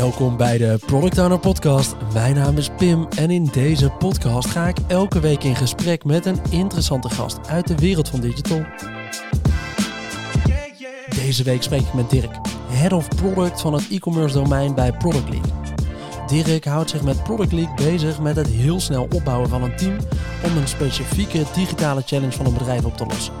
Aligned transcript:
Welkom 0.00 0.36
bij 0.36 0.58
de 0.58 0.78
Product 0.86 1.18
Owner 1.18 1.38
Podcast. 1.38 1.94
Mijn 2.12 2.34
naam 2.34 2.56
is 2.56 2.70
Pim 2.76 3.08
en 3.16 3.30
in 3.30 3.44
deze 3.44 3.90
podcast 3.90 4.50
ga 4.50 4.68
ik 4.68 4.76
elke 4.86 5.20
week 5.20 5.44
in 5.44 5.56
gesprek 5.56 6.04
met 6.04 6.26
een 6.26 6.40
interessante 6.50 7.10
gast 7.10 7.48
uit 7.48 7.66
de 7.66 7.74
wereld 7.74 8.08
van 8.08 8.20
digital. 8.20 8.64
Deze 11.08 11.42
week 11.42 11.62
spreek 11.62 11.80
ik 11.80 11.94
met 11.94 12.10
Dirk, 12.10 12.38
Head 12.68 12.92
of 12.92 13.08
Product 13.08 13.60
van 13.60 13.72
het 13.72 13.88
e-commerce 13.90 14.34
domein 14.34 14.74
bij 14.74 14.92
Product 14.92 15.28
League. 15.28 15.52
Dirk 16.44 16.64
houdt 16.64 16.90
zich 16.90 17.02
met 17.02 17.22
Product 17.22 17.52
League 17.52 17.74
bezig 17.74 18.20
met 18.20 18.36
het 18.36 18.48
heel 18.48 18.80
snel 18.80 19.08
opbouwen 19.12 19.48
van 19.48 19.62
een 19.62 19.76
team 19.76 19.96
om 20.44 20.56
een 20.56 20.68
specifieke 20.68 21.44
digitale 21.54 22.02
challenge 22.06 22.36
van 22.36 22.46
een 22.46 22.54
bedrijf 22.54 22.84
op 22.84 22.96
te 22.96 23.06
lossen. 23.06 23.34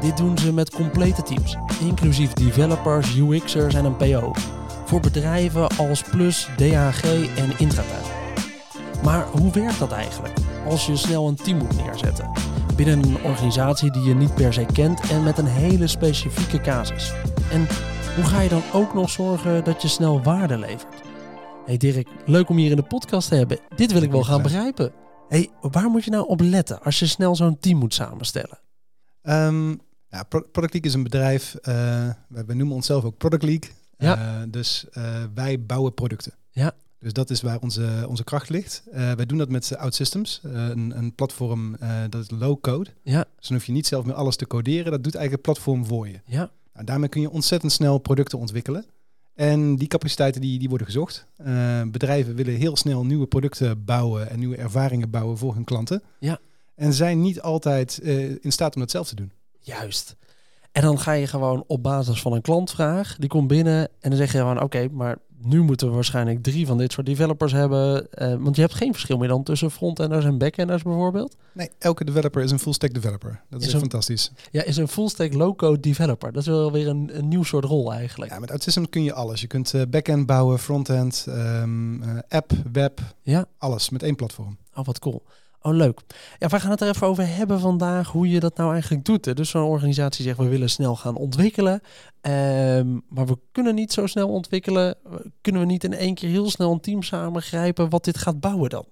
Dit 0.00 0.16
doen 0.16 0.38
ze 0.38 0.52
met 0.52 0.70
complete 0.70 1.22
teams, 1.22 1.56
inclusief 1.80 2.32
developers, 2.32 3.16
UX'ers 3.16 3.74
en 3.74 3.84
een 3.84 3.96
PO. 3.96 4.32
Voor 4.92 5.00
bedrijven 5.00 5.68
als 5.76 6.02
Plus, 6.02 6.48
DHG 6.56 7.04
en 7.36 7.58
Intratuin. 7.58 8.02
Maar 9.02 9.26
hoe 9.26 9.52
werkt 9.52 9.78
dat 9.78 9.92
eigenlijk 9.92 10.34
als 10.66 10.86
je 10.86 10.96
snel 10.96 11.28
een 11.28 11.36
team 11.36 11.58
moet 11.58 11.76
neerzetten? 11.76 12.30
Binnen 12.76 13.02
een 13.02 13.22
organisatie 13.22 13.90
die 13.90 14.02
je 14.02 14.14
niet 14.14 14.34
per 14.34 14.52
se 14.52 14.66
kent 14.72 15.10
en 15.10 15.22
met 15.22 15.38
een 15.38 15.46
hele 15.46 15.86
specifieke 15.86 16.60
casus. 16.60 17.12
En 17.50 17.66
hoe 18.14 18.24
ga 18.24 18.40
je 18.40 18.48
dan 18.48 18.62
ook 18.72 18.94
nog 18.94 19.10
zorgen 19.10 19.64
dat 19.64 19.82
je 19.82 19.88
snel 19.88 20.22
waarde 20.22 20.58
levert? 20.58 21.02
Hey 21.64 21.76
Dirk, 21.76 22.08
leuk 22.26 22.48
om 22.48 22.56
hier 22.56 22.70
in 22.70 22.76
de 22.76 22.82
podcast 22.82 23.28
te 23.28 23.34
hebben. 23.34 23.58
Dit 23.76 23.92
wil 23.92 24.02
ik 24.02 24.10
wel 24.10 24.24
gaan 24.24 24.42
begrijpen. 24.42 24.92
Hey, 25.28 25.50
waar 25.60 25.90
moet 25.90 26.04
je 26.04 26.10
nou 26.10 26.26
op 26.28 26.40
letten 26.40 26.82
als 26.82 26.98
je 26.98 27.06
snel 27.06 27.36
zo'n 27.36 27.58
team 27.58 27.78
moet 27.78 27.94
samenstellen? 27.94 28.58
Um, 29.22 29.80
ja, 30.08 30.22
Product 30.22 30.54
League 30.72 30.82
is 30.82 30.94
een 30.94 31.02
bedrijf, 31.02 31.54
uh, 31.54 31.64
we, 32.28 32.44
we, 32.46 32.54
noemen 32.54 32.74
onszelf 32.74 33.04
ook 33.04 33.16
Product 33.16 33.42
League. 33.42 33.70
Ja. 34.02 34.40
Uh, 34.40 34.42
dus 34.48 34.84
uh, 34.92 35.24
wij 35.34 35.62
bouwen 35.62 35.94
producten. 35.94 36.32
Ja. 36.50 36.72
Dus 36.98 37.12
dat 37.12 37.30
is 37.30 37.40
waar 37.40 37.58
onze, 37.58 38.04
onze 38.08 38.24
kracht 38.24 38.48
ligt. 38.48 38.82
wij 38.92 39.26
doen 39.26 39.38
dat 39.38 39.48
met 39.48 39.76
OutSystems, 39.76 40.40
een, 40.42 40.98
een 40.98 41.14
platform 41.14 41.76
dat 42.08 42.22
is 42.22 42.30
low 42.30 42.60
code. 42.60 42.90
Ja. 43.02 43.24
Dus 43.36 43.48
dan 43.48 43.56
hoef 43.56 43.66
je 43.66 43.72
niet 43.72 43.86
zelf 43.86 44.04
meer 44.04 44.14
alles 44.14 44.36
te 44.36 44.46
coderen. 44.46 44.90
Dat 44.90 45.04
doet 45.04 45.14
eigenlijk 45.14 45.46
het 45.46 45.54
platform 45.54 45.86
voor 45.86 46.08
je. 46.08 46.20
Ja. 46.24 46.50
Nou, 46.72 46.86
daarmee 46.86 47.08
kun 47.08 47.20
je 47.20 47.30
ontzettend 47.30 47.72
snel 47.72 47.98
producten 47.98 48.38
ontwikkelen. 48.38 48.84
En 49.34 49.76
die 49.76 49.88
capaciteiten 49.88 50.40
die, 50.40 50.58
die 50.58 50.68
worden 50.68 50.86
gezocht. 50.86 51.26
Uh, 51.46 51.82
bedrijven 51.82 52.34
willen 52.34 52.54
heel 52.54 52.76
snel 52.76 53.04
nieuwe 53.04 53.26
producten 53.26 53.84
bouwen 53.84 54.30
en 54.30 54.38
nieuwe 54.38 54.56
ervaringen 54.56 55.10
bouwen 55.10 55.38
voor 55.38 55.54
hun 55.54 55.64
klanten. 55.64 56.02
Ja. 56.18 56.38
En 56.74 56.92
zijn 56.92 57.20
niet 57.20 57.40
altijd 57.40 58.00
uh, 58.02 58.30
in 58.40 58.52
staat 58.52 58.74
om 58.74 58.80
dat 58.80 58.90
zelf 58.90 59.08
te 59.08 59.14
doen. 59.14 59.32
Juist. 59.58 60.16
En 60.72 60.82
dan 60.82 60.98
ga 60.98 61.12
je 61.12 61.26
gewoon 61.26 61.64
op 61.66 61.82
basis 61.82 62.22
van 62.22 62.32
een 62.32 62.40
klantvraag, 62.40 63.16
die 63.18 63.28
komt 63.28 63.48
binnen 63.48 63.88
en 64.00 64.10
dan 64.10 64.16
zeg 64.16 64.32
je 64.32 64.38
gewoon 64.38 64.62
oké, 64.62 64.88
maar 64.92 65.18
nu 65.44 65.62
moeten 65.62 65.88
we 65.88 65.94
waarschijnlijk 65.94 66.42
drie 66.42 66.66
van 66.66 66.78
dit 66.78 66.92
soort 66.92 67.06
developers 67.06 67.52
hebben. 67.52 68.08
Uh, 68.14 68.34
want 68.38 68.56
je 68.56 68.62
hebt 68.62 68.74
geen 68.74 68.92
verschil 68.92 69.18
meer 69.18 69.28
dan 69.28 69.42
tussen 69.42 69.70
frontenders 69.70 70.24
en 70.24 70.38
backenders 70.38 70.82
bijvoorbeeld. 70.82 71.36
Nee, 71.52 71.70
elke 71.78 72.04
developer 72.04 72.42
is 72.42 72.50
een 72.50 72.58
full 72.58 72.72
stack 72.72 72.94
developer. 72.94 73.40
Dat 73.50 73.60
is, 73.60 73.66
is 73.66 73.72
een, 73.72 73.80
fantastisch. 73.80 74.32
Ja, 74.50 74.62
is 74.62 74.76
een 74.76 74.88
full 74.88 75.08
stack 75.08 75.32
low-code 75.32 75.80
developer. 75.80 76.32
Dat 76.32 76.42
is 76.42 76.48
wel 76.48 76.72
weer 76.72 76.88
een, 76.88 77.10
een 77.12 77.28
nieuw 77.28 77.42
soort 77.42 77.64
rol 77.64 77.92
eigenlijk. 77.92 78.30
Ja, 78.30 78.38
met 78.38 78.50
OutSystem 78.50 78.88
kun 78.88 79.02
je 79.02 79.12
alles. 79.12 79.40
Je 79.40 79.46
kunt 79.46 79.72
uh, 79.72 79.82
backend 79.88 80.26
bouwen, 80.26 80.58
frontend, 80.58 81.26
um, 81.28 82.02
uh, 82.02 82.18
app, 82.28 82.52
web, 82.72 83.00
ja. 83.22 83.46
alles 83.58 83.90
met 83.90 84.02
één 84.02 84.16
platform. 84.16 84.58
Oh, 84.74 84.84
wat 84.84 84.98
cool. 84.98 85.22
Oh, 85.62 85.74
leuk. 85.74 86.00
Ja, 86.38 86.48
we 86.48 86.60
gaan 86.60 86.70
het 86.70 86.80
er 86.80 86.88
even 86.88 87.06
over 87.06 87.36
hebben 87.36 87.60
vandaag, 87.60 88.08
hoe 88.08 88.28
je 88.28 88.40
dat 88.40 88.56
nou 88.56 88.72
eigenlijk 88.72 89.04
doet. 89.04 89.24
Hè. 89.24 89.34
Dus 89.34 89.50
zo'n 89.50 89.62
organisatie 89.62 90.24
zegt, 90.24 90.38
we 90.38 90.48
willen 90.48 90.70
snel 90.70 90.96
gaan 90.96 91.16
ontwikkelen. 91.16 91.80
Um, 92.20 93.02
maar 93.08 93.26
we 93.26 93.38
kunnen 93.52 93.74
niet 93.74 93.92
zo 93.92 94.06
snel 94.06 94.28
ontwikkelen. 94.28 94.96
Kunnen 95.40 95.60
we 95.60 95.66
niet 95.66 95.84
in 95.84 95.92
één 95.92 96.14
keer 96.14 96.28
heel 96.28 96.50
snel 96.50 96.72
een 96.72 96.80
team 96.80 97.02
samengrijpen 97.02 97.88
wat 97.88 98.04
dit 98.04 98.18
gaat 98.18 98.40
bouwen 98.40 98.70
dan? 98.70 98.86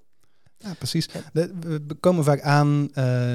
Ja, 0.58 0.74
precies. 0.74 1.08
we 1.32 1.96
komen 2.00 2.24
vaak 2.24 2.40
aan 2.40 2.88
uh, 2.94 3.34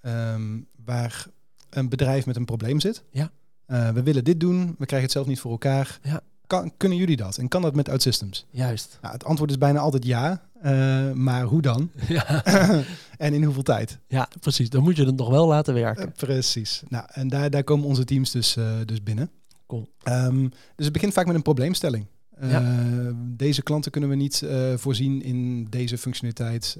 um, 0.00 0.68
waar 0.84 1.26
een 1.70 1.88
bedrijf 1.88 2.26
met 2.26 2.36
een 2.36 2.44
probleem 2.44 2.80
zit. 2.80 3.04
Ja. 3.10 3.30
Uh, 3.66 3.90
we 3.90 4.02
willen 4.02 4.24
dit 4.24 4.40
doen, 4.40 4.66
we 4.78 4.86
krijgen 4.86 5.02
het 5.02 5.12
zelf 5.12 5.26
niet 5.26 5.40
voor 5.40 5.50
elkaar. 5.50 5.98
Ja. 6.02 6.20
Kan, 6.46 6.72
kunnen 6.76 6.98
jullie 6.98 7.16
dat? 7.16 7.36
En 7.36 7.48
kan 7.48 7.62
dat 7.62 7.74
met 7.74 7.88
OutSystems? 7.88 8.46
Juist. 8.50 8.98
Nou, 9.00 9.14
het 9.14 9.24
antwoord 9.24 9.50
is 9.50 9.58
bijna 9.58 9.78
altijd 9.78 10.04
ja. 10.04 10.46
Uh, 10.64 11.12
maar 11.12 11.42
hoe 11.42 11.62
dan? 11.62 11.90
Ja. 12.08 12.44
en 13.18 13.34
in 13.34 13.44
hoeveel 13.44 13.62
tijd? 13.62 13.98
Ja, 14.08 14.28
precies. 14.40 14.70
Dan 14.70 14.82
moet 14.82 14.96
je 14.96 15.04
het 15.04 15.16
nog 15.16 15.28
wel 15.28 15.46
laten 15.46 15.74
werken. 15.74 16.06
Uh, 16.06 16.12
precies. 16.16 16.82
Nou, 16.88 17.04
en 17.12 17.28
daar, 17.28 17.50
daar 17.50 17.64
komen 17.64 17.86
onze 17.86 18.04
teams 18.04 18.30
dus, 18.30 18.56
uh, 18.56 18.70
dus 18.84 19.02
binnen. 19.02 19.30
Cool. 19.66 19.88
Um, 20.04 20.48
dus 20.48 20.84
het 20.84 20.92
begint 20.92 21.12
vaak 21.12 21.26
met 21.26 21.34
een 21.34 21.42
probleemstelling. 21.42 22.06
Ja. 22.40 23.12
Deze 23.16 23.62
klanten 23.62 23.90
kunnen 23.90 24.10
we 24.10 24.16
niet 24.16 24.42
voorzien 24.76 25.22
in 25.22 25.64
deze 25.70 25.98
functionaliteit. 25.98 26.76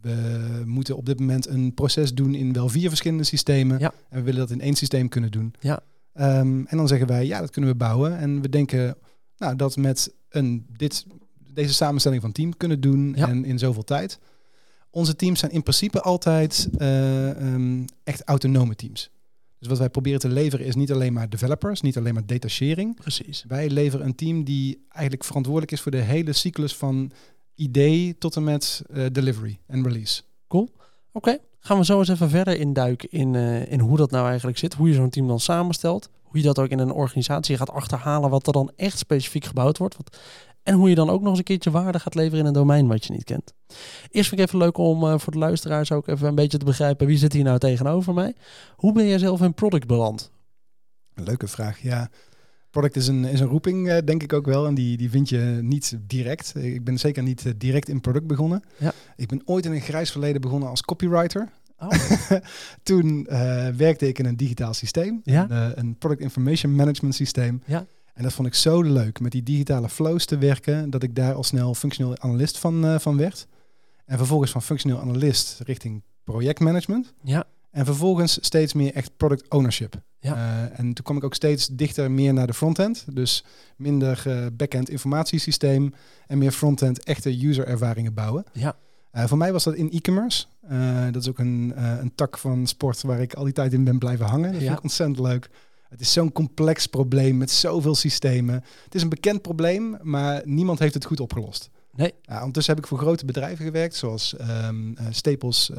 we 0.00 0.62
moeten 0.64 0.96
op 0.96 1.06
dit 1.06 1.20
moment 1.20 1.46
een 1.46 1.74
proces 1.74 2.14
doen 2.14 2.34
in 2.34 2.52
wel 2.52 2.68
vier 2.68 2.88
verschillende 2.88 3.24
systemen. 3.24 3.78
Ja. 3.78 3.92
En 4.08 4.18
we 4.18 4.24
willen 4.24 4.40
dat 4.40 4.50
in 4.50 4.60
één 4.60 4.74
systeem 4.74 5.08
kunnen 5.08 5.30
doen. 5.30 5.54
Ja. 5.60 5.82
Um, 6.14 6.66
en 6.66 6.76
dan 6.76 6.88
zeggen 6.88 7.06
wij, 7.06 7.26
ja, 7.26 7.40
dat 7.40 7.50
kunnen 7.50 7.70
we 7.70 7.76
bouwen. 7.76 8.18
En 8.18 8.40
we 8.40 8.48
denken 8.48 8.96
nou, 9.36 9.56
dat 9.56 9.76
met 9.76 10.14
een, 10.28 10.66
dit, 10.76 11.06
deze 11.52 11.74
samenstelling 11.74 12.22
van 12.22 12.32
team 12.32 12.56
kunnen 12.56 12.80
doen 12.80 13.12
Ja. 13.16 13.28
en 13.28 13.44
in 13.44 13.58
zoveel 13.58 13.84
tijd. 13.84 14.18
Onze 14.90 15.16
teams 15.16 15.38
zijn 15.38 15.52
in 15.52 15.62
principe 15.62 16.00
altijd 16.00 16.68
uh, 16.78 17.54
um, 17.54 17.84
echt 18.04 18.22
autonome 18.24 18.74
teams. 18.74 19.10
Dus 19.58 19.68
wat 19.68 19.78
wij 19.78 19.90
proberen 19.90 20.20
te 20.20 20.28
leveren 20.28 20.66
is 20.66 20.74
niet 20.74 20.92
alleen 20.92 21.12
maar 21.12 21.28
developers, 21.28 21.80
niet 21.80 21.96
alleen 21.96 22.14
maar 22.14 22.26
detachering. 22.26 22.94
Precies. 22.94 23.44
Wij 23.48 23.70
leveren 23.70 24.06
een 24.06 24.14
team 24.14 24.44
die 24.44 24.84
eigenlijk 24.88 25.24
verantwoordelijk 25.24 25.72
is 25.72 25.80
voor 25.80 25.90
de 25.90 26.00
hele 26.00 26.32
cyclus 26.32 26.76
van 26.76 27.12
idee 27.54 28.18
tot 28.18 28.36
en 28.36 28.44
met 28.44 28.82
uh, 28.90 29.06
delivery 29.12 29.58
en 29.66 29.82
release. 29.82 30.22
Cool. 30.48 30.62
Oké, 30.62 30.78
okay. 31.12 31.40
Gaan 31.64 31.78
we 31.78 31.84
zo 31.84 31.98
eens 31.98 32.08
even 32.08 32.30
verder 32.30 32.58
induiken 32.58 33.10
in, 33.10 33.34
uh, 33.34 33.72
in 33.72 33.80
hoe 33.80 33.96
dat 33.96 34.10
nou 34.10 34.26
eigenlijk 34.28 34.58
zit. 34.58 34.74
Hoe 34.74 34.88
je 34.88 34.94
zo'n 34.94 35.10
team 35.10 35.26
dan 35.26 35.40
samenstelt. 35.40 36.08
Hoe 36.22 36.40
je 36.40 36.46
dat 36.46 36.58
ook 36.58 36.68
in 36.68 36.78
een 36.78 36.92
organisatie 36.92 37.56
gaat 37.56 37.70
achterhalen 37.70 38.30
wat 38.30 38.46
er 38.46 38.52
dan 38.52 38.72
echt 38.76 38.98
specifiek 38.98 39.44
gebouwd 39.44 39.78
wordt. 39.78 39.96
En 40.62 40.74
hoe 40.74 40.88
je 40.88 40.94
dan 40.94 41.10
ook 41.10 41.20
nog 41.20 41.28
eens 41.28 41.38
een 41.38 41.44
keertje 41.44 41.70
waarde 41.70 41.98
gaat 41.98 42.14
leveren 42.14 42.38
in 42.38 42.46
een 42.46 42.52
domein 42.52 42.86
wat 42.86 43.04
je 43.04 43.12
niet 43.12 43.24
kent. 43.24 43.52
Eerst 44.10 44.28
vind 44.28 44.40
ik 44.40 44.46
even 44.46 44.58
leuk 44.58 44.78
om 44.78 45.04
uh, 45.04 45.18
voor 45.18 45.32
de 45.32 45.38
luisteraars 45.38 45.92
ook 45.92 46.08
even 46.08 46.28
een 46.28 46.34
beetje 46.34 46.58
te 46.58 46.64
begrijpen 46.64 47.06
wie 47.06 47.18
zit 47.18 47.32
hier 47.32 47.44
nou 47.44 47.58
tegenover 47.58 48.14
mij. 48.14 48.34
Hoe 48.76 48.92
ben 48.92 49.06
jij 49.06 49.18
zelf 49.18 49.40
in 49.40 49.54
product 49.54 49.86
beland? 49.86 50.30
Leuke 51.14 51.48
vraag, 51.48 51.78
ja. 51.78 52.10
Product 52.72 52.96
is 52.96 53.06
een, 53.06 53.24
is 53.24 53.40
een 53.40 53.46
roeping, 53.46 53.88
uh, 53.88 53.98
denk 54.04 54.22
ik 54.22 54.32
ook 54.32 54.46
wel. 54.46 54.66
En 54.66 54.74
die, 54.74 54.96
die 54.96 55.10
vind 55.10 55.28
je 55.28 55.58
niet 55.62 55.98
direct. 56.06 56.52
Ik 56.56 56.84
ben 56.84 56.98
zeker 56.98 57.22
niet 57.22 57.44
uh, 57.44 57.52
direct 57.56 57.88
in 57.88 58.00
product 58.00 58.26
begonnen. 58.26 58.62
Ja. 58.78 58.92
Ik 59.16 59.28
ben 59.28 59.42
ooit 59.44 59.66
in 59.66 59.72
een 59.72 59.80
grijs 59.80 60.10
verleden 60.10 60.40
begonnen 60.40 60.68
als 60.68 60.82
copywriter. 60.82 61.48
Oh. 61.78 61.90
Toen 62.82 63.26
werkte 63.76 64.08
ik 64.08 64.18
in 64.18 64.26
een 64.26 64.36
digitaal 64.36 64.74
systeem. 64.74 65.20
Ja? 65.24 65.50
Een, 65.50 65.78
een 65.78 65.96
product 65.98 66.20
information 66.20 66.74
management 66.74 67.14
systeem. 67.14 67.62
Ja. 67.66 67.86
En 68.14 68.22
dat 68.22 68.32
vond 68.32 68.48
ik 68.48 68.54
zo 68.54 68.82
leuk, 68.82 69.20
met 69.20 69.32
die 69.32 69.42
digitale 69.42 69.88
flows 69.88 70.24
te 70.24 70.38
werken, 70.38 70.90
dat 70.90 71.02
ik 71.02 71.14
daar 71.14 71.34
al 71.34 71.44
snel 71.44 71.74
functioneel 71.74 72.18
analist 72.18 72.58
van, 72.58 72.84
uh, 72.84 72.98
van 72.98 73.16
werd. 73.16 73.46
En 74.04 74.18
vervolgens 74.18 74.50
van 74.50 74.62
functioneel 74.62 75.00
analist 75.00 75.60
richting 75.64 76.02
projectmanagement. 76.24 77.12
Ja. 77.22 77.44
En 77.72 77.84
vervolgens 77.84 78.38
steeds 78.40 78.72
meer 78.72 78.94
echt 78.94 79.16
product 79.16 79.50
ownership. 79.50 79.94
Ja. 80.18 80.34
Uh, 80.34 80.78
en 80.78 80.94
toen 80.94 81.04
kwam 81.04 81.16
ik 81.16 81.24
ook 81.24 81.34
steeds 81.34 81.66
dichter 81.66 82.10
meer 82.10 82.32
naar 82.32 82.46
de 82.46 82.54
frontend. 82.54 83.04
Dus 83.14 83.44
minder 83.76 84.24
uh, 84.26 84.46
backend 84.52 84.90
informatiesysteem 84.90 85.94
en 86.26 86.38
meer 86.38 86.52
frontend 86.52 87.04
echte 87.04 87.46
user 87.46 87.66
ervaringen 87.66 88.14
bouwen. 88.14 88.44
Ja. 88.52 88.76
Uh, 89.12 89.24
voor 89.24 89.38
mij 89.38 89.52
was 89.52 89.64
dat 89.64 89.74
in 89.74 89.90
e-commerce. 89.90 90.46
dat 91.10 91.22
is 91.22 91.28
ook 91.28 91.38
een, 91.38 91.72
een 91.76 92.14
tak 92.14 92.38
van 92.38 92.66
sport 92.66 93.02
waar 93.02 93.20
ik 93.20 93.34
al 93.34 93.44
die 93.44 93.52
tijd 93.52 93.72
in 93.72 93.84
ben 93.84 93.98
blijven 93.98 94.26
hangen. 94.26 94.52
Dat 94.52 94.60
ja. 94.60 94.66
vind 94.66 94.78
ik 94.78 94.82
ontzettend 94.82 95.18
leuk. 95.18 95.50
Het 95.88 96.00
is 96.00 96.12
zo'n 96.12 96.32
complex 96.32 96.86
probleem 96.86 97.36
met 97.36 97.50
zoveel 97.50 97.94
systemen. 97.94 98.54
Het 98.84 98.94
is 98.94 99.02
een 99.02 99.08
bekend 99.08 99.42
probleem, 99.42 99.98
maar 100.02 100.42
niemand 100.44 100.78
heeft 100.78 100.94
het 100.94 101.04
goed 101.04 101.20
opgelost. 101.20 101.70
Nee. 101.92 102.14
Ja, 102.22 102.38
ondertussen 102.38 102.74
heb 102.74 102.82
ik 102.82 102.88
voor 102.88 102.98
grote 102.98 103.24
bedrijven 103.24 103.64
gewerkt, 103.64 103.94
zoals 103.94 104.34
um, 104.66 104.96
Staples 105.10 105.70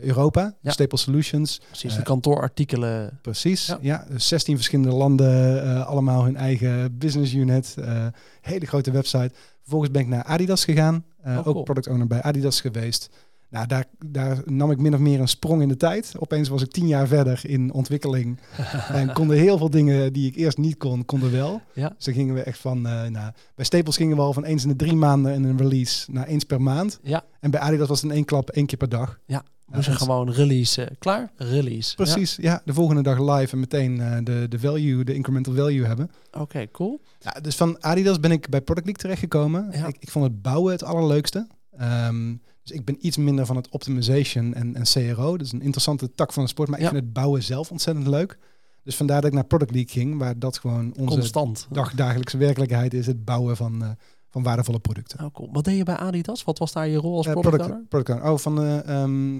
Europa, 0.00 0.54
Ja. 0.60 0.70
Staples 0.70 1.00
Solutions. 1.02 1.60
Precies, 1.68 1.90
Eh, 1.92 1.96
de 1.98 2.02
kantoorartikelen. 2.04 3.18
Precies, 3.22 3.66
Ja. 3.66 3.78
ja. 3.80 4.06
dus 4.10 4.28
16 4.28 4.54
verschillende 4.56 4.92
landen, 4.96 5.62
eh, 5.64 5.86
allemaal 5.86 6.24
hun 6.24 6.36
eigen 6.36 6.98
business 6.98 7.32
unit. 7.34 7.74
eh, 7.78 8.06
hele 8.40 8.66
grote 8.66 8.90
website. 8.90 9.30
Vervolgens 9.60 9.90
ben 9.90 10.00
ik 10.02 10.08
naar 10.08 10.24
Adidas 10.24 10.64
gegaan, 10.64 11.04
Oh, 11.26 11.38
cool. 11.42 11.56
ook 11.56 11.64
product 11.64 11.88
owner 11.88 12.06
bij 12.06 12.22
Adidas 12.22 12.60
geweest. 12.60 13.08
Nou, 13.50 13.66
daar, 13.66 13.84
daar 14.06 14.42
nam 14.44 14.70
ik 14.70 14.78
min 14.78 14.94
of 14.94 15.00
meer 15.00 15.20
een 15.20 15.28
sprong 15.28 15.62
in 15.62 15.68
de 15.68 15.76
tijd. 15.76 16.12
Opeens 16.18 16.48
was 16.48 16.62
ik 16.62 16.70
tien 16.70 16.86
jaar 16.86 17.06
verder 17.06 17.40
in 17.42 17.72
ontwikkeling. 17.72 18.38
en 18.92 19.12
konden 19.12 19.36
heel 19.36 19.58
veel 19.58 19.70
dingen 19.70 20.12
die 20.12 20.26
ik 20.26 20.36
eerst 20.36 20.58
niet 20.58 20.76
kon, 20.76 21.04
konden 21.04 21.32
wel. 21.32 21.60
Ja. 21.74 21.88
Dus 21.96 22.04
dan 22.04 22.14
gingen 22.14 22.34
we 22.34 22.42
echt 22.42 22.58
van, 22.58 22.82
nou, 22.82 23.32
bij 23.54 23.64
Staples 23.64 23.96
gingen 23.96 24.16
we 24.16 24.22
al 24.22 24.32
van 24.32 24.44
eens 24.44 24.62
in 24.62 24.68
de 24.68 24.76
drie 24.76 24.96
maanden 24.96 25.44
een 25.44 25.58
release 25.58 26.10
naar 26.12 26.26
eens 26.26 26.44
per 26.44 26.60
maand. 26.62 26.98
Ja. 27.02 27.24
En 27.40 27.50
bij 27.50 27.60
Adidas 27.60 27.88
was 27.88 28.00
het 28.00 28.10
in 28.10 28.16
één 28.16 28.24
klap 28.24 28.50
één 28.50 28.66
keer 28.66 28.78
per 28.78 28.88
dag. 28.88 29.18
Ja. 29.26 29.44
Je 29.72 29.76
en- 29.76 29.82
gewoon 29.96 30.30
release. 30.30 30.92
klaar? 30.98 31.32
Release. 31.36 31.94
Precies, 31.94 32.36
ja. 32.40 32.62
de 32.64 32.74
volgende 32.74 33.02
dag 33.02 33.18
live 33.38 33.52
en 33.52 33.60
meteen 33.60 34.00
eh, 34.00 34.16
de, 34.24 34.46
de 34.48 34.58
value, 34.58 35.04
de 35.04 35.14
incremental 35.14 35.54
value 35.54 35.84
hebben. 35.86 36.10
Ja. 36.32 36.40
Oké, 36.40 36.70
cool. 36.70 37.00
Ja, 37.20 37.30
dus 37.40 37.56
van 37.56 37.82
Adidas 37.82 38.20
ben 38.20 38.30
ik 38.30 38.48
bij 38.48 38.60
Product 38.60 38.86
League 38.86 39.02
terechtgekomen. 39.02 39.68
Ja. 39.72 39.86
Ik, 39.86 39.96
ik 40.00 40.10
vond 40.10 40.24
het 40.24 40.42
bouwen 40.42 40.72
het 40.72 40.84
allerleukste. 40.84 41.46
Ehm, 41.76 42.34
dus 42.62 42.70
ik 42.76 42.84
ben 42.84 43.06
iets 43.06 43.16
minder 43.16 43.46
van 43.46 43.56
het 43.56 43.68
optimization 43.68 44.54
en, 44.54 44.74
en 44.76 44.82
CRO. 44.82 45.36
Dat 45.36 45.46
is 45.46 45.52
een 45.52 45.62
interessante 45.62 46.14
tak 46.14 46.32
van 46.32 46.42
de 46.42 46.48
sport, 46.48 46.68
maar 46.68 46.78
Ja. 46.80 46.84
ik 46.84 46.90
vind 46.92 47.04
het 47.04 47.12
bouwen 47.12 47.42
zelf 47.42 47.70
ontzettend 47.70 48.06
leuk. 48.06 48.38
Dus 48.82 48.96
vandaar 48.96 49.20
dat 49.20 49.30
ik 49.30 49.34
naar 49.36 49.44
Product 49.44 49.70
League 49.70 49.90
ging, 49.92 50.18
waar 50.18 50.38
dat 50.38 50.58
gewoon 50.58 50.94
onze 50.96 51.14
Constant. 51.18 51.66
dagdagelijkse 51.70 52.36
werkelijkheid 52.36 52.94
is. 52.94 53.06
Het 53.06 53.24
bouwen 53.24 53.56
van, 53.56 53.82
eh, 53.82 53.88
van 54.34 54.42
waardevolle 54.42 54.78
producten. 54.78 55.24
Oh, 55.24 55.32
cool. 55.32 55.48
Wat 55.52 55.64
deed 55.64 55.76
je 55.76 55.82
bij 55.82 55.96
Adidas? 55.96 56.44
Wat 56.44 56.58
was 56.58 56.72
daar 56.72 56.88
je 56.88 56.96
rol 56.96 57.16
als 57.16 57.26
Eh, 57.26 57.32
product, 57.32 57.56
product, 57.56 57.70
owner? 57.74 57.88
product 57.88 58.10
owner. 58.18 58.32
Oh, 58.32 58.38
van 58.38 58.54
de, 58.56 58.82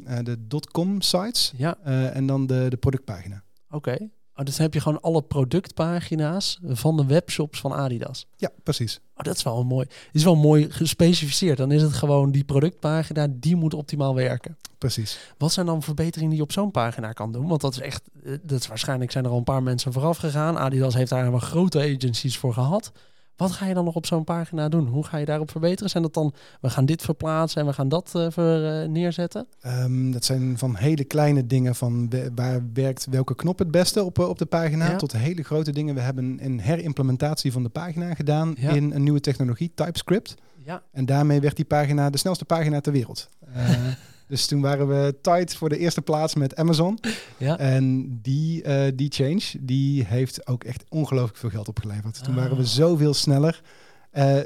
eh, 0.07 0.19
de 0.25 0.61
.com 0.73 1.01
sites 1.01 1.53
Ja, 1.57 1.77
eh, 1.85 2.17
en 2.17 2.27
dan 2.27 2.47
de, 2.47 2.67
de 2.69 2.77
productpagina. 2.77 3.43
oké. 3.71 3.97
Oh, 4.37 4.45
dus 4.45 4.55
dan 4.55 4.65
heb 4.65 4.75
je 4.75 4.81
gewoon 4.81 5.01
alle 5.01 5.23
productpagina's 5.23 6.59
van 6.67 6.97
de 6.97 7.07
webshops 7.07 7.61
van 7.61 7.73
Adidas. 7.73 8.27
Ja, 8.37 8.51
precies. 8.63 9.01
Oh, 9.17 9.23
dat 9.25 9.37
is 9.37 9.43
wel 9.43 9.61
een 9.61 9.67
mooi. 9.67 9.87
Is 10.13 10.25
wel 10.25 10.37
mooi 10.37 10.71
gespecificeerd. 10.71 11.57
Dan 11.59 11.73
is 11.73 11.83
het 11.83 11.93
gewoon 11.93 12.31
die 12.31 12.45
productpagina 12.45 13.27
die 13.31 13.57
moet 13.57 13.75
optimaal 13.75 14.15
werken. 14.15 14.57
Precies. 14.79 15.19
Wat 15.39 15.53
zijn 15.53 15.67
dan 15.67 15.83
verbeteringen 15.83 16.29
die 16.31 16.39
je 16.39 16.45
op 16.45 16.53
zo'n 16.53 16.71
pagina 16.71 17.13
kan 17.13 17.33
doen? 17.33 17.47
Want 17.47 17.61
dat 17.61 17.73
is 17.73 17.81
echt, 17.81 18.03
dat 18.43 18.61
is 18.61 18.67
waarschijnlijk 18.67 19.11
zijn 19.11 19.25
er 19.25 19.31
al 19.31 19.37
een 19.39 19.45
paar 19.45 19.63
mensen 19.63 19.93
vooraf 19.93 20.17
gegaan. 20.19 20.59
Adidas 20.59 20.95
heeft 20.95 21.11
daar 21.11 21.19
helemaal 21.19 21.41
grote 21.41 21.79
agencies 21.97 22.39
voor 22.39 22.53
gehad. 22.53 22.93
Wat 23.37 23.53
ga 23.53 23.67
je 23.67 23.75
dan 23.75 23.85
nog 23.85 23.95
op 23.95 24.07
zo'n 24.07 24.25
pagina 24.25 24.69
doen? 24.69 24.87
Hoe 24.87 25.05
ga 25.05 25.17
je 25.17 25.25
daarop 25.25 25.51
verbeteren? 25.51 25.91
Zijn 25.91 26.03
dat 26.03 26.15
dan, 26.15 26.33
we 26.61 26.71
gaan 26.71 26.87
dit 26.87 27.03
verplaatsen 27.03 27.61
en 27.61 27.67
we 27.67 27.73
gaan 27.73 27.89
dat 27.89 28.13
eh, 28.15 28.27
ver, 28.31 28.83
eh, 28.83 28.89
neerzetten? 28.89 29.47
Ehm, 29.61 30.11
dat 30.11 30.25
zijn 30.25 30.59
van 30.59 30.77
hele 30.77 31.05
kleine 31.05 31.47
dingen 31.47 31.75
van 31.75 32.09
we- 32.11 32.31
waar 32.35 32.63
werkt 32.73 33.07
welke 33.11 33.35
knop 33.35 33.59
het 33.59 33.71
beste 33.71 34.03
op, 34.05 34.19
eh, 34.19 34.29
op 34.29 34.39
de 34.39 34.47
pagina, 34.47 34.91
Ja. 34.91 34.97
tot 34.97 35.13
hele 35.13 35.43
grote 35.43 35.73
dingen. 35.73 35.95
We 35.95 36.01
hebben 36.01 36.39
een 36.45 36.61
herimplementatie 36.61 37.53
van 37.53 37.63
de 37.63 37.69
pagina 37.69 38.15
gedaan 38.15 38.55
Ja. 38.59 38.71
in 38.71 38.93
een 38.93 39.03
nieuwe 39.03 39.21
technologie, 39.21 39.73
TypeScript. 39.75 40.35
Ja. 40.65 40.83
En 40.93 41.07
daarmee 41.07 41.41
werd 41.41 41.57
die 41.57 41.65
pagina 41.65 42.11
de 42.11 42.19
snelste 42.19 42.45
pagina 42.45 42.81
ter 42.81 42.93
wereld. 42.93 43.29
Eh, 43.55 43.71
dus 44.35 44.47
toen 44.47 44.61
waren 44.61 44.89
we 44.89 45.15
tight 45.21 45.57
voor 45.57 45.69
de 45.69 45.79
eerste 45.79 46.03
plaats 46.03 46.35
met 46.35 46.57
Amazon. 46.57 46.99
Ja. 47.39 47.59
En 47.59 48.19
die, 48.23 48.63
eh, 48.63 48.93
die 48.95 49.11
change, 49.13 49.43
die 49.61 50.05
heeft 50.05 50.47
ook 50.47 50.65
echt 50.65 50.85
ongelooflijk 50.89 51.37
veel 51.37 51.51
geld 51.51 51.69
opgeleverd. 51.69 52.25
Toen 52.25 52.35
waren 52.35 52.57
we 52.57 52.63
Ah. 52.63 52.69
zoveel 52.69 53.15
sneller. 53.15 53.63
Eh, 54.11 54.37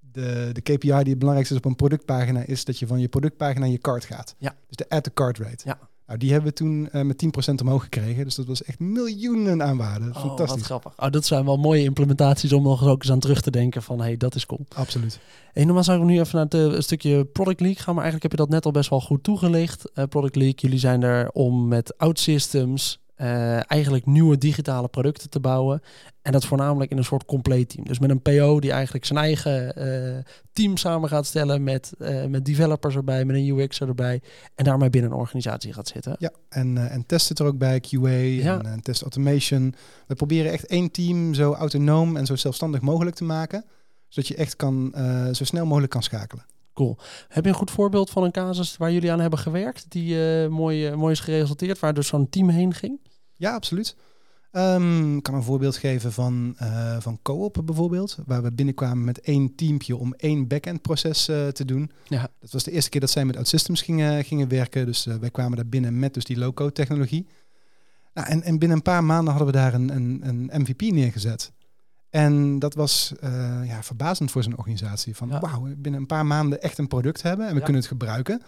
de, 0.00 0.50
de 0.52 0.60
KPI 0.60 0.78
die 0.78 0.94
het 0.94 1.18
belangrijkste 1.18 1.54
is 1.54 1.60
op 1.60 1.64
een 1.64 1.76
productpagina 1.76 2.40
is 2.46 2.64
dat 2.64 2.78
je 2.78 2.86
van 2.86 3.00
je 3.00 3.08
productpagina 3.08 3.66
je 3.66 3.78
cart 3.78 4.04
gaat. 4.04 4.34
Ja. 4.38 4.54
Dus 4.66 4.76
de 4.76 4.88
add 4.88 5.04
to 5.04 5.10
cart 5.14 5.38
rate. 5.38 5.62
Ja. 5.64 5.78
Nou, 6.06 6.18
die 6.18 6.30
hebben 6.32 6.48
we 6.48 6.56
toen 6.56 6.88
eh, 6.90 7.02
met 7.02 7.24
10% 7.50 7.54
omhoog 7.62 7.82
gekregen. 7.82 8.24
Dus 8.24 8.34
dat 8.34 8.46
was 8.46 8.62
echt 8.62 8.78
miljoenen 8.78 9.62
aan 9.62 9.76
waarde. 9.76 10.06
Oh, 10.08 10.14
wat 10.14 10.22
Fantastisch. 10.22 10.64
grappig. 10.64 10.92
Oh, 10.96 11.10
dat 11.10 11.24
zijn 11.24 11.44
wel 11.44 11.56
mooie 11.56 11.82
implementaties 11.82 12.52
om 12.52 12.62
nog 12.62 12.80
eens 12.80 12.90
ook 12.90 13.02
eens 13.02 13.12
aan 13.12 13.18
terug 13.18 13.40
te 13.40 13.50
denken 13.50 13.82
van, 13.82 14.00
hey, 14.00 14.16
dat 14.16 14.34
is 14.34 14.46
cool. 14.46 14.66
Absoluut. 14.74 15.20
En 15.52 15.64
normaal 15.64 15.84
zouden 15.84 16.06
we 16.06 16.12
nu 16.12 16.18
even 16.20 16.36
naar 16.36 16.62
het 16.62 16.74
eh, 16.74 16.80
stukje 16.80 17.24
Product 17.24 17.60
League 17.60 17.82
gaan, 17.82 17.94
maar 17.94 18.04
eigenlijk 18.04 18.22
heb 18.22 18.40
je 18.40 18.46
dat 18.46 18.54
net 18.54 18.64
al 18.64 18.72
best 18.72 18.90
wel 18.90 19.00
goed 19.00 19.22
toegelicht. 19.22 19.90
Eh, 19.92 20.04
Product 20.04 20.36
League, 20.36 20.58
jullie 20.60 20.78
zijn 20.78 21.02
er 21.02 21.30
om 21.30 21.68
met 21.68 21.98
OutSystems 21.98 22.98
eh 23.14 23.70
eigenlijk 23.70 24.06
nieuwe 24.06 24.38
digitale 24.38 24.88
producten 24.88 25.30
te 25.30 25.40
bouwen. 25.40 25.82
En 26.22 26.32
dat 26.32 26.44
voornamelijk 26.44 26.90
in 26.90 26.96
een 26.96 27.04
soort 27.04 27.24
compleet 27.24 27.68
team. 27.68 27.84
Dus 27.86 27.98
met 27.98 28.10
een 28.10 28.22
PO 28.22 28.60
die 28.60 28.72
eigenlijk 28.72 29.04
zijn 29.04 29.18
eigen 29.18 29.76
eh, 29.76 30.22
team 30.52 30.76
samen 30.76 31.08
gaat 31.08 31.26
stellen 31.26 31.62
met, 31.64 31.92
eh, 31.98 32.24
met 32.24 32.44
developers 32.44 32.94
erbij, 32.94 33.24
met 33.24 33.36
een 33.36 33.46
UX'er 33.46 33.88
erbij. 33.88 34.20
En 34.54 34.64
daarmee 34.64 34.90
binnen 34.90 35.10
een 35.10 35.16
organisatie 35.16 35.72
gaat 35.72 35.88
zitten. 35.88 36.16
Ja, 36.18 36.30
en, 36.48 36.90
en 36.90 37.06
test 37.06 37.28
het 37.28 37.38
er 37.38 37.46
ook 37.46 37.58
bij, 37.58 37.80
QA 37.80 38.08
Ja. 38.08 38.58
en, 38.58 38.66
eh, 38.66 38.72
test 38.82 39.02
automation. 39.02 39.74
We 40.06 40.14
proberen 40.14 40.52
echt 40.52 40.66
één 40.66 40.90
team 40.90 41.34
zo 41.34 41.52
autonoom 41.52 42.16
en 42.16 42.26
zo 42.26 42.36
zelfstandig 42.36 42.80
mogelijk 42.80 43.16
te 43.16 43.24
maken. 43.24 43.64
Zodat 44.08 44.28
je 44.28 44.36
echt 44.36 44.56
kan, 44.56 44.94
zo 45.32 45.44
snel 45.44 45.66
mogelijk 45.66 45.92
kan 45.92 46.02
schakelen. 46.02 46.44
Heb 47.28 47.44
je 47.44 47.50
een 47.50 47.56
goed 47.56 47.70
voorbeeld 47.70 48.10
van 48.10 48.22
een 48.22 48.32
casus 48.32 48.76
waar 48.76 48.92
jullie 48.92 49.12
aan 49.12 49.20
hebben 49.20 49.38
gewerkt, 49.38 49.86
die 49.88 50.42
eh, 50.42 50.48
mooi, 50.48 50.86
eh, 50.86 50.94
mooi 50.94 51.12
is 51.12 51.20
geresulteerd, 51.20 51.78
waar 51.78 51.94
dus 51.94 52.06
zo'n 52.06 52.28
team 52.28 52.48
heen 52.48 52.74
ging? 52.74 53.00
Ja, 53.36 53.54
absoluut. 53.54 53.96
Ehm, 54.50 55.16
ik 55.16 55.22
kan 55.22 55.34
een 55.34 55.42
voorbeeld 55.42 55.76
geven 55.76 56.12
van, 56.12 56.54
eh 56.56 56.96
van 57.00 57.18
Co-op 57.22 57.62
bijvoorbeeld. 57.64 58.18
Waar 58.26 58.42
we 58.42 58.52
binnenkwamen 58.52 59.04
met 59.04 59.20
één 59.20 59.54
teampje 59.54 59.96
om 59.96 60.14
één 60.14 60.46
back-end 60.48 60.82
proces 60.82 61.24
te 61.24 61.64
doen. 61.64 61.90
Ja. 62.08 62.28
Dat 62.40 62.50
was 62.50 62.64
de 62.64 62.70
eerste 62.70 62.90
keer 62.90 63.00
dat 63.00 63.10
zij 63.10 63.24
met 63.24 63.36
OutSystems 63.36 63.82
gingen, 63.82 64.24
gingen 64.24 64.48
werken. 64.48 64.86
Dus 64.86 65.04
wij 65.04 65.30
kwamen 65.30 65.56
daar 65.56 65.66
binnen 65.66 65.98
met 65.98 66.14
dus 66.14 66.24
die 66.24 66.38
low-code 66.38 66.72
technologie. 66.72 67.26
Nou, 68.14 68.28
en, 68.28 68.42
en 68.42 68.58
binnen 68.58 68.76
een 68.76 68.82
paar 68.82 69.04
maanden 69.04 69.34
hadden 69.34 69.52
we 69.52 69.58
daar 69.58 69.74
een, 69.74 69.94
een, 69.96 70.20
een 70.22 70.60
MVP 70.60 70.80
neergezet. 70.80 71.52
En 72.14 72.58
dat 72.58 72.74
was 72.74 73.12
eh, 73.20 73.60
ja, 73.66 73.82
verbazend 73.82 74.30
voor 74.30 74.42
zo'n 74.42 74.56
organisatie. 74.58 75.16
Van 75.16 75.28
Ja. 75.28 75.40
wauw, 75.40 75.68
binnen 75.76 76.00
een 76.00 76.06
paar 76.06 76.26
maanden 76.26 76.62
echt 76.62 76.78
een 76.78 76.88
product 76.88 77.22
hebben 77.22 77.44
en 77.46 77.52
we 77.52 77.58
Ja. 77.58 77.64
kunnen 77.64 77.82
het 77.82 77.90
gebruiken. 77.90 78.42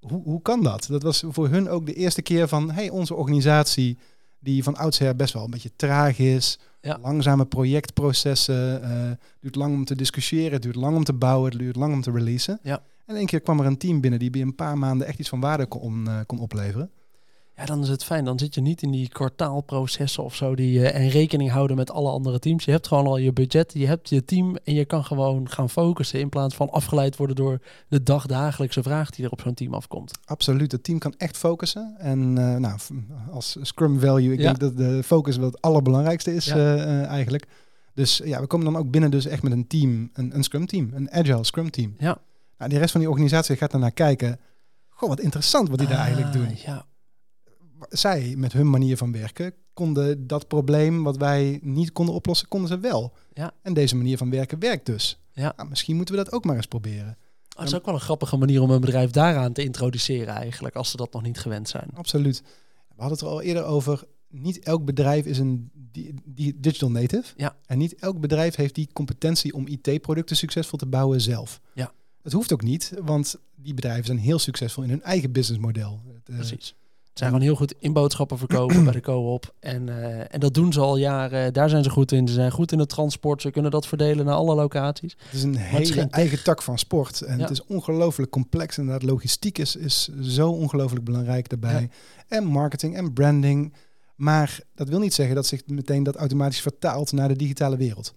Hoe, 0.00 0.22
hoe 0.22 0.42
kan 0.42 0.62
dat? 0.62 0.86
Dat 0.90 1.02
was 1.02 1.24
voor 1.28 1.48
hun 1.48 1.68
ook 1.68 1.86
de 1.86 1.92
eerste 1.94 2.22
keer 2.22 2.48
van, 2.48 2.70
hey, 2.70 2.90
onze 2.90 3.14
organisatie 3.14 3.98
die 4.38 4.62
van 4.62 4.76
oudsher 4.76 5.16
best 5.16 5.32
wel 5.34 5.44
een 5.44 5.50
beetje 5.50 5.72
traag 5.76 6.18
is. 6.18 6.58
Ja. 6.80 6.98
Langzame 7.02 7.44
projectprocessen. 7.46 8.82
eh 8.82 9.10
duurt 9.40 9.54
lang 9.56 9.74
om 9.74 9.84
te 9.84 9.94
discussiëren, 9.96 10.52
het 10.52 10.62
duurt 10.62 10.74
lang 10.76 10.96
om 10.96 11.04
te 11.04 11.12
bouwen, 11.12 11.50
het 11.50 11.58
duurt 11.58 11.76
lang 11.76 11.92
om 11.92 12.00
te 12.02 12.10
releasen. 12.10 12.58
En 12.62 12.80
in 13.06 13.16
één 13.16 13.26
keer 13.26 13.40
kwam 13.40 13.60
er 13.60 13.66
een 13.66 13.76
team 13.78 14.00
binnen 14.00 14.18
die 14.20 14.30
binnen 14.30 14.50
een 14.50 14.56
paar 14.56 14.78
maanden 14.78 15.06
echt 15.06 15.18
iets 15.18 15.28
van 15.28 15.40
waarde 15.40 15.66
kon, 15.66 16.08
eh, 16.08 16.18
kon 16.26 16.38
opleveren. 16.38 16.90
Ja, 17.56 17.64
dan 17.64 17.82
is 17.82 17.88
het 17.88 18.04
fijn. 18.04 18.24
Dan 18.24 18.38
zit 18.38 18.54
je 18.54 18.60
niet 18.60 18.82
in 18.82 18.90
die 18.90 19.08
kwartaalprocessen 19.08 20.24
of 20.24 20.34
zo 20.34 20.54
die 20.54 20.88
eh, 20.90 21.04
en 21.04 21.08
rekening 21.08 21.50
houden 21.50 21.76
met 21.76 21.90
alle 21.90 22.10
andere 22.10 22.38
teams. 22.38 22.64
Je 22.64 22.70
hebt 22.70 22.86
gewoon 22.86 23.06
al 23.06 23.16
je 23.16 23.32
budget, 23.32 23.72
je 23.74 23.86
hebt 23.86 24.08
je 24.08 24.24
team 24.24 24.56
en 24.64 24.74
je 24.74 24.84
kan 24.84 25.04
gewoon 25.04 25.50
gaan 25.50 25.70
focussen 25.70 26.20
in 26.20 26.28
plaats 26.28 26.54
van 26.54 26.70
afgeleid 26.70 27.16
worden 27.16 27.36
door 27.36 27.58
de 27.88 28.02
dagdagelijkse 28.02 28.82
vraag 28.82 29.10
die 29.10 29.24
er 29.24 29.30
op 29.30 29.40
zo'n 29.40 29.54
team 29.54 29.74
afkomt. 29.74 30.10
Absoluut, 30.24 30.72
het 30.72 30.84
team 30.84 30.98
kan 30.98 31.14
echt 31.16 31.36
focussen. 31.36 31.94
En 31.98 32.38
eh, 32.38 32.56
nou, 32.56 32.78
als 33.30 33.56
Scrum 33.62 34.00
Value, 34.00 34.32
ik 34.32 34.38
Ja. 34.38 34.44
denk 34.44 34.58
dat 34.58 34.76
de 34.76 35.02
focus 35.02 35.36
wel 35.36 35.46
het 35.46 35.60
allerbelangrijkste 35.62 36.34
is 36.34 36.44
Ja. 36.44 36.54
eh, 36.76 37.04
eigenlijk. 37.04 37.46
Dus 37.94 38.20
ja, 38.24 38.40
we 38.40 38.46
komen 38.46 38.72
dan 38.72 38.76
ook 38.82 38.90
binnen 38.90 39.10
dus 39.10 39.26
echt 39.26 39.42
met 39.42 39.52
een 39.52 39.66
team, 39.66 40.10
een, 40.12 40.34
een 40.34 40.42
Scrum 40.44 40.66
team, 40.66 40.90
een 40.94 41.10
Agile 41.12 41.44
Scrum 41.44 41.70
team. 41.70 41.94
Ja. 41.98 42.18
Nou, 42.58 42.70
de 42.70 42.78
rest 42.78 42.90
van 42.90 43.00
die 43.00 43.10
organisatie 43.10 43.56
gaat 43.56 43.70
daarnaar 43.70 43.90
kijken. 43.92 44.38
Goh, 44.88 45.08
wat 45.08 45.20
interessant 45.20 45.68
wat 45.68 45.78
die 45.78 45.88
daar 45.88 45.98
eigenlijk 45.98 46.26
Ah, 46.28 46.32
doen. 46.42 46.56
Ja, 46.66 46.86
Zij, 47.88 48.34
met 48.36 48.52
hun 48.52 48.70
manier 48.70 48.96
van 48.96 49.12
werken, 49.12 49.52
konden 49.72 50.26
dat 50.26 50.48
probleem 50.48 51.02
wat 51.02 51.16
wij 51.16 51.58
niet 51.62 51.92
konden 51.92 52.14
oplossen, 52.14 52.48
konden 52.48 52.68
ze 52.68 52.78
wel. 52.78 53.12
Ja. 53.32 53.52
En 53.62 53.74
deze 53.74 53.96
manier 53.96 54.16
van 54.16 54.30
werken 54.30 54.58
werkt 54.58 54.86
dus. 54.86 55.18
Ja. 55.32 55.52
Nou, 55.56 55.68
misschien 55.68 55.96
moeten 55.96 56.14
we 56.16 56.24
dat 56.24 56.32
ook 56.32 56.44
maar 56.44 56.56
eens 56.56 56.66
proberen. 56.66 57.16
dat 57.48 57.66
is 57.66 57.74
ook 57.74 57.84
wel 57.84 57.94
een 57.94 58.00
grappige 58.00 58.36
manier 58.36 58.62
om 58.62 58.70
een 58.70 58.80
bedrijf 58.80 59.10
daaraan 59.10 59.52
te 59.52 59.62
introduceren 59.64 60.34
eigenlijk, 60.34 60.74
als 60.74 60.90
ze 60.90 60.96
dat 60.96 61.12
nog 61.12 61.22
niet 61.22 61.38
gewend 61.38 61.68
zijn. 61.68 61.88
Absoluut. 61.94 62.42
We 62.88 63.02
hadden 63.02 63.18
het 63.18 63.26
er 63.26 63.32
al 63.32 63.42
eerder 63.42 63.64
over. 63.64 64.04
Niet 64.28 64.58
elk 64.58 64.84
bedrijf 64.84 65.24
is 65.26 65.38
een 65.38 65.70
di- 65.74 66.14
di- 66.24 66.54
digital 66.60 66.90
native. 66.90 67.32
Ja. 67.36 67.56
En 67.66 67.78
niet 67.78 67.94
elk 67.94 68.20
bedrijf 68.20 68.54
heeft 68.56 68.74
die 68.74 68.88
competentie 68.92 69.52
om 69.54 69.66
IT-producten 69.66 70.36
succesvol 70.36 70.78
te 70.78 70.86
bouwen 70.86 71.20
zelf. 71.20 71.60
Ja. 71.74 71.92
Het 72.22 72.32
hoeft 72.32 72.52
ook 72.52 72.62
niet, 72.62 72.92
want 73.04 73.36
die 73.54 73.74
bedrijven 73.74 74.04
zijn 74.04 74.18
heel 74.18 74.38
succesvol 74.38 74.82
in 74.82 74.88
hun 74.90 75.02
eigen 75.02 75.32
businessmodel. 75.32 76.00
Eh, 76.24 76.34
Precies. 76.36 76.74
Ze 77.16 77.22
zijn 77.24 77.30
gewoon 77.34 77.46
heel 77.46 77.56
goed 77.56 77.74
in 77.78 77.92
boodschappen 77.92 78.38
verkopen 78.38 78.84
bij 78.84 78.92
de 78.92 79.00
co-op. 79.10 79.54
En, 79.60 79.88
eh, 79.88 80.34
en 80.34 80.40
dat 80.40 80.54
doen 80.54 80.72
ze 80.72 80.80
al 80.80 80.96
jaren. 80.96 81.52
Daar 81.52 81.68
zijn 81.68 81.82
ze 81.84 81.90
goed 81.90 82.12
in. 82.12 82.28
Ze 82.28 82.34
zijn 82.34 82.50
goed 82.50 82.72
in 82.72 82.78
het 82.78 82.88
transport. 82.88 83.42
Ze 83.42 83.50
kunnen 83.50 83.70
dat 83.70 83.86
verdelen 83.86 84.24
naar 84.24 84.34
alle 84.34 84.54
locaties. 84.54 85.16
Het 85.24 85.32
is 85.34 85.42
een 85.42 85.56
hele 85.56 85.92
geen 85.92 86.10
eigen 86.10 86.42
tak 86.42 86.62
van 86.62 86.78
sport. 86.78 87.20
En 87.20 87.36
Ja. 87.36 87.42
het 87.42 87.50
is 87.50 87.64
ongelooflijk 87.64 88.30
complex. 88.30 88.78
Inderdaad, 88.78 89.02
logistiek 89.02 89.58
is, 89.58 89.76
is 89.76 90.08
zo 90.22 90.50
ongelooflijk 90.50 91.04
belangrijk 91.04 91.48
daarbij. 91.48 91.90
En 92.28 92.44
marketing 92.44 92.96
en 92.96 93.12
branding. 93.12 93.74
Maar 94.16 94.60
dat 94.74 94.88
wil 94.88 94.98
niet 94.98 95.14
zeggen 95.14 95.34
dat 95.34 95.46
zich 95.46 95.62
meteen 95.66 96.02
dat 96.02 96.16
automatisch 96.16 96.60
vertaalt 96.60 97.12
naar 97.12 97.28
de 97.28 97.36
digitale 97.36 97.76
wereld. 97.76 98.14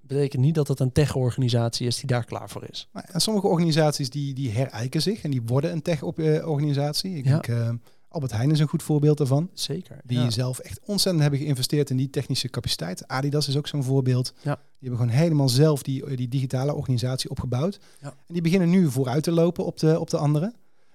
betekent 0.00 0.42
niet 0.42 0.54
dat 0.54 0.68
het 0.68 0.80
een 0.80 0.92
tech-organisatie 0.92 1.86
is 1.86 1.96
die 1.96 2.06
daar 2.06 2.24
klaar 2.24 2.48
voor 2.50 2.64
is. 2.70 2.88
Maar 2.92 3.08
en 3.12 3.20
sommige 3.20 3.46
organisaties 3.46 4.10
die, 4.10 4.34
die 4.34 4.50
herijken 4.50 5.02
zich 5.02 5.22
en 5.22 5.30
die 5.30 5.42
worden 5.46 5.72
een 5.72 5.82
tech-organisatie. 5.82 7.16
Ik 7.16 7.24
Ja. 7.24 7.30
denk 7.30 7.48
uh, 7.60 7.70
Albert 8.14 8.32
Heijn 8.32 8.50
is 8.50 8.58
een 8.58 8.68
goed 8.68 8.82
voorbeeld 8.82 9.18
daarvan. 9.18 9.50
Zeker. 9.52 10.00
Die 10.04 10.18
ja. 10.18 10.30
zelf 10.30 10.58
echt 10.58 10.80
ontzettend 10.84 11.22
hebben 11.22 11.40
geïnvesteerd 11.40 11.90
in 11.90 11.96
die 11.96 12.10
technische 12.10 12.48
capaciteit. 12.48 13.08
Adidas 13.08 13.48
is 13.48 13.56
ook 13.56 13.66
zo'n 13.66 13.82
voorbeeld. 13.82 14.32
Ja. 14.42 14.54
Die 14.54 14.88
hebben 14.88 14.98
gewoon 14.98 15.22
helemaal 15.22 15.48
zelf 15.48 15.82
die, 15.82 16.16
die 16.16 16.28
digitale 16.28 16.74
organisatie 16.74 17.30
opgebouwd. 17.30 17.80
Ja. 18.00 18.08
En 18.08 18.34
die 18.34 18.42
beginnen 18.42 18.70
nu 18.70 18.90
vooruit 18.90 19.22
te 19.22 19.32
lopen 19.32 19.64
op 19.64 19.78
de, 19.78 20.00
op 20.00 20.10
de 20.10 20.16
andere. 20.16 20.52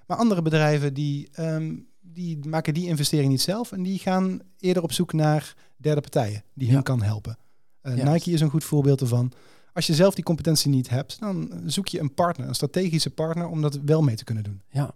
Maar 0.07 0.17
andere 0.17 0.41
bedrijven 0.41 0.93
die, 0.93 1.29
ehm, 1.31 1.75
die 2.01 2.39
maken 2.47 2.73
die 2.73 2.87
investering 2.87 3.29
niet 3.29 3.41
zelf. 3.41 3.71
En 3.71 3.83
die 3.83 3.99
gaan 3.99 4.41
eerder 4.59 4.83
op 4.83 4.91
zoek 4.91 5.13
naar 5.13 5.55
derde 5.77 6.01
partijen 6.01 6.43
die 6.53 6.67
Ja. 6.67 6.73
hun 6.73 6.83
kan 6.83 7.01
helpen. 7.01 7.37
Uh, 7.83 7.97
Juist. 7.97 8.11
Nike 8.11 8.31
is 8.31 8.41
een 8.41 8.49
goed 8.49 8.63
voorbeeld 8.63 9.01
ervan. 9.01 9.31
Als 9.73 9.87
je 9.87 9.93
zelf 9.95 10.15
die 10.15 10.23
competentie 10.23 10.69
niet 10.69 10.89
hebt, 10.89 11.19
dan 11.19 11.51
zoek 11.65 11.87
je 11.87 11.99
een 11.99 12.13
partner, 12.13 12.47
een 12.47 12.55
strategische 12.55 13.09
partner, 13.09 13.47
om 13.47 13.61
dat 13.61 13.79
wel 13.85 14.01
mee 14.01 14.15
te 14.15 14.23
kunnen 14.23 14.43
doen. 14.43 14.61
Ja. 14.71 14.95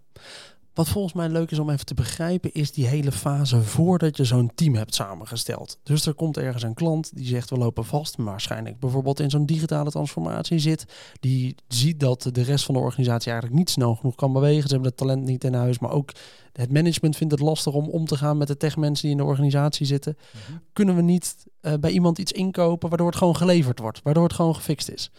Wat 0.74 0.88
volgens 0.88 1.14
mij 1.14 1.28
leuk 1.28 1.50
is 1.50 1.58
om 1.58 1.70
even 1.70 1.86
te 1.86 1.94
begrijpen, 1.94 2.52
is 2.52 2.72
die 2.72 2.86
hele 2.86 3.12
fase 3.12 3.62
voordat 3.62 4.16
je 4.16 4.24
zo'n 4.24 4.50
team 4.54 4.74
hebt 4.74 4.94
samengesteld. 4.94 5.78
Dus 5.82 6.06
er 6.06 6.14
komt 6.14 6.36
ergens 6.36 6.62
een 6.62 6.74
klant 6.74 7.16
die 7.16 7.26
zegt 7.26 7.50
we 7.50 7.56
lopen 7.56 7.84
vast, 7.84 8.18
maar 8.18 8.26
waarschijnlijk 8.26 8.78
bijvoorbeeld 8.78 9.20
in 9.20 9.30
zo'n 9.30 9.46
digitale 9.46 9.90
transformatie 9.90 10.58
zit. 10.58 10.84
Die 11.20 11.54
ziet 11.68 12.00
dat 12.00 12.28
de 12.32 12.42
rest 12.42 12.64
van 12.64 12.74
de 12.74 12.80
organisatie 12.80 13.30
eigenlijk 13.30 13.60
niet 13.60 13.70
snel 13.70 13.94
genoeg 13.94 14.14
kan 14.14 14.32
bewegen. 14.32 14.62
Ze 14.62 14.72
hebben 14.72 14.88
het 14.88 14.96
talent 14.96 15.24
niet 15.24 15.44
in 15.44 15.54
huis, 15.54 15.78
maar 15.78 15.90
ook 15.90 16.12
het 16.52 16.72
management 16.72 17.16
vindt 17.16 17.32
het 17.32 17.42
lastig 17.42 17.72
om 17.72 17.88
om 17.88 18.06
te 18.06 18.16
gaan 18.16 18.36
met 18.36 18.48
de 18.48 18.56
techmensen 18.56 19.02
die 19.02 19.16
in 19.16 19.22
de 19.22 19.28
organisatie 19.28 19.86
zitten. 19.86 20.16
Mhm. 20.16 20.58
Kunnen 20.72 20.96
we 20.96 21.02
niet 21.02 21.46
eh, 21.60 21.74
bij 21.80 21.90
iemand 21.90 22.18
iets 22.18 22.32
inkopen 22.32 22.88
waardoor 22.88 23.06
het 23.06 23.16
gewoon 23.16 23.36
geleverd 23.36 23.78
wordt, 23.78 24.00
waardoor 24.02 24.24
het 24.24 24.32
gewoon 24.32 24.54
gefixt 24.54 24.88
is? 24.88 25.10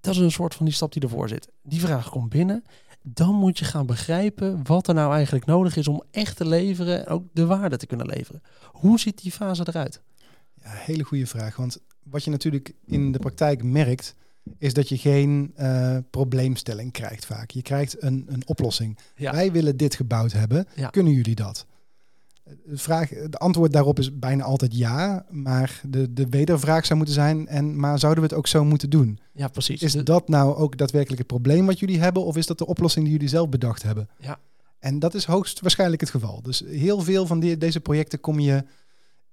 Dat 0.00 0.14
is 0.14 0.20
een 0.20 0.30
soort 0.30 0.54
van 0.54 0.66
die 0.66 0.74
stap 0.74 0.92
die 0.92 1.02
ervoor 1.02 1.28
zit. 1.28 1.48
Die 1.62 1.80
vraag 1.80 2.10
komt 2.10 2.28
binnen 2.28 2.64
dan 3.02 3.34
moet 3.34 3.58
je 3.58 3.64
gaan 3.64 3.86
begrijpen 3.86 4.60
wat 4.66 4.88
er 4.88 4.94
nou 4.94 5.14
eigenlijk 5.14 5.46
nodig 5.46 5.76
is 5.76 5.88
om 5.88 6.02
echt 6.10 6.36
te 6.36 6.46
leveren 6.46 7.06
en 7.06 7.12
ook 7.12 7.24
de 7.32 7.46
waarde 7.46 7.76
te 7.76 7.86
kunnen 7.86 8.06
leveren. 8.06 8.42
Hoe 8.64 9.00
ziet 9.00 9.22
die 9.22 9.32
fase 9.32 9.62
eruit? 9.68 10.00
Ja, 10.54 10.70
hele 10.70 11.02
goede 11.02 11.26
vraag. 11.26 11.56
Want 11.56 11.78
wat 12.02 12.24
je 12.24 12.30
natuurlijk 12.30 12.72
in 12.86 13.12
de 13.12 13.18
praktijk 13.18 13.62
merkt, 13.62 14.14
is 14.58 14.74
dat 14.74 14.88
je 14.88 14.98
geen 14.98 15.54
uh, 15.56 15.96
probleemstelling 16.10 16.92
krijgt 16.92 17.26
vaak. 17.26 17.50
Je 17.50 17.62
krijgt 17.62 18.02
een, 18.02 18.24
een 18.28 18.42
oplossing. 18.46 18.98
Ja. 19.14 19.32
Wij 19.32 19.52
willen 19.52 19.76
dit 19.76 19.94
gebouwd 19.94 20.32
hebben. 20.32 20.66
Ja. 20.74 20.88
Kunnen 20.88 21.12
jullie 21.12 21.34
dat? 21.34 21.66
De, 22.64 22.78
vraag, 22.78 23.08
de 23.08 23.38
antwoord 23.38 23.72
daarop 23.72 23.98
is 23.98 24.18
bijna 24.18 24.44
altijd 24.44 24.76
ja. 24.76 25.26
Maar 25.30 25.80
de, 25.88 26.12
de 26.12 26.28
wedervraag 26.28 26.86
zou 26.86 26.96
moeten 26.96 27.16
zijn, 27.16 27.48
en, 27.48 27.80
maar 27.80 27.98
zouden 27.98 28.22
we 28.22 28.28
het 28.28 28.38
ook 28.38 28.46
zo 28.46 28.64
moeten 28.64 28.90
doen? 28.90 29.18
Ja, 29.32 29.48
precies. 29.48 29.82
Is 29.82 29.92
dat 29.92 30.28
nou 30.28 30.56
ook 30.56 30.76
daadwerkelijk 30.76 31.18
het 31.18 31.30
probleem 31.30 31.66
wat 31.66 31.78
jullie 31.78 32.00
hebben? 32.00 32.24
Of 32.24 32.36
is 32.36 32.46
dat 32.46 32.58
de 32.58 32.66
oplossing 32.66 33.04
die 33.04 33.14
jullie 33.14 33.28
zelf 33.28 33.48
bedacht 33.48 33.82
hebben? 33.82 34.08
Ja. 34.18 34.38
En 34.78 34.98
dat 34.98 35.14
is 35.14 35.24
hoogstwaarschijnlijk 35.24 36.00
het 36.00 36.10
geval. 36.10 36.42
Dus 36.42 36.62
heel 36.66 37.00
veel 37.00 37.26
van 37.26 37.40
die, 37.40 37.58
deze 37.58 37.80
projecten 37.80 38.20
kom 38.20 38.40
je 38.40 38.64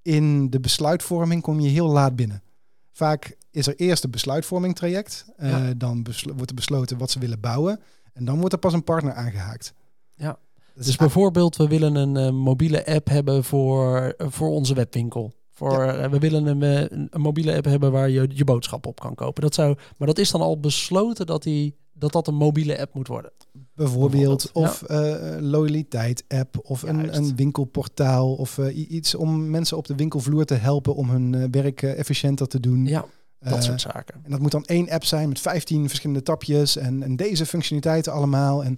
in 0.01 0.49
de 0.49 0.59
besluitvorming 0.59 1.41
kom 1.41 1.59
je 1.59 1.69
heel 1.69 1.87
laat 1.87 2.15
binnen. 2.15 2.43
Vaak 2.91 3.37
is 3.51 3.67
er 3.67 3.75
eerst 3.75 4.03
een 4.03 4.11
besluitvorming 4.11 4.75
traject. 4.75 5.25
Eh, 5.37 5.65
dan 5.77 6.05
wordt 6.35 6.49
er 6.49 6.55
besloten 6.55 6.97
wat 6.97 7.11
ze 7.11 7.19
willen 7.19 7.39
bouwen. 7.39 7.79
En 8.13 8.25
dan 8.25 8.39
wordt 8.39 8.53
er 8.53 8.59
pas 8.59 8.73
een 8.73 8.83
partner 8.83 9.13
aangehaakt. 9.13 9.73
Ja. 10.15 10.37
Dus 10.77 10.87
is 10.87 10.95
bijvoorbeeld, 10.95 11.55
we 11.55 11.67
willen 11.67 11.95
een 11.95 12.17
eh, 12.17 12.31
mobiele 12.31 12.85
app 12.85 13.07
hebben 13.07 13.43
voor, 13.43 13.97
eh, 13.97 14.27
voor 14.29 14.49
onze 14.49 14.73
webwinkel. 14.73 15.33
Voor, 15.57 15.83
eh, 15.83 16.09
we 16.09 16.19
willen 16.19 16.45
een, 16.45 16.63
eh, 16.63 16.97
een, 16.97 17.07
een 17.09 17.21
mobiele 17.21 17.55
app 17.55 17.65
hebben 17.65 17.91
waar 17.91 18.09
je 18.09 18.29
je 18.33 18.43
boodschap 18.43 18.85
op 18.85 18.99
kan 18.99 19.15
kopen. 19.15 19.41
Dat 19.41 19.53
zou, 19.53 19.77
maar 19.97 20.07
dat 20.07 20.17
is 20.17 20.31
dan 20.31 20.41
al 20.41 20.59
besloten 20.59 21.25
dat, 21.25 21.43
die, 21.43 21.75
dat 21.93 22.11
dat 22.11 22.27
een 22.27 22.35
mobiele 22.35 22.79
app 22.79 22.93
moet 22.93 23.07
worden. 23.07 23.31
bijvoorbeeld 23.75 24.51
bijvoorbeeld, 24.51 24.51
of 24.51 24.81
eh, 24.81 25.37
loyaliteit 25.39 26.23
app 26.27 26.59
of 26.61 26.81
een, 26.81 27.15
een 27.15 27.35
winkelportaal 27.35 28.35
of 28.35 28.57
eh, 28.57 28.91
iets 28.91 29.15
om 29.15 29.49
mensen 29.49 29.77
op 29.77 29.87
de 29.87 29.95
winkelvloer 29.95 30.45
te 30.45 30.53
helpen 30.53 30.95
om 30.95 31.09
hun 31.09 31.51
werk 31.51 31.81
efficiënter 31.81 32.47
te 32.47 32.59
doen. 32.59 32.85
Ja, 32.85 33.05
dat 33.39 33.63
soort 33.63 33.81
zaken. 33.81 34.15
En 34.23 34.31
dat 34.31 34.39
moet 34.39 34.51
dan 34.51 34.65
één 34.65 34.89
app 34.89 35.05
zijn 35.05 35.27
met 35.27 35.39
15 35.39 35.87
verschillende 35.87 36.23
tapjes 36.23 36.75
en, 36.75 37.03
en 37.03 37.15
deze 37.15 37.45
functionaliteiten 37.45 38.13
allemaal. 38.13 38.63
En 38.63 38.77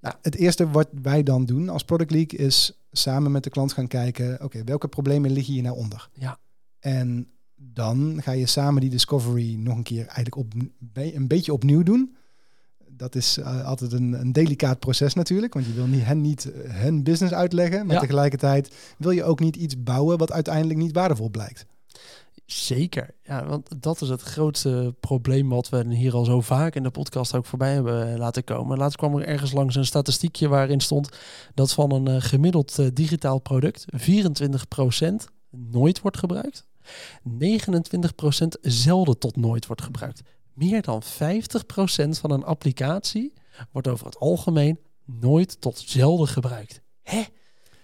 nou, 0.00 0.14
het 0.22 0.34
eerste 0.34 0.70
wat 0.70 0.88
wij 1.02 1.22
dan 1.22 1.44
doen 1.44 1.68
als 1.68 1.84
Product 1.84 2.10
League 2.10 2.38
is 2.38 2.78
samen 2.92 3.32
met 3.32 3.44
de 3.44 3.50
klant 3.50 3.72
gaan 3.72 3.86
kijken, 3.86 4.44
oké, 4.44 4.64
welke 4.64 4.88
problemen 4.88 5.30
liggen 5.30 5.52
hier 5.54 5.62
nou 5.62 5.76
onder? 5.76 6.08
Ja. 6.12 6.38
En 6.78 7.28
dan 7.56 8.18
ga 8.22 8.32
je 8.32 8.46
samen 8.46 8.80
die 8.80 8.90
discovery 8.90 9.54
nog 9.54 9.76
een 9.76 9.82
keer 9.82 10.06
eigenlijk 10.06 10.36
op, 10.36 10.52
een 10.92 11.28
beetje 11.28 11.52
opnieuw 11.52 11.82
doen. 11.82 12.14
Dat 12.88 13.14
is 13.14 13.38
eh, 13.38 13.64
altijd 13.64 13.92
een, 13.92 14.12
een 14.12 14.32
delicaat 14.32 14.78
proces 14.78 15.14
natuurlijk, 15.14 15.54
want 15.54 15.66
je 15.66 15.72
wil 15.72 15.86
niet, 15.86 16.04
hen 16.04 16.20
niet 16.20 16.52
eh, 16.52 16.74
hun 16.74 17.02
business 17.02 17.34
uitleggen, 17.34 17.86
maar 17.86 17.94
Ja. 17.94 18.00
tegelijkertijd 18.00 18.74
wil 18.98 19.10
je 19.10 19.24
ook 19.24 19.40
niet 19.40 19.56
iets 19.56 19.82
bouwen 19.82 20.18
wat 20.18 20.32
uiteindelijk 20.32 20.78
niet 20.78 20.92
waardevol 20.92 21.28
blijkt. 21.30 21.66
Zeker. 22.52 23.14
Ja, 23.22 23.46
want 23.46 23.82
dat 23.82 24.00
is 24.00 24.08
het 24.08 24.20
grootste 24.20 24.94
probleem 25.00 25.48
wat 25.48 25.68
we 25.68 25.94
hier 25.94 26.14
al 26.14 26.24
zo 26.24 26.40
vaak 26.40 26.74
in 26.74 26.82
de 26.82 26.90
podcast 26.90 27.34
ook 27.34 27.46
voorbij 27.46 27.72
hebben 27.72 28.18
laten 28.18 28.44
komen. 28.44 28.78
Laatst 28.78 28.96
kwam 28.96 29.16
er 29.16 29.26
ergens 29.26 29.52
langs 29.52 29.74
een 29.74 29.84
statistiekje 29.84 30.48
waarin 30.48 30.80
stond 30.80 31.08
dat 31.54 31.72
van 31.72 31.92
een 31.92 32.06
eh, 32.06 32.16
gemiddeld 32.18 32.78
eh, 32.78 32.86
digitaal 32.92 33.38
product 33.38 33.84
24% 33.96 35.14
nooit 35.50 36.00
wordt 36.00 36.18
gebruikt. 36.18 36.66
29% 37.28 38.60
zelden 38.60 39.18
tot 39.18 39.36
nooit 39.36 39.66
wordt 39.66 39.82
gebruikt. 39.82 40.22
Meer 40.54 40.82
dan 40.82 41.02
50% 41.02 41.06
van 42.08 42.30
een 42.30 42.44
applicatie 42.44 43.32
wordt 43.72 43.88
over 43.88 44.06
het 44.06 44.18
algemeen 44.18 44.78
nooit 45.04 45.60
tot 45.60 45.78
zelden 45.78 46.28
gebruikt. 46.28 46.82
Hè? 47.02 47.22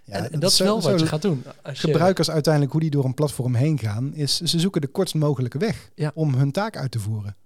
Ja, 0.07 0.13
en, 0.15 0.33
en 0.33 0.41
dat 0.41 0.51
is 0.51 0.59
wel 0.59 0.81
zo 0.83 0.91
wat 0.91 1.01
je 1.01 1.07
gaat 1.07 1.23
doen. 1.23 1.45
Als 1.63 1.81
je- 1.81 1.87
gebruikers 1.87 2.31
uiteindelijk 2.31 2.73
hoe 2.73 2.81
die 2.83 2.91
door 2.91 3.05
een 3.05 3.15
platform 3.15 3.55
heen 3.55 3.79
gaan, 3.79 4.15
is 4.15 4.41
ze 4.41 4.61
zoeken 4.61 4.81
de 4.81 4.87
kortst 4.87 5.15
mogelijke 5.15 5.59
weg 5.59 5.91
Ja. 5.95 6.11
om 6.15 6.35
hun 6.35 6.53
taak 6.53 6.77
uit 6.77 6.91
te 6.91 6.99
voeren. 6.99 7.37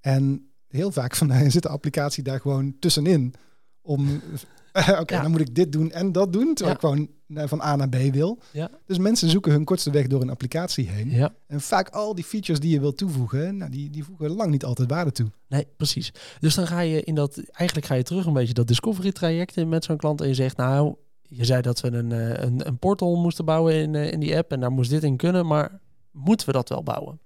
En 0.00 0.50
heel 0.68 0.92
vaak 0.92 1.16
van, 1.16 1.50
zit 1.50 1.62
de 1.62 1.68
applicatie 1.68 2.22
daar 2.22 2.40
gewoon 2.40 2.76
tussenin. 2.80 3.34
Om, 3.82 4.08
oké, 5.00 5.14
Ja. 5.14 5.22
dan 5.22 5.30
moet 5.30 5.40
ik 5.40 5.54
dit 5.54 5.72
doen 5.72 5.90
en 5.92 6.12
dat 6.12 6.32
doen, 6.32 6.54
terwijl 6.54 6.68
Ja. 6.68 6.72
ik 6.74 6.80
gewoon 6.80 7.14
eh, 7.42 7.48
van 7.48 7.60
A 7.62 7.76
naar 7.76 7.88
B 7.88 7.96
wil. 8.12 8.38
Ja. 8.52 8.70
Dus 8.86 8.98
mensen 8.98 9.28
zoeken 9.30 9.52
hun 9.52 9.64
kortste 9.64 9.90
weg 9.90 10.06
door 10.06 10.20
een 10.22 10.30
applicatie 10.30 10.88
heen. 10.88 11.30
En 11.46 11.60
vaak 11.60 11.88
al 11.88 12.14
die 12.14 12.24
features 12.24 12.60
die 12.60 12.70
je 12.70 12.80
wilt 12.80 12.96
toevoegen, 12.96 13.56
nou, 13.56 13.70
die, 13.70 13.90
die 13.90 14.04
voegen 14.04 14.30
lang 14.30 14.50
niet 14.50 14.64
altijd 14.64 14.90
waarde 14.90 15.12
toe. 15.12 15.30
Nee, 15.48 15.66
precies. 15.76 16.12
Dus 16.40 16.54
dan 16.54 16.66
ga 16.66 16.80
je 16.80 17.02
in 17.02 17.14
dat, 17.14 17.42
eigenlijk 17.52 17.86
ga 17.86 17.94
je 17.94 18.02
terug 18.02 18.26
een 18.26 18.32
beetje 18.32 18.54
dat 18.54 18.66
discovery 18.66 19.12
traject 19.12 19.56
in 19.56 19.68
met 19.68 19.84
zo'n 19.84 19.96
klant 19.96 20.20
en 20.20 20.28
je 20.28 20.34
zegt, 20.34 20.56
nou, 20.56 20.94
je 21.28 21.44
zei 21.44 21.62
dat 21.62 21.80
we 21.80 21.90
een, 21.92 22.12
eh, 22.12 22.42
een, 22.44 22.66
een 22.66 22.78
portal 22.78 23.16
moesten 23.16 23.44
bouwen 23.44 23.74
in, 23.74 23.94
eh, 23.94 24.12
in 24.12 24.20
die 24.20 24.36
app 24.36 24.52
en 24.52 24.60
daar 24.60 24.72
moest 24.72 24.90
dit 24.90 25.02
in 25.02 25.16
kunnen, 25.16 25.46
maar 25.46 25.80
moeten 26.10 26.46
we 26.46 26.52
dat 26.52 26.68
wel 26.68 26.82
bouwen? 26.82 27.20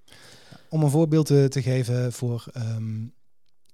Om 0.69 0.83
een 0.83 0.91
voorbeeld 0.91 1.27
te, 1.27 1.47
te 1.49 1.63
geven 1.63 2.13
voor, 2.13 2.45
ehm, 2.53 3.07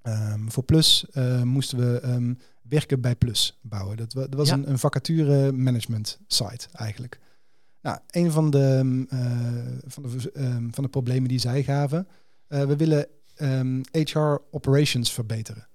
ehm, 0.03 0.49
voor 0.49 0.63
Plus, 0.63 1.07
eh, 1.11 1.43
moesten 1.43 1.79
we 1.79 2.01
ehm, 2.01 2.35
werken 2.63 3.01
bij 3.01 3.17
Plus 3.17 3.59
bouwen. 3.63 3.97
Dat, 3.97 4.11
dat 4.13 4.35
was 4.35 4.49
Ja. 4.49 4.55
een, 4.55 4.71
een 4.71 4.79
vacature 4.79 5.53
management 5.53 6.19
site 6.27 6.67
eigenlijk. 6.73 7.21
Nou, 7.83 7.99
een 8.11 8.31
van 8.31 8.51
de, 8.51 9.05
eh, 9.09 9.91
van, 9.91 10.03
de, 10.03 10.69
van 10.71 10.85
de 10.85 10.91
problemen 10.91 11.29
die 11.29 11.39
zij 11.39 11.63
gaven, 11.63 12.09
eh, 12.49 12.65
we 12.65 12.77
willen 12.77 13.07
HR 13.93 14.37
operations 14.51 15.13
verbeteren. 15.13 15.69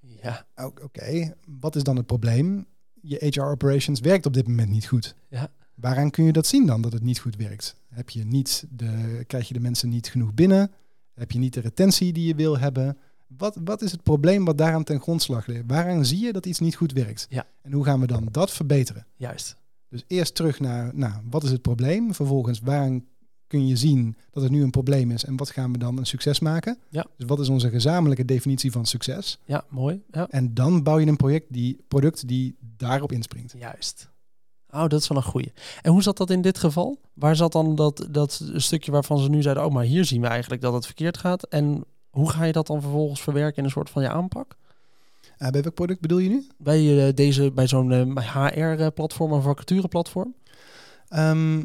Ja, 0.00 0.46
Oké, 0.82 1.34
wat 1.58 1.76
is 1.76 1.82
dan 1.82 1.96
het 1.96 2.06
probleem? 2.06 2.66
Je 3.02 3.26
HR 3.34 3.40
operations 3.42 4.00
werkt 4.00 4.26
op 4.26 4.32
dit 4.34 4.48
moment 4.48 4.70
niet 4.70 4.86
goed. 4.86 5.14
ja, 5.28 5.50
Waaraan 5.74 6.10
kun 6.10 6.24
je 6.24 6.32
dat 6.32 6.46
zien 6.46 6.66
dan 6.66 6.80
dat 6.80 6.92
het 6.92 7.02
niet 7.02 7.18
goed 7.18 7.36
werkt? 7.36 7.76
Heb 7.88 8.10
je 8.10 8.24
niet 8.24 8.64
de, 8.70 9.24
krijg 9.26 9.48
je 9.48 9.54
de 9.54 9.60
mensen 9.60 9.88
niet 9.88 10.08
genoeg 10.08 10.34
binnen? 10.34 10.70
Heb 11.14 11.30
je 11.30 11.38
niet 11.38 11.54
de 11.54 11.60
retentie 11.60 12.12
die 12.12 12.26
je 12.26 12.34
wil 12.34 12.58
hebben? 12.58 12.96
Wat, 13.26 13.58
wat 13.64 13.82
is 13.82 13.92
het 13.92 14.02
probleem 14.02 14.44
wat 14.44 14.58
daaraan 14.58 14.84
ten 14.84 15.00
grondslag 15.00 15.46
ligt? 15.46 15.62
Waaraan 15.66 16.04
zie 16.04 16.24
je 16.24 16.32
dat 16.32 16.46
iets 16.46 16.58
niet 16.58 16.76
goed 16.76 16.92
werkt? 16.92 17.26
Ja. 17.30 17.46
En 17.62 17.72
hoe 17.72 17.84
gaan 17.84 18.00
we 18.00 18.06
dan 18.06 18.28
dat 18.30 18.50
verbeteren? 18.50 19.06
juist. 19.16 19.56
Dus 19.88 20.04
eerst 20.06 20.34
terug 20.34 20.60
naar, 20.60 20.90
nou, 20.94 21.12
wat 21.30 21.42
is 21.42 21.50
het 21.50 21.62
probleem? 21.62 22.14
Vervolgens, 22.14 22.60
waaraan 22.60 23.04
kun 23.48 23.66
je 23.66 23.76
zien 23.76 24.16
dat 24.30 24.42
het 24.42 24.52
nu 24.52 24.62
een 24.62 24.70
probleem 24.70 25.10
is? 25.10 25.24
En 25.24 25.36
wat 25.36 25.50
gaan 25.50 25.72
we 25.72 25.78
dan 25.78 25.98
een 25.98 26.06
succes 26.06 26.40
maken? 26.40 26.78
Ja. 26.88 27.06
Dus 27.16 27.26
wat 27.26 27.40
is 27.40 27.48
onze 27.48 27.70
gezamenlijke 27.70 28.24
definitie 28.24 28.72
van 28.72 28.86
succes? 28.86 29.38
Ja, 29.44 29.64
mooi. 29.68 30.02
Ja, 30.10 30.26
En 30.30 30.54
dan 30.54 30.82
bouw 30.82 30.98
je 30.98 31.06
een 31.06 31.16
project 31.16 31.46
die, 31.52 31.84
product 31.88 32.28
die 32.28 32.56
daarop 32.76 33.12
inspringt. 33.12 33.54
juist. 33.58 34.08
Oh, 34.70 34.86
dat 34.88 35.00
is 35.00 35.08
wel 35.08 35.16
een 35.18 35.22
goeie. 35.24 35.52
En 35.82 35.92
hoe 35.92 36.02
zat 36.02 36.16
dat 36.16 36.30
in 36.30 36.40
dit 36.42 36.58
geval? 36.58 36.98
Waar 37.12 37.36
zat 37.36 37.52
dan 37.52 37.74
dat, 37.74 38.06
dat 38.10 38.42
stukje 38.54 38.90
waarvan 38.92 39.18
ze 39.18 39.28
nu 39.28 39.42
zeiden, 39.42 39.64
oh, 39.64 39.72
maar 39.72 39.84
hier 39.84 40.04
zien 40.04 40.20
we 40.20 40.26
eigenlijk 40.26 40.62
dat 40.62 40.72
het 40.72 40.84
verkeerd 40.86 41.18
gaat. 41.18 41.42
En 41.46 41.84
hoe 42.10 42.30
ga 42.30 42.44
je 42.44 42.52
dat 42.52 42.66
dan 42.66 42.80
vervolgens 42.82 43.20
verwerken 43.20 43.58
in 43.58 43.64
een 43.64 43.70
soort 43.70 43.90
van 43.90 44.02
je 44.02 44.08
aanpak? 44.08 44.56
Uh, 45.38 45.48
bij 45.48 45.62
welk 45.62 45.74
product 45.74 46.00
bedoel 46.00 46.18
je 46.18 46.28
nu? 46.28 46.46
Bij, 46.58 47.06
eh, 47.06 47.14
deze, 47.14 47.50
bij 47.50 47.66
zo'n 47.66 48.18
HR-platform 48.18 49.32
of 49.32 49.42
vacatureplatform? 49.42 50.34
Ehm, 51.08 51.62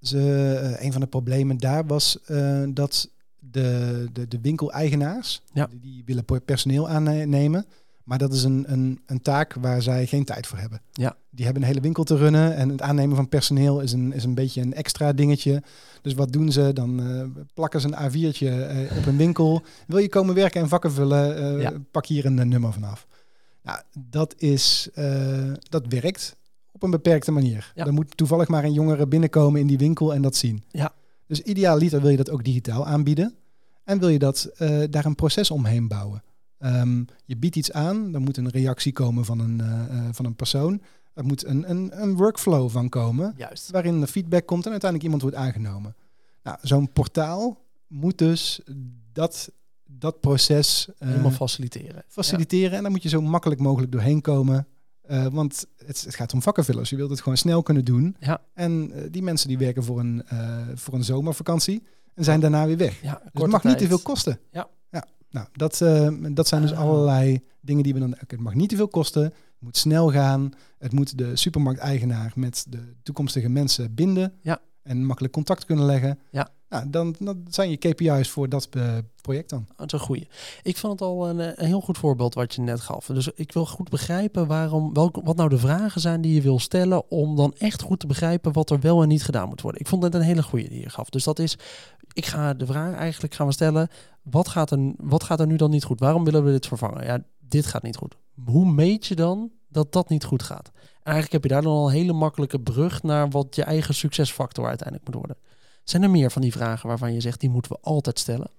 ze, 0.00 0.54
eh, 0.62 0.84
een 0.84 0.92
van 0.92 1.00
de 1.00 1.06
problemen 1.06 1.58
daar 1.58 1.86
was 1.86 2.18
eh, 2.26 2.62
dat 2.68 3.10
de, 3.38 4.06
de, 4.12 4.28
de 4.28 4.40
winkeleigenaars, 4.40 5.42
Ja. 5.52 5.66
die, 5.66 5.80
die 5.80 6.02
willen 6.06 6.24
personeel 6.44 6.88
aannemen. 6.88 7.66
Maar 8.08 8.18
dat 8.18 8.32
is 8.32 8.42
een, 8.42 8.64
een, 8.72 9.00
een 9.06 9.22
taak 9.22 9.54
waar 9.54 9.82
zij 9.82 10.06
geen 10.06 10.24
tijd 10.24 10.46
voor 10.46 10.58
hebben. 10.58 10.80
Ja. 10.92 11.16
Die 11.30 11.44
hebben 11.44 11.62
een 11.62 11.68
hele 11.68 11.80
winkel 11.80 12.04
te 12.04 12.16
runnen 12.16 12.56
en 12.56 12.68
het 12.68 12.82
aannemen 12.82 13.16
van 13.16 13.28
personeel 13.28 13.80
is 13.80 13.92
een, 13.92 14.12
is 14.12 14.24
een 14.24 14.34
beetje 14.34 14.60
een 14.60 14.74
extra 14.74 15.12
dingetje. 15.12 15.62
Dus 16.02 16.14
wat 16.14 16.32
doen 16.32 16.52
ze? 16.52 16.72
Dan 16.72 17.00
eh, 17.02 17.42
plakken 17.54 17.80
ze 17.80 17.86
een 17.86 18.10
A4'tje 18.10 18.68
eh, 18.68 18.96
op 18.98 19.06
een 19.06 19.16
winkel. 19.16 19.62
Wil 19.86 19.98
je 19.98 20.08
komen 20.08 20.34
werken 20.34 20.60
en 20.60 20.68
vakken 20.68 20.92
vullen? 20.92 21.60
Ja. 21.60 21.72
Pak 21.90 22.06
hier 22.06 22.24
een, 22.24 22.48
nummer 22.48 22.72
vanaf. 22.72 23.06
Nou, 23.62 23.80
dat, 24.10 24.34
is, 24.36 24.88
dat 25.68 25.86
werkt 25.88 26.36
op 26.78 26.84
een 26.84 26.90
beperkte 26.90 27.32
manier. 27.32 27.72
Ja. 27.74 27.86
Er 27.86 27.92
moet 27.92 28.16
toevallig 28.16 28.48
maar 28.48 28.64
een 28.64 28.72
jongere 28.72 29.06
binnenkomen 29.06 29.60
in 29.60 29.66
die 29.66 29.78
winkel 29.78 30.14
en 30.14 30.22
dat 30.22 30.36
zien. 30.36 30.62
Ja. 30.70 30.92
Dus 31.26 31.40
idealiter 31.40 32.00
wil 32.00 32.10
je 32.10 32.16
dat 32.16 32.30
ook 32.30 32.44
digitaal 32.44 32.86
aanbieden. 32.86 33.34
En 33.84 33.98
wil 33.98 34.08
je 34.08 34.18
dat, 34.18 34.50
eh, 34.56 34.80
daar 34.90 35.04
een 35.04 35.14
proces 35.14 35.50
omheen 35.50 35.88
bouwen. 35.88 36.22
Ehm, 36.58 37.04
je 37.24 37.36
biedt 37.36 37.56
iets 37.56 37.72
aan, 37.72 38.12
dan 38.12 38.22
moet 38.22 38.36
een 38.36 38.48
reactie 38.48 38.92
komen 38.92 39.24
van 39.24 39.38
een, 39.38 39.60
eh, 39.60 39.82
eh, 39.82 40.04
van 40.12 40.24
een 40.24 40.34
persoon. 40.34 40.82
Er 41.14 41.24
moet 41.24 41.46
een, 41.46 41.70
een, 41.70 42.02
een 42.02 42.16
workflow 42.16 42.70
van 42.70 42.88
komen, 42.88 43.34
Juist. 43.36 43.70
waarin 43.70 44.00
de 44.00 44.06
feedback 44.06 44.46
komt 44.46 44.64
en 44.64 44.70
uiteindelijk 44.70 45.12
iemand 45.12 45.22
wordt 45.22 45.36
aangenomen. 45.36 45.94
Nou, 46.42 46.58
zo'n 46.62 46.92
portaal 46.92 47.64
moet 47.86 48.18
dus 48.18 48.60
dat, 49.12 49.50
dat 49.86 50.20
proces 50.20 50.88
Helemaal 50.98 51.30
faciliteren. 51.30 52.04
faciliteren. 52.08 52.76
En 52.76 52.82
dan 52.82 52.92
moet 52.92 53.02
je 53.02 53.08
zo 53.08 53.20
makkelijk 53.20 53.60
mogelijk 53.60 53.92
doorheen 53.92 54.20
komen. 54.20 54.66
Eh, 55.08 55.26
want 55.26 55.66
het, 55.86 56.04
het 56.04 56.14
gaat 56.14 56.32
om 56.32 56.42
vakkenvullers. 56.42 56.90
Je 56.90 56.96
wilt 56.96 57.10
het 57.10 57.20
gewoon 57.20 57.38
snel 57.38 57.62
kunnen 57.62 57.84
doen. 57.84 58.16
Ja. 58.20 58.40
En 58.54 58.90
eh, 58.92 59.02
die 59.10 59.22
mensen 59.22 59.48
die 59.48 59.58
werken 59.58 59.84
voor 59.84 59.98
een, 60.00 60.22
eh, 60.26 60.58
voor 60.74 60.94
een 60.94 61.04
zomervakantie 61.04 61.82
en 62.14 62.24
zijn 62.24 62.40
daarna 62.40 62.66
weer 62.66 62.76
weg. 62.76 63.02
Ja, 63.02 63.20
Dus 63.32 63.42
het 63.42 63.50
mag 63.50 63.64
niet 63.64 63.78
te 63.78 63.86
veel 63.86 63.98
kosten. 63.98 64.40
Ja. 64.50 64.68
ja. 64.90 65.06
Nou, 65.30 65.46
dat, 65.52 65.78
dat 66.34 66.48
zijn 66.48 66.62
dus 66.62 66.72
Ah. 66.72 66.78
allerlei 66.78 67.40
dingen 67.60 67.82
die 67.82 67.94
we 67.94 68.00
dan... 68.00 68.14
het 68.26 68.40
mag 68.40 68.54
niet 68.54 68.68
te 68.68 68.76
veel 68.76 68.88
kosten. 68.88 69.22
Het 69.22 69.32
moet 69.58 69.76
snel 69.76 70.10
gaan. 70.10 70.50
Het 70.78 70.92
moet 70.92 71.18
de 71.18 71.36
supermarkteigenaar 71.36 72.32
met 72.34 72.64
de 72.68 72.94
toekomstige 73.02 73.48
mensen 73.48 73.94
binden. 73.94 74.32
Ja. 74.42 74.60
En 74.82 75.04
makkelijk 75.04 75.32
contact 75.32 75.64
kunnen 75.64 75.84
leggen. 75.84 76.18
Ja. 76.30 76.48
Nou, 76.68 76.90
dan, 76.90 77.14
dan 77.18 77.44
zijn 77.48 77.70
je 77.70 77.76
KPI's 77.76 78.28
voor 78.28 78.48
dat 78.48 78.68
eh, 78.70 78.98
project 79.20 79.50
dan. 79.50 79.66
Dat 79.76 79.86
is 79.86 79.92
een 79.92 80.06
goeie. 80.06 80.28
Ik 80.62 80.76
vond 80.76 80.92
het 80.92 81.08
al 81.08 81.28
een, 81.28 81.40
eh, 81.40 81.52
een 81.54 81.66
heel 81.66 81.80
goed 81.80 81.98
voorbeeld 81.98 82.34
wat 82.34 82.54
je 82.54 82.60
net 82.60 82.80
gaf. 82.80 83.06
Dus 83.06 83.28
ik 83.34 83.52
wil 83.52 83.66
goed 83.66 83.90
begrijpen 83.90 84.46
waarom, 84.46 84.94
welke, 84.94 85.20
wat 85.24 85.36
nou 85.36 85.48
de 85.48 85.58
vragen 85.58 86.00
zijn 86.00 86.20
die 86.20 86.34
je 86.34 86.40
wil 86.40 86.58
stellen 86.58 87.10
om 87.10 87.36
dan 87.36 87.54
echt 87.58 87.82
goed 87.82 88.00
te 88.00 88.06
begrijpen 88.06 88.52
wat 88.52 88.70
er 88.70 88.80
wel 88.80 89.02
en 89.02 89.08
niet 89.08 89.24
gedaan 89.24 89.48
moet 89.48 89.60
worden. 89.60 89.80
Ik 89.80 89.86
vond 89.86 90.02
het 90.02 90.14
een 90.14 90.20
hele 90.20 90.42
goeie 90.42 90.68
die 90.68 90.80
je 90.80 90.90
gaf. 90.90 91.10
Dus 91.10 91.24
dat 91.24 91.38
is, 91.38 91.56
ik 92.12 92.26
ga 92.26 92.54
de 92.54 92.66
vraag 92.66 92.94
eigenlijk 92.94 93.34
gaan 93.34 93.52
stellen, 93.52 93.88
wat 94.22 94.48
gaat, 94.48 94.70
er, 94.70 94.92
wat 94.96 95.22
gaat 95.22 95.40
er 95.40 95.46
nu 95.46 95.56
dan 95.56 95.70
niet 95.70 95.84
goed? 95.84 96.00
Waarom 96.00 96.24
willen 96.24 96.44
we 96.44 96.50
dit 96.50 96.66
vervangen? 96.66 97.04
Ja, 97.04 97.22
dit 97.38 97.66
gaat 97.66 97.82
niet 97.82 97.96
goed. 97.96 98.16
Hoe 98.44 98.72
meet 98.72 99.06
je 99.06 99.14
dan 99.14 99.50
dat 99.68 99.92
dat 99.92 100.08
niet 100.08 100.24
goed 100.24 100.42
gaat? 100.42 100.70
En 100.74 101.14
eigenlijk 101.14 101.32
heb 101.32 101.42
je 101.42 101.48
daar 101.48 101.62
dan 101.62 101.72
al 101.72 101.86
een 101.86 101.94
hele 101.94 102.12
makkelijke 102.12 102.60
brug 102.60 103.02
naar 103.02 103.30
wat 103.30 103.54
je 103.54 103.62
eigen 103.62 103.94
succesfactor 103.94 104.66
uiteindelijk 104.66 105.06
moet 105.06 105.16
worden. 105.16 105.36
Zijn 105.88 106.02
er 106.02 106.10
meer 106.10 106.30
van 106.30 106.42
die 106.42 106.52
vragen 106.52 106.88
waarvan 106.88 107.12
je 107.14 107.20
zegt, 107.20 107.40
die 107.40 107.50
moeten 107.50 107.72
we 107.72 107.78
altijd 107.80 108.18
stellen? 108.18 108.50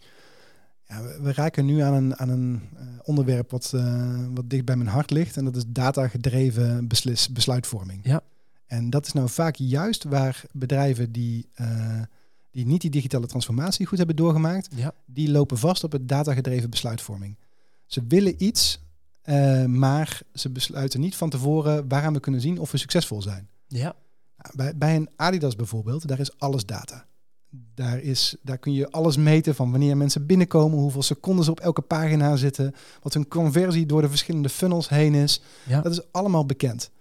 Ja, 0.87 1.01
we, 1.01 1.19
we 1.21 1.33
raken 1.33 1.65
nu 1.65 1.79
aan 1.79 1.93
een, 1.93 2.17
aan 2.17 2.29
een 2.29 2.61
eh, 2.77 2.85
onderwerp 3.03 3.51
wat, 3.51 3.71
eh, 3.75 4.25
wat 4.33 4.49
dicht 4.49 4.65
bij 4.65 4.75
mijn 4.75 4.89
hart 4.89 5.11
ligt. 5.11 5.37
En 5.37 5.45
dat 5.45 5.55
is 5.55 5.63
data-gedreven 5.67 6.87
beslis, 6.87 7.29
besluitvorming. 7.29 7.99
Ja. 8.03 8.21
En 8.65 8.89
dat 8.89 9.05
is 9.05 9.13
nou 9.13 9.29
vaak 9.29 9.55
juist 9.55 10.03
waar 10.03 10.43
bedrijven 10.51 11.11
die, 11.11 11.47
eh, 11.53 12.01
die 12.51 12.65
niet 12.65 12.81
die 12.81 12.89
digitale 12.89 13.27
transformatie 13.27 13.85
goed 13.85 13.97
hebben 13.97 14.15
doorgemaakt, 14.15 14.67
Ja. 14.75 14.93
die 15.05 15.31
lopen 15.31 15.57
vast 15.57 15.83
op 15.83 15.91
het 15.91 16.07
datagedreven 16.09 16.69
besluitvorming. 16.69 17.37
Ze 17.85 18.03
willen 18.07 18.43
iets, 18.43 18.79
maar 19.67 20.21
ze 20.33 20.49
besluiten 20.49 20.99
niet 20.99 21.15
van 21.15 21.29
tevoren 21.29 21.87
waaraan 21.87 22.13
we 22.13 22.19
kunnen 22.19 22.41
zien 22.41 22.59
of 22.59 22.71
we 22.71 22.77
succesvol 22.77 23.21
zijn. 23.21 23.47
Ja. 23.67 23.95
Nou, 24.37 24.55
Bij, 24.55 24.77
bij 24.77 24.95
een 24.95 25.09
Adidas 25.15 25.55
bijvoorbeeld, 25.55 26.07
daar 26.07 26.19
is 26.19 26.37
alles 26.39 26.65
data. 26.65 27.05
Daar, 27.51 27.99
is, 27.99 28.35
daar 28.41 28.57
kun 28.57 28.73
je 28.73 28.91
alles 28.91 29.17
meten 29.17 29.55
van 29.55 29.71
wanneer 29.71 29.97
mensen 29.97 30.25
binnenkomen, 30.25 30.79
hoeveel 30.79 31.01
seconden 31.01 31.45
ze 31.45 31.51
op 31.51 31.59
elke 31.59 31.81
pagina 31.81 32.35
zitten, 32.35 32.75
wat 33.01 33.13
hun 33.13 33.27
conversie 33.27 33.85
door 33.85 34.01
de 34.01 34.09
verschillende 34.09 34.49
funnels 34.49 34.89
heen 34.89 35.13
is. 35.13 35.41
Ja. 35.67 35.81
Dat 35.81 35.91
is 35.91 36.11
allemaal 36.11 36.45
bekend. 36.45 36.91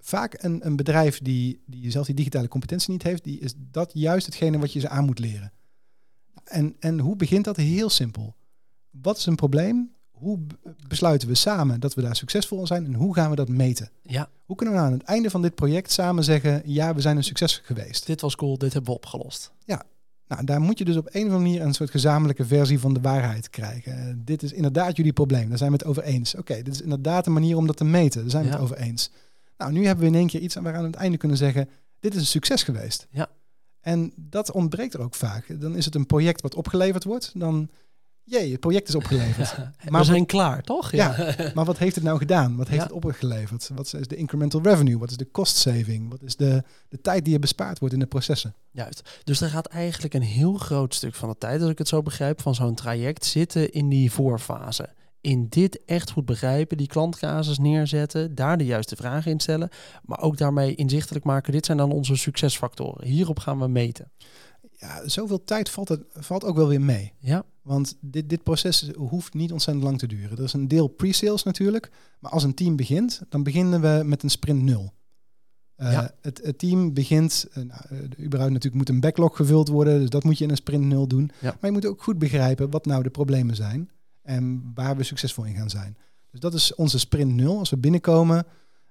Vaak 0.00 0.42
een, 0.42 0.66
een 0.66 0.76
bedrijf 0.76 1.18
die, 1.22 1.62
die 1.66 1.90
zelf 1.90 2.06
die 2.06 2.14
digitale 2.14 2.48
competentie 2.48 2.90
niet 2.90 3.02
heeft, 3.02 3.24
die 3.24 3.40
is 3.40 3.54
dat 3.56 3.90
juist 3.94 4.26
hetgene 4.26 4.58
wat 4.58 4.72
je 4.72 4.80
ze 4.80 4.88
aan 4.88 5.04
moet 5.04 5.18
leren. 5.18 5.52
En, 6.44 6.76
en 6.78 6.98
hoe 6.98 7.16
begint 7.16 7.44
dat? 7.44 7.56
Heel 7.56 7.90
simpel. 7.90 8.34
Wat 8.90 9.16
is 9.16 9.26
een 9.26 9.34
probleem? 9.34 9.93
Hoe 10.14 10.38
besluiten 10.88 11.28
we 11.28 11.34
samen 11.34 11.80
dat 11.80 11.94
we 11.94 12.02
daar 12.02 12.16
succesvol 12.16 12.60
in 12.60 12.66
zijn 12.66 12.84
en 12.84 12.94
hoe 12.94 13.14
gaan 13.14 13.30
we 13.30 13.36
dat 13.36 13.48
meten? 13.48 13.90
Ja, 14.02 14.28
Hoe 14.44 14.56
kunnen 14.56 14.74
we 14.74 14.80
nou 14.80 14.92
aan 14.92 14.98
het 14.98 15.08
einde 15.08 15.30
van 15.30 15.42
dit 15.42 15.54
project 15.54 15.90
samen 15.92 16.24
zeggen, 16.24 16.62
ja, 16.64 16.94
we 16.94 17.00
zijn 17.00 17.16
een 17.16 17.24
succes 17.24 17.60
geweest? 17.64 18.06
dit 18.06 18.20
was 18.20 18.36
cool, 18.36 18.58
dit 18.58 18.72
hebben 18.72 18.90
we 18.90 18.96
opgelost. 18.96 19.52
Nou, 20.28 20.44
daar 20.44 20.60
moet 20.60 20.78
je 20.78 20.84
dus 20.84 20.96
op 20.96 21.06
een 21.06 21.10
of 21.26 21.32
andere 21.32 21.38
manier 21.42 21.60
een 21.62 21.74
soort 21.74 21.90
gezamenlijke 21.90 22.44
versie 22.44 22.78
van 22.78 22.94
de 22.94 23.00
waarheid 23.00 23.50
krijgen. 23.50 23.92
Eh, 24.08 24.14
dit 24.16 24.42
is 24.42 24.52
inderdaad 24.52 24.96
jullie 24.96 25.12
probleem, 25.12 25.48
daar 25.48 25.58
zijn 25.58 25.70
we 25.70 25.76
het 25.76 25.86
over 25.86 26.02
eens. 26.02 26.34
Oké, 26.34 26.54
dit 26.62 26.74
is 26.74 26.80
inderdaad 26.80 27.26
een 27.26 27.32
manier 27.32 27.56
om 27.56 27.66
dat 27.66 27.76
te 27.76 27.84
meten, 27.84 28.20
daar 28.20 28.30
zijn 28.30 28.42
we 28.42 28.48
Ja. 28.48 28.54
het 28.54 28.64
over 28.64 28.76
eens. 28.76 29.10
Nou, 29.58 29.72
nu 29.72 29.86
hebben 29.86 30.04
we 30.04 30.10
in 30.10 30.16
één 30.18 30.26
keer 30.26 30.40
iets 30.40 30.54
waar 30.54 30.62
we 30.62 30.72
aan 30.72 30.84
het 30.84 30.94
einde 30.94 31.16
kunnen 31.16 31.36
zeggen, 31.36 31.68
dit 32.00 32.14
is 32.14 32.20
een 32.20 32.26
succes 32.26 32.62
geweest. 32.62 33.06
Ja. 33.10 33.28
En 33.80 34.12
dat 34.16 34.52
ontbreekt 34.52 34.94
er 34.94 35.00
ook 35.00 35.14
vaak. 35.14 35.60
Dan 35.60 35.76
is 35.76 35.84
het 35.84 35.94
een 35.94 36.06
project 36.06 36.40
wat 36.40 36.54
opgeleverd 36.54 37.04
wordt, 37.04 37.32
dan, 37.34 37.68
jee, 38.24 38.50
het 38.50 38.60
project 38.60 38.88
is 38.88 38.94
opgeleverd. 38.94 39.54
Maar 39.88 40.00
we 40.00 40.06
zijn 40.06 40.26
klaar, 40.26 40.62
toch? 40.62 40.92
Ja. 40.92 41.34
Maar 41.54 41.64
wat 41.64 41.78
heeft 41.78 41.94
het 41.94 42.04
nou 42.04 42.18
gedaan? 42.18 42.56
Wat 42.56 42.68
heeft 42.68 42.80
Ja. 42.80 42.86
het 42.86 43.04
opgeleverd? 43.04 43.70
Wat 43.74 43.94
is 43.94 44.06
de 44.08 44.16
incremental 44.16 44.62
revenue? 44.62 44.98
Wat 44.98 45.10
is 45.10 45.16
de 45.16 45.30
cost 45.30 45.56
saving? 45.56 46.10
Wat 46.10 46.22
is 46.22 46.36
de, 46.36 46.62
de 46.88 47.00
tijd 47.00 47.24
die 47.24 47.34
er 47.34 47.40
bespaard 47.40 47.78
wordt 47.78 47.94
in 47.94 48.00
de 48.00 48.06
processen? 48.06 48.54
Juist. 48.70 49.20
Dus 49.24 49.40
er 49.40 49.48
gaat 49.48 49.66
eigenlijk 49.66 50.14
een 50.14 50.22
heel 50.22 50.54
groot 50.54 50.94
stuk 50.94 51.14
van 51.14 51.28
de 51.28 51.38
tijd, 51.38 51.60
als 51.60 51.70
ik 51.70 51.78
het 51.78 51.88
zo 51.88 52.02
begrijp, 52.02 52.40
van 52.42 52.54
zo'n 52.54 52.74
traject 52.74 53.24
zitten 53.24 53.72
in 53.72 53.88
die 53.88 54.12
voorfase. 54.12 54.88
In 55.20 55.46
dit 55.48 55.84
echt 55.84 56.10
goed 56.10 56.24
begrijpen, 56.24 56.76
die 56.76 56.86
klantcasus 56.86 57.58
neerzetten, 57.58 58.34
daar 58.34 58.58
de 58.58 58.64
juiste 58.64 58.96
vragen 58.96 59.30
in 59.30 59.40
stellen, 59.40 59.68
maar 60.02 60.20
ook 60.20 60.36
daarmee 60.36 60.74
inzichtelijk 60.74 61.24
maken, 61.24 61.52
dit 61.52 61.66
zijn 61.66 61.78
dan 61.78 61.92
onze 61.92 62.16
succesfactoren. 62.16 63.06
Hierop 63.06 63.38
gaan 63.38 63.58
we 63.58 63.68
meten. 63.68 64.10
Ja, 64.78 65.08
zoveel 65.08 65.44
tijd 65.44 65.70
valt, 65.70 65.88
het, 65.88 66.00
valt 66.12 66.44
ook 66.44 66.56
wel 66.56 66.68
weer 66.68 66.80
mee. 66.80 67.12
Ja, 67.18 67.44
Want 67.64 67.96
dit, 68.00 68.28
dit 68.28 68.42
proces 68.42 68.90
hoeft 68.96 69.34
niet 69.34 69.52
ontzettend 69.52 69.84
lang 69.84 69.98
te 69.98 70.06
duren. 70.06 70.36
Er 70.36 70.44
is 70.44 70.52
een 70.52 70.68
deel 70.68 70.88
pre-sales 70.88 71.42
natuurlijk. 71.42 71.90
Maar 72.20 72.30
als 72.30 72.42
een 72.42 72.54
team 72.54 72.76
begint, 72.76 73.22
dan 73.28 73.42
beginnen 73.42 73.80
we 73.80 74.02
met 74.04 74.22
een 74.22 74.30
sprint 74.30 74.62
nul. 74.62 74.92
Eh, 75.76 75.92
Ja. 75.92 76.14
het, 76.20 76.40
het 76.42 76.58
team 76.58 76.94
begint, 76.94 77.46
uh, 77.48 77.54
nou, 77.64 77.80
uh, 77.92 77.98
überhaupt 78.24 78.52
natuurlijk 78.52 78.74
moet 78.74 78.88
een 78.88 79.00
backlog 79.00 79.36
gevuld 79.36 79.68
worden. 79.68 80.00
Dus 80.00 80.10
dat 80.10 80.24
moet 80.24 80.38
je 80.38 80.44
in 80.44 80.50
een 80.50 80.56
sprint 80.56 80.84
nul 80.84 81.06
doen. 81.08 81.30
Ja. 81.40 81.50
Maar 81.60 81.70
je 81.70 81.76
moet 81.76 81.86
ook 81.86 82.02
goed 82.02 82.18
begrijpen 82.18 82.70
wat 82.70 82.86
nou 82.86 83.02
de 83.02 83.10
problemen 83.10 83.56
zijn. 83.56 83.90
En 84.22 84.70
waar 84.74 84.96
we 84.96 85.02
succesvol 85.02 85.44
in 85.44 85.54
gaan 85.54 85.70
zijn. 85.70 85.96
Dus 86.30 86.40
dat 86.40 86.54
is 86.54 86.74
onze 86.74 86.98
sprint 86.98 87.34
nul. 87.34 87.58
Als 87.58 87.70
we 87.70 87.76
binnenkomen, 87.76 88.46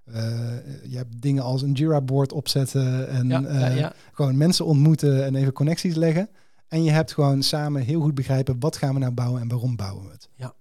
uh, 0.06 0.16
je 0.84 0.98
hebt 0.98 1.22
dingen 1.22 1.44
als 1.44 1.62
een 1.62 1.72
Jira-board 1.72 2.32
opzetten. 2.32 3.10
En 3.10 3.28
ja. 3.28 3.94
gewoon 4.14 4.38
mensen 4.38 4.66
ontmoeten 4.66 5.26
en 5.26 5.36
even 5.36 5.54
connecties 5.54 5.96
leggen. 5.96 6.30
En 6.74 6.84
je 6.84 6.92
hebt 6.92 7.14
gewoon 7.14 7.44
samen 7.44 7.82
heel 7.82 8.02
goed 8.02 8.16
begrijpen 8.16 8.60
wat 8.60 8.78
gaan 8.78 8.94
we 8.94 9.00
nou 9.00 9.14
bouwen 9.14 9.42
en 9.42 9.48
waarom 9.48 9.76
bouwen 9.76 10.06
we 10.06 10.12
het. 10.12 10.30
Ja. 10.36 10.54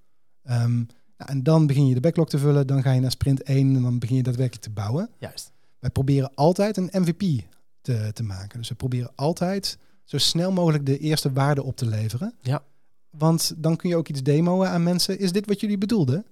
Um, 0.65 0.87
nou, 1.17 1.31
en 1.31 1.43
dan 1.43 1.67
begin 1.67 1.87
je 1.87 1.95
de 1.95 2.01
backlog 2.01 2.29
te 2.29 2.39
vullen, 2.39 2.67
dan 2.67 2.83
ga 2.83 2.93
je 2.93 3.01
naar 3.01 3.11
sprint 3.11 3.43
1 3.43 3.77
en 3.77 3.83
dan 3.83 3.99
begin 3.99 4.17
je 4.17 4.23
daadwerkelijk 4.23 4.65
te 4.65 4.71
bouwen. 4.71 5.11
Juist. 5.19 5.53
Wij 5.79 5.91
proberen 5.91 6.35
altijd 6.35 6.77
een 6.77 6.91
MVP 6.93 7.45
te, 7.81 8.11
te 8.13 8.23
maken. 8.23 8.59
Dus 8.59 8.69
we 8.69 8.75
proberen 8.75 9.13
altijd 9.15 9.79
zo 10.05 10.19
snel 10.19 10.53
mogelijk 10.53 10.87
de 10.87 10.99
eerste 10.99 11.33
waarde 11.33 11.63
op 11.63 11.77
te 11.77 11.87
leveren. 11.87 12.35
Ja. 12.41 12.63
Want 13.11 13.55
dan 13.57 13.77
kun 13.77 13.89
je 13.89 13.97
ook 13.97 14.09
iets 14.09 14.23
demoen 14.23 14.67
aan 14.67 14.83
mensen. 14.83 15.19
Is 15.19 15.33
dit 15.33 15.47
wat 15.47 15.61
jullie 15.61 15.79
bedoelden? 15.79 16.25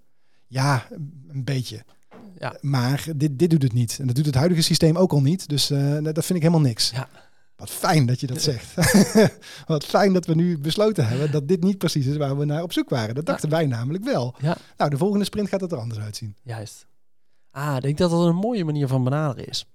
Ja, 0.47 0.87
een 1.29 1.45
beetje. 1.45 1.85
Ja. 2.39 2.57
Maar 2.61 3.07
dit, 3.17 3.39
dit 3.39 3.51
doet 3.51 3.63
het 3.63 3.73
niet. 3.73 3.99
En 4.01 4.07
dat 4.07 4.17
doet 4.17 4.27
het 4.27 4.35
huidige 4.35 4.63
systeem 4.63 4.97
ook 4.97 5.13
al 5.13 5.23
niet. 5.23 5.49
Dus 5.49 5.71
uh, 5.71 5.99
dat 6.03 6.25
vind 6.25 6.39
ik 6.39 6.43
helemaal 6.43 6.69
niks. 6.69 6.91
Ja. 6.91 7.09
Wat 7.61 7.71
fijn 7.71 8.07
dat 8.07 8.21
je 8.21 8.27
dat 8.27 8.43
zegt. 8.43 8.75
Wat 9.67 9.85
fijn 9.85 10.13
dat 10.13 10.27
we 10.27 10.35
nu 10.35 10.59
besloten 10.59 11.09
hebben 11.09 11.31
dat 11.31 11.49
dit 11.49 11.63
niet 11.63 11.79
precies 11.79 12.07
is 12.07 12.17
waar 12.17 12.39
we 12.39 12.45
naar 12.45 12.63
op 12.63 12.73
zoek 12.73 12.89
waren. 12.89 13.15
Dat 13.15 13.27
dachten 13.27 13.49
ja. 13.49 13.57
wij 13.57 13.67
namelijk 13.67 14.05
wel. 14.05 14.35
Ja. 14.39 14.57
Nou, 14.77 14.91
de 14.91 14.97
volgende 14.97 15.25
sprint 15.25 15.49
gaat 15.49 15.61
het 15.61 15.73
er 15.73 15.79
anders 15.79 16.01
uitzien. 16.01 16.37
Juist. 16.43 16.87
Ah, 17.53 17.77
ik 17.77 17.83
denk 17.83 17.99
dat 17.99 18.11
dat 18.11 18.27
een 18.27 18.35
mooie 18.35 18.65
manier 18.65 18.89
van 18.89 19.05
benaderen 19.05 19.49
is. 19.49 19.67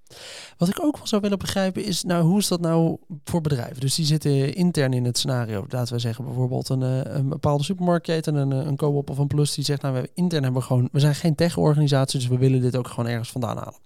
Wat 0.58 0.70
ik 0.70 0.84
ook 0.84 0.98
wel 0.98 1.08
zou 1.08 1.22
willen 1.22 1.40
begrijpen 1.40 1.84
is, 1.86 2.04
nou, 2.04 2.24
hoe 2.24 2.40
is 2.40 2.48
dat 2.48 2.62
nou 2.62 2.98
voor 3.24 3.42
bedrijven? 3.42 3.80
Dus 3.80 3.96
die 3.96 4.06
zitten 4.06 4.56
intern 4.56 4.94
in 4.94 5.06
het 5.06 5.18
scenario. 5.18 5.66
Laten 5.68 5.94
we 5.94 6.00
zeggen 6.00 6.26
bijvoorbeeld 6.26 6.70
een, 6.70 6.82
een 7.18 7.30
bepaalde 7.30 7.64
supermarktketen, 7.64 8.36
een, 8.36 8.52
een 8.52 8.76
co-op 8.76 9.10
of 9.10 9.18
een 9.18 9.28
plus, 9.28 9.54
die 9.54 9.64
zegt, 9.64 9.82
nou, 9.82 9.94
we 9.94 10.10
intern 10.14 10.44
hebben 10.44 10.62
we 10.62 10.68
gewoon, 10.68 10.90
we 10.92 11.00
zijn 11.00 11.16
geen 11.16 11.36
tech-organisatie, 11.36 12.20
dus 12.20 12.28
we 12.28 12.38
willen 12.38 12.62
dit 12.62 12.76
ook 12.76 12.88
gewoon 12.88 13.08
ergens 13.10 13.32
vandaan 13.32 13.58
halen. 13.58 13.80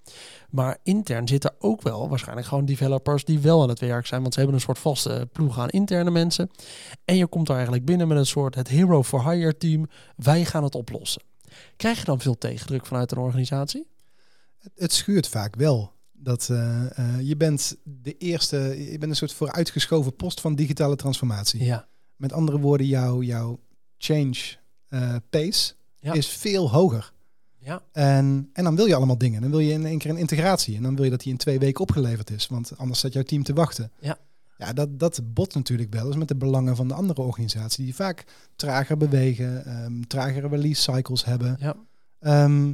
Maar 0.49 0.77
intern 0.83 1.27
zitten 1.27 1.53
ook 1.59 1.81
wel 1.81 2.09
waarschijnlijk 2.09 2.47
gewoon 2.47 2.65
developers 2.65 3.25
die 3.25 3.39
wel 3.39 3.61
aan 3.61 3.69
het 3.69 3.79
werk 3.79 4.05
zijn, 4.05 4.21
want 4.21 4.33
ze 4.33 4.39
hebben 4.39 4.57
een 4.57 4.63
soort 4.63 4.79
vaste 4.79 5.29
ploeg 5.31 5.59
aan 5.59 5.69
interne 5.69 6.11
mensen. 6.11 6.49
En 7.05 7.15
je 7.15 7.27
komt 7.27 7.47
daar 7.47 7.55
eigenlijk 7.55 7.85
binnen 7.85 8.07
met 8.07 8.17
een 8.17 8.25
soort 8.25 8.55
het 8.55 8.67
hero 8.67 9.03
for 9.03 9.31
hire 9.31 9.57
team. 9.57 9.87
Wij 10.15 10.45
gaan 10.45 10.63
het 10.63 10.75
oplossen. 10.75 11.21
Krijg 11.75 11.99
je 11.99 12.05
dan 12.05 12.19
veel 12.19 12.37
tegendruk 12.37 12.85
vanuit 12.85 13.11
een 13.11 13.17
organisatie? 13.17 13.87
Het, 14.57 14.71
het 14.75 14.93
schuurt 14.93 15.27
vaak 15.27 15.55
wel. 15.55 15.91
Dat 16.11 16.47
uh, 16.51 16.83
uh, 16.99 17.21
je 17.21 17.37
bent 17.37 17.77
de 17.83 18.17
eerste, 18.17 18.57
je 18.91 18.97
bent 18.97 19.11
een 19.11 19.17
soort 19.17 19.33
vooruitgeschoven 19.33 20.15
post 20.15 20.41
van 20.41 20.55
digitale 20.55 20.95
transformatie. 20.95 21.63
Ja. 21.63 21.87
Met 22.15 22.33
andere 22.33 22.59
woorden, 22.59 22.87
jouw, 22.87 23.21
jouw 23.21 23.59
change 23.97 24.35
uh, 24.89 25.15
pace 25.29 25.73
ja. 25.99 26.13
is 26.13 26.27
veel 26.27 26.71
hoger. 26.71 27.13
Ja. 27.57 27.81
En, 27.91 28.49
en 28.53 28.63
dan 28.63 28.75
wil 28.75 28.85
je 28.85 28.95
allemaal 28.95 29.17
dingen. 29.17 29.41
Dan 29.41 29.49
wil 29.49 29.59
je 29.59 29.71
in 29.71 29.85
één 29.85 29.97
keer 29.97 30.09
een 30.09 30.17
integratie. 30.17 30.75
En 30.75 30.83
dan 30.83 30.95
wil 30.95 31.03
je 31.03 31.09
dat 31.09 31.21
die 31.21 31.31
in 31.31 31.37
twee 31.37 31.59
weken 31.59 31.81
opgeleverd 31.81 32.29
is. 32.29 32.47
Want 32.47 32.77
anders 32.77 32.99
staat 32.99 33.13
jouw 33.13 33.23
team 33.23 33.43
te 33.43 33.53
wachten. 33.53 33.91
Ja. 33.99 34.17
Ja, 34.59 34.73
dat, 34.73 34.99
dat 34.99 35.21
bot 35.33 35.53
natuurlijk 35.53 35.93
wel 35.93 36.05
eens 36.05 36.15
met 36.15 36.27
de 36.27 36.35
belangen 36.35 36.75
van 36.75 36.87
de 36.87 36.93
andere 36.93 37.21
organisatie, 37.21 37.83
die 37.85 37.95
vaak 37.95 38.25
trager 38.55 38.97
bewegen, 38.97 39.83
um, 39.83 40.07
tragere 40.07 40.47
release 40.47 40.81
cycles 40.81 41.25
hebben. 41.25 41.57
Ja. 41.59 41.75
Ehm, 42.19 42.73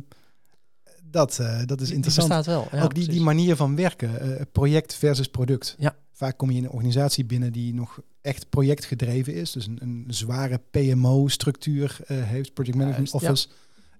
dat, 1.03 1.37
uh, 1.41 1.61
dat 1.65 1.81
is 1.81 1.87
Die- 1.87 1.95
interessant. 1.95 2.27
Die 2.27 2.37
bestaat 2.37 2.45
wel. 2.45 2.79
Ja, 2.79 2.85
Ook 2.85 2.95
die, 2.95 3.07
die 3.07 3.21
manier 3.21 3.55
van 3.55 3.75
werken, 3.75 4.19
eh, 4.19 4.41
project 4.51 4.95
versus 4.95 5.27
product. 5.27 5.75
Ja. 5.77 5.95
Vaak 6.11 6.37
kom 6.37 6.51
je 6.51 6.57
in 6.57 6.63
een 6.63 6.69
organisatie 6.69 7.25
binnen 7.25 7.51
die 7.51 7.73
nog 7.73 7.99
echt 8.21 8.49
projectgedreven 8.49 9.33
is. 9.33 9.51
Dus 9.51 9.67
een, 9.67 9.77
een 9.81 10.05
zware 10.07 10.61
PMO-structuur 10.71 11.97
eh, 12.07 12.17
heeft, 12.23 12.53
Project 12.53 12.77
Management 12.77 13.11
ja. 13.11 13.17
Office. 13.19 13.47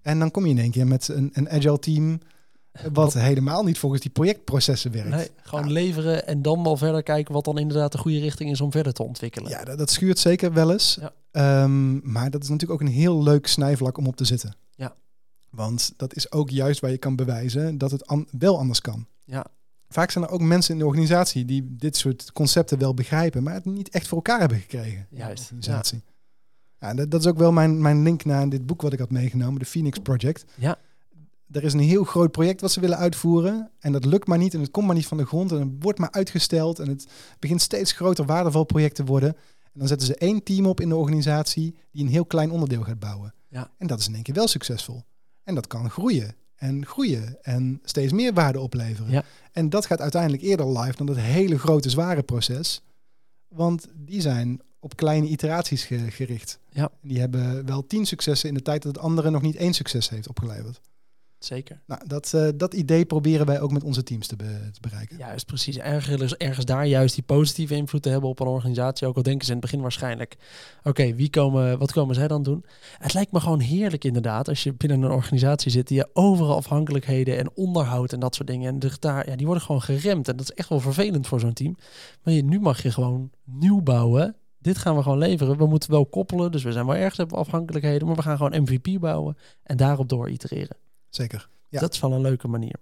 En 0.02 0.20
dan 0.20 0.32
kom 0.32 0.46
je 0.46 0.52
in 0.52 0.60
één 0.60 0.72
keer 0.72 0.88
met 0.88 1.08
een, 1.08 1.30
een 1.34 1.50
agile 1.50 1.80
team, 1.80 2.12
eh, 2.12 2.18
wat 2.94 3.14
helemaal 3.14 3.64
niet 3.64 3.80
volgens 3.80 4.02
die 4.02 4.12
projectprocessen 4.12 4.92
werkt. 4.92 5.10
Nee, 5.10 5.30
gewoon 5.44 5.66
Ja. 5.66 5.72
leveren 5.72 6.28
en 6.28 6.42
dan 6.42 6.64
wel 6.64 6.78
verder 6.78 7.04
kijken 7.04 7.34
wat 7.34 7.46
dan 7.46 7.58
inderdaad 7.58 7.92
de 7.92 7.98
goede 7.98 8.20
richting 8.20 8.52
is 8.52 8.62
om 8.62 8.72
verder 8.72 8.94
te 8.94 9.04
ontwikkelen. 9.04 9.50
Ja, 9.50 9.64
dat, 9.64 9.78
dat 9.78 9.90
schuurt 9.92 10.20
zeker 10.20 10.54
wel 10.54 10.72
eens. 10.72 10.98
Ja. 11.02 11.14
Ehm, 11.32 12.12
maar 12.12 12.30
dat 12.32 12.44
is 12.44 12.50
natuurlijk 12.50 12.82
ook 12.82 12.88
een 12.88 12.94
heel 12.94 13.24
leuk 13.24 13.48
snijvlak 13.48 13.98
om 13.98 14.08
op 14.08 14.16
te 14.16 14.26
zitten. 14.26 14.56
Ja. 14.76 14.96
Want 15.50 15.94
dat 15.98 16.16
is 16.16 16.32
ook 16.32 16.50
juist 16.50 16.80
waar 16.80 16.92
je 16.92 16.98
kan 16.98 17.16
bewijzen 17.16 17.78
dat 17.78 17.92
het 17.92 18.08
an- 18.08 18.28
wel 18.40 18.58
anders 18.58 18.82
kan. 18.82 19.06
Ja. 19.24 19.46
Vaak 19.90 20.12
zijn 20.12 20.24
er 20.24 20.30
ook 20.30 20.42
mensen 20.42 20.74
in 20.74 20.80
de 20.80 20.86
organisatie 20.86 21.46
die 21.46 21.76
dit 21.78 21.98
soort 21.98 22.32
concepten 22.32 22.78
wel 22.80 22.94
begrijpen, 22.94 23.44
maar 23.44 23.54
het 23.54 23.66
niet 23.66 23.90
echt 23.90 24.08
voor 24.08 24.18
elkaar 24.18 24.40
hebben 24.40 24.58
gekregen. 24.60 25.08
de 25.10 25.18
Juist, 25.18 25.44
organisatie. 25.44 26.02
Ja. 26.80 26.94
dat 26.94 27.14
is 27.20 27.28
ook 27.28 27.38
wel 27.38 27.52
mijn, 27.52 27.82
mijn 27.82 28.04
link 28.04 28.26
naar 28.26 28.50
dit 28.50 28.66
boek 28.66 28.82
wat 28.82 28.94
ik 28.94 29.00
had 29.00 29.10
meegenomen, 29.12 29.60
de 29.60 29.66
Phoenix 29.66 29.98
Project. 30.00 30.46
Ja. 30.56 30.78
Er 31.52 31.64
is 31.64 31.74
een 31.74 31.80
heel 31.80 32.04
groot 32.04 32.32
project 32.32 32.62
wat 32.62 32.72
ze 32.72 32.80
willen 32.80 32.98
uitvoeren. 32.98 33.72
En 33.80 33.92
dat 33.92 34.06
lukt 34.06 34.28
maar 34.28 34.38
niet. 34.38 34.54
En 34.54 34.60
het 34.60 34.72
komt 34.72 34.86
maar 34.86 34.96
niet 34.96 35.08
van 35.08 35.18
de 35.18 35.26
grond. 35.26 35.52
En 35.52 35.60
het 35.60 35.70
wordt 35.80 36.00
maar 36.00 36.12
uitgesteld. 36.12 36.80
En 36.80 36.88
het 36.88 37.08
begint 37.40 37.62
steeds 37.62 37.92
groter 37.92 38.26
waardevol 38.26 38.64
project 38.64 38.96
te 38.96 39.04
worden. 39.04 39.30
En 39.64 39.80
dan 39.82 39.88
zetten 39.88 40.08
ze 40.08 40.16
één 40.16 40.44
team 40.44 40.66
op 40.66 40.80
in 40.82 40.90
de 40.90 40.96
organisatie 40.96 41.76
die 41.92 42.04
een 42.04 42.10
heel 42.12 42.26
klein 42.26 42.52
onderdeel 42.52 42.82
gaat 42.84 43.00
bouwen. 43.00 43.34
Ja. 43.48 43.72
En 43.78 43.88
dat 43.88 44.00
is 44.00 44.08
in 44.08 44.14
één 44.14 44.24
keer 44.24 44.34
wel 44.34 44.48
succesvol. 44.48 45.04
En 45.44 45.56
dat 45.56 45.68
kan 45.68 45.90
groeien 45.90 46.36
en 46.56 46.86
groeien 46.86 47.38
en 47.44 47.80
steeds 47.84 48.12
meer 48.14 48.34
waarde 48.34 48.60
opleveren. 48.60 49.12
Ja. 49.12 49.24
En 49.52 49.70
dat 49.70 49.86
gaat 49.86 50.02
uiteindelijk 50.02 50.44
eerder 50.44 50.80
live 50.80 50.96
dan 50.98 51.06
dat 51.06 51.16
hele 51.18 51.60
grote 51.60 51.90
zware 51.90 52.24
proces. 52.24 52.82
Want 53.48 53.88
die 53.96 54.22
zijn 54.22 54.62
op 54.80 54.96
kleine 54.96 55.28
iteraties 55.28 55.84
ge- 55.84 56.12
gericht. 56.12 56.60
Ja. 56.70 56.90
Die 57.02 57.20
hebben 57.20 57.66
wel 57.66 57.88
tien 57.88 58.06
successen 58.06 58.50
in 58.50 58.56
de 58.56 58.62
tijd 58.62 58.84
dat 58.84 58.96
het 58.96 59.04
andere 59.04 59.30
nog 59.30 59.42
niet 59.42 59.56
één 59.56 59.74
succes 59.74 60.10
heeft 60.10 60.28
opgeleverd. 60.30 60.82
Zeker. 61.46 61.82
Nou, 61.86 62.02
dat, 62.08 62.34
eh, 62.34 62.48
dat 62.56 62.74
idee 62.74 63.06
proberen 63.06 63.46
wij 63.46 63.62
ook 63.62 63.72
met 63.72 63.84
onze 63.84 64.04
teams 64.04 64.28
te, 64.28 64.36
be- 64.36 64.70
te 64.72 64.80
bereiken. 64.82 65.18
Juist, 65.18 65.46
precies. 65.46 65.78
Ergens, 65.78 66.36
ergens 66.38 66.66
daar 66.66 66.86
juist 66.86 67.16
die 67.16 67.24
positieve 67.24 67.76
invloed 67.76 68.02
te 68.02 68.10
hebben 68.10 68.30
op 68.30 68.40
een 68.40 68.48
organisatie. 68.48 69.08
Ook 69.08 69.16
al 69.16 69.24
denken 69.24 69.46
ze 69.46 69.52
in 69.52 69.58
het 69.58 69.66
begin 69.66 69.82
waarschijnlijk, 69.82 70.36
oké, 70.84 71.14
wie 71.14 71.30
komen, 71.30 71.78
wat 71.78 71.92
komen 71.92 72.16
zij 72.16 72.28
dan 72.28 72.44
doen? 72.44 72.66
Het 72.98 73.14
lijkt 73.14 73.32
me 73.32 73.40
gewoon 73.40 73.60
heerlijk 73.60 74.04
inderdaad, 74.04 74.48
als 74.48 74.64
je 74.64 74.74
binnen 74.74 75.02
een 75.02 75.12
organisatie 75.12 75.72
zit 75.72 75.88
die 75.88 75.98
je 75.98 76.10
overal 76.14 76.56
afhankelijkheden 76.56 77.38
en 77.38 77.50
onderhoud 77.56 78.14
en 78.14 78.20
dat 78.20 78.36
soort 78.36 78.48
dingen. 78.48 78.74
En 78.82 78.90
daar, 79.00 79.30
ja, 79.30 79.36
die 79.36 79.46
worden 79.46 79.64
gewoon 79.64 79.82
geremd. 79.82 80.28
En 80.28 80.36
dat 80.36 80.50
is 80.50 80.56
echt 80.56 80.70
wel 80.70 80.80
vervelend 80.80 81.28
voor 81.28 81.40
zo'n 81.40 81.54
team. 81.54 81.76
Maar 82.24 82.34
je, 82.34 82.44
nu 82.44 82.60
mag 82.60 82.82
je 82.84 82.92
gewoon 82.92 83.30
nieuw 83.44 83.82
bouwen. 83.82 84.36
Dit 84.60 84.78
gaan 84.78 84.96
we 84.96 85.02
gewoon 85.02 85.18
leveren. 85.18 85.58
We 85.58 85.68
moeten 85.68 85.92
wel 85.92 86.06
koppelen, 86.06 86.52
dus 86.52 86.64
we 86.64 86.72
zijn 86.72 86.86
wel 86.86 86.96
ergens 86.96 87.18
hebben 87.18 87.36
we 87.38 87.44
afhankelijkheden. 87.44 88.08
Maar 88.08 88.16
we 88.16 88.22
gaan 88.22 88.38
gewoon 88.38 88.62
MVP 88.62 89.00
bouwen 89.00 89.38
en 89.64 89.78
daarop 89.78 90.10
door 90.10 90.30
itereren. 90.30 90.78
Zeker. 91.16 91.48
Ja. 91.70 91.80
Dat 91.80 91.94
is 91.94 92.00
wel 92.00 92.12
een 92.12 92.22
leuke 92.22 92.48
manier. 92.48 92.76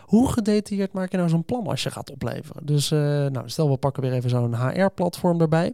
Hoe 0.00 0.32
gedetailleerd 0.32 0.92
maak 0.92 1.10
je 1.10 1.16
nou 1.16 1.28
zo'n 1.28 1.44
plan 1.44 1.66
als 1.66 1.82
je 1.82 1.90
gaat 1.90 2.10
opleveren? 2.10 2.66
Dus 2.66 2.90
eh, 2.90 2.98
nou, 3.26 3.48
stel 3.48 3.70
we 3.70 3.76
pakken 3.76 4.02
weer 4.02 4.12
even 4.12 4.30
zo'n 4.30 4.54
HR-platform 4.54 5.40
erbij. 5.40 5.72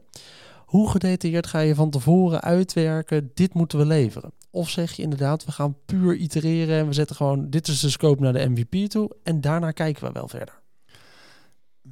Hoe 0.65 0.91
gedetailleerd 0.91 1.47
ga 1.47 1.59
je 1.59 1.75
van 1.75 1.91
tevoren 1.91 2.41
uitwerken, 2.41 3.31
dit 3.35 3.55
moeten 3.55 3.79
we 3.79 3.87
leveren? 3.87 4.33
Of 4.51 4.69
zeg 4.69 4.93
je 4.93 5.03
inderdaad, 5.03 5.45
we 5.45 5.53
gaan 5.53 5.77
puur 5.87 6.15
itereren 6.15 6.79
en 6.79 6.87
we 6.87 6.93
zetten 6.93 7.17
gewoon, 7.17 7.51
dit 7.51 7.69
is 7.69 7.81
de 7.81 7.91
scope 7.91 8.23
naar 8.23 8.33
de 8.33 8.49
MVP 8.49 8.91
toe 8.91 9.11
en 9.23 9.41
daarna 9.41 9.71
kijken 9.71 10.05
we 10.05 10.13
wel 10.13 10.29
verder. 10.29 10.61